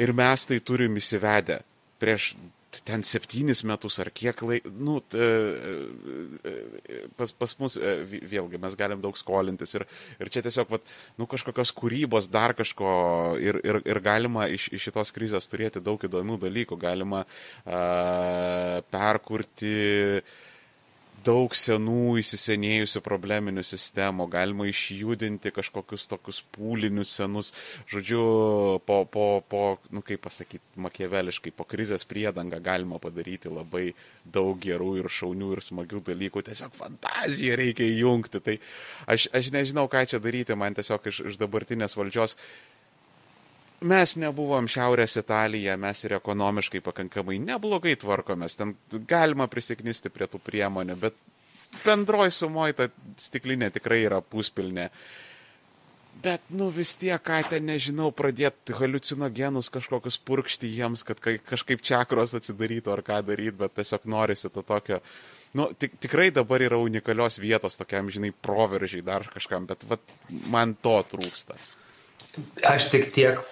[0.00, 1.60] Ir mes tai turim įsivedę
[2.02, 2.34] prieš
[2.82, 4.96] ten septynis metus ar kiek laiko, nu,
[7.18, 9.84] pas, pas mus vėlgi mes galim daug skolintis ir,
[10.18, 12.88] ir čia tiesiog, vat, nu, kažkokios kūrybos, dar kažko
[13.38, 19.76] ir, ir, ir galima iš, iš šitos krizės turėti daug įdomių dalykų, galima uh, perkurti
[20.18, 20.34] uh,
[21.24, 27.52] daug senų įsisenėjusių probleminių sistemų, galima išjudinti kažkokius tokius pūlinius senus,
[27.90, 28.24] žodžiu,
[28.86, 29.62] po, po, po
[29.94, 33.86] nu kaip pasakyti, makieveliškai, po krizės priedangą galima padaryti labai
[34.24, 38.42] daug gerų ir šaunių ir smagių dalykų, tiesiog fantaziją reikia įjungti.
[38.44, 38.58] Tai
[39.16, 42.38] aš, aš nežinau, ką čia daryti, man tiesiog iš, iš dabartinės valdžios
[43.84, 48.74] mes nebuvom Šiaurės Italija, mes ir ekonomiškai pakankamai neblogai tvarkomės, ten
[49.08, 51.18] galima prisiknisti prie tų priemonių, bet
[51.84, 52.88] bendroji sumoji ta
[53.20, 54.88] stiklinė tikrai yra puspilnė.
[56.24, 62.36] Bet, nu vis tiek, ką ten, nežinau, pradėti halucinogenus kažkokius purkšti jiems, kad kažkaip čakros
[62.38, 65.00] atsidarytų ar ką daryti, bet tiesiog norisi to tokio,
[65.58, 70.76] nu, tik, tikrai dabar yra unikalios vietos tokiam, žinai, proveržiai dar kažkam, bet vat, man
[70.80, 71.58] to trūksta.
[72.70, 73.42] Aš tik tiek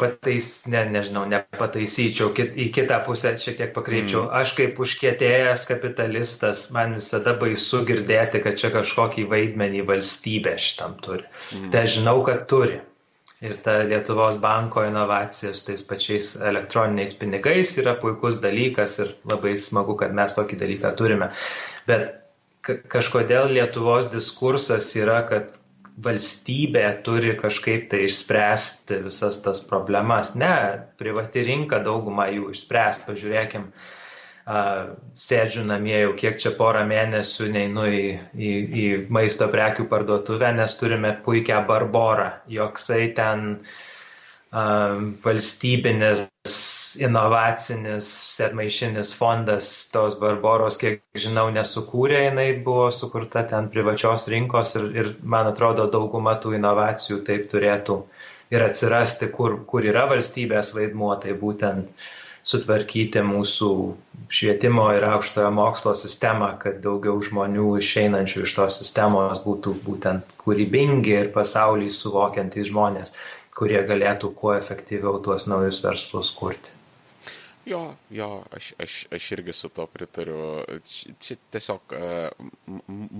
[0.00, 4.26] patais, ne, nežinau, nepataisyčiau, kit, į kitą pusę šiek tiek pakreipčiau.
[4.26, 4.34] Mm.
[4.40, 11.24] Aš kaip užkietėjęs kapitalistas, man visada baisu girdėti, kad čia kažkokį vaidmenį valstybė šitam turi.
[11.54, 11.70] Mm.
[11.72, 12.82] Tai žinau, kad turi.
[13.44, 19.52] Ir ta Lietuvos banko inovacija su tais pačiais elektroniniais pinigais yra puikus dalykas ir labai
[19.60, 21.28] smagu, kad mes tokį dalyką turime.
[21.88, 22.14] Bet
[22.64, 25.52] kažkodėl Lietuvos diskursas yra, kad
[26.04, 30.34] valstybė turi kažkaip tai išspręsti visas tas problemas.
[30.36, 30.56] Ne,
[31.00, 33.00] privati rinka daugumą jų išspręs.
[33.06, 33.70] Pažiūrėkim,
[35.26, 38.04] sėdžiu namie jau kiek čia porą mėnesių, neinu į,
[38.36, 38.52] į,
[38.84, 42.30] į maisto prekių parduotuvę, nes turime puikią barborą.
[42.52, 43.56] Joksai ten
[45.24, 46.28] valstybinis
[47.02, 54.86] inovacinis sermaišinis fondas tos barboros, kiek žinau, nesukūrė, jinai buvo sukurta ten privačios rinkos ir,
[55.00, 58.00] ir man atrodo dauguma tų inovacijų taip turėtų
[58.54, 61.90] ir atsirasti, kur, kur yra valstybės vaidmuo, tai būtent
[62.46, 63.70] sutvarkyti mūsų
[64.30, 71.16] švietimo ir aukštojo mokslo sistemą, kad daugiau žmonių išeinančių iš tos sistemos būtų būtent kūrybingi
[71.24, 73.16] ir pasaulį suvokiantys žmonės
[73.56, 76.74] kurie galėtų kuo efektyviau tuos naujus verslus kurti.
[77.66, 77.80] Jo,
[78.14, 80.60] jo, aš, aš, aš irgi su to pritariu.
[80.86, 81.96] Čia tiesiog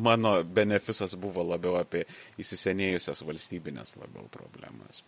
[0.07, 2.05] mano benefisas buvo labiau apie
[2.39, 5.03] įsisenėjusias valstybinės labiau problemas.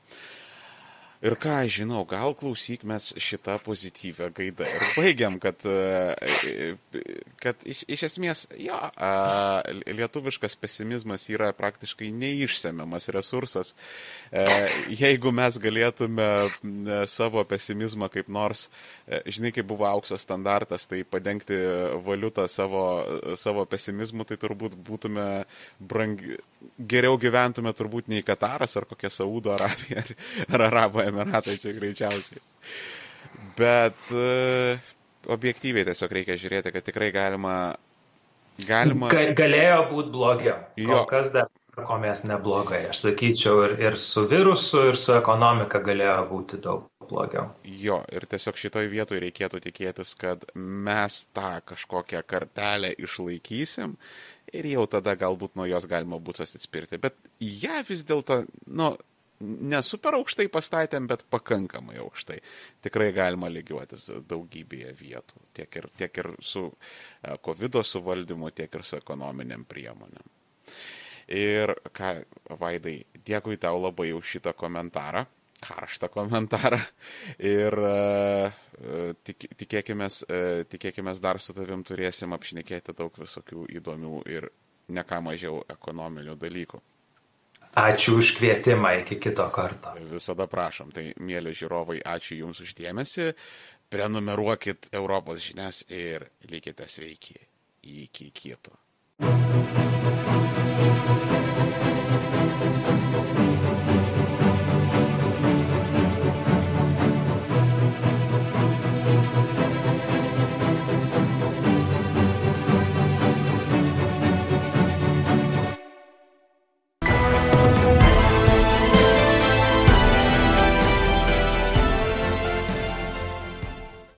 [1.19, 6.77] Ir ką aš žinau, gal klausyk mes šitą pozityvę gaidą ir baigiam, kad, e,
[7.43, 8.77] kad iš, iš esmės, jo,
[9.99, 13.74] lietuviškas pesimizmas yra praktiškai neišsemiamas resursas.
[14.31, 14.45] E,
[14.95, 16.28] jeigu mes galėtume
[17.11, 18.69] savo pesimizmą kaip nors,
[19.09, 21.59] e, žinai, kaip buvo aukso standartas, tai padengti
[22.07, 22.85] valiutą savo,
[23.35, 25.27] savo pesimizmu, tai turbūt būtume
[25.82, 26.39] brangi,
[26.78, 30.15] geriau gyventume turbūt nei Kataras ar kokia Saudo Arabija ar,
[30.55, 32.43] ar Arabo Emiratai čia greičiausiai.
[33.59, 34.90] Bet uh,
[35.35, 37.55] objektyviai tiesiog reikia žiūrėti, kad tikrai galima.
[38.68, 39.12] galima...
[39.12, 40.60] Ga, galėjo būti blogiau.
[40.80, 41.05] Jo.
[41.10, 41.51] Kas dar
[41.86, 42.85] ko mes neblogai.
[42.90, 47.48] Aš sakyčiau, ir, ir su virusu, ir su ekonomika galėjo būti daug blogiau.
[47.64, 53.97] Jo, ir tiesiog šitoj vietoj reikėtų tikėtis, kad mes tą kažkokią kartelę išlaikysim
[54.52, 57.01] ir jau tada galbūt nuo jos galima bus atsispirti.
[57.01, 58.94] Bet ją vis dėlto, nu,
[59.40, 62.39] ne super aukštai pastatėm, bet pakankamai aukštai.
[62.85, 68.86] Tikrai galima lygiuotis daugybėje vietų, tiek ir, tiek ir su e, COVID suvaldymu, tiek ir
[68.86, 70.35] su ekonominiam priemonėm.
[71.39, 72.15] Ir ką,
[72.60, 75.27] Vaidai, dėkui tau labai už šitą komentarą,
[75.60, 76.78] karštą komentarą.
[77.43, 78.55] Ir uh,
[79.27, 80.09] tik, tikėkime,
[80.73, 84.48] tikėkime dar su tavim turėsim apšnekėti daug visokių įdomių ir
[84.94, 86.81] neką mažiau ekonominių dalykų.
[87.79, 89.95] Ačiū už kvietimą iki kito karto.
[90.11, 90.91] Visada prašom.
[90.95, 93.31] Tai, mėly žiūrovai, ačiū Jums uždėmesi.
[93.89, 97.39] Prenumeruokit Europos žinias ir likite sveiki.
[97.89, 98.75] Iki kito.
[99.19, 99.88] thank you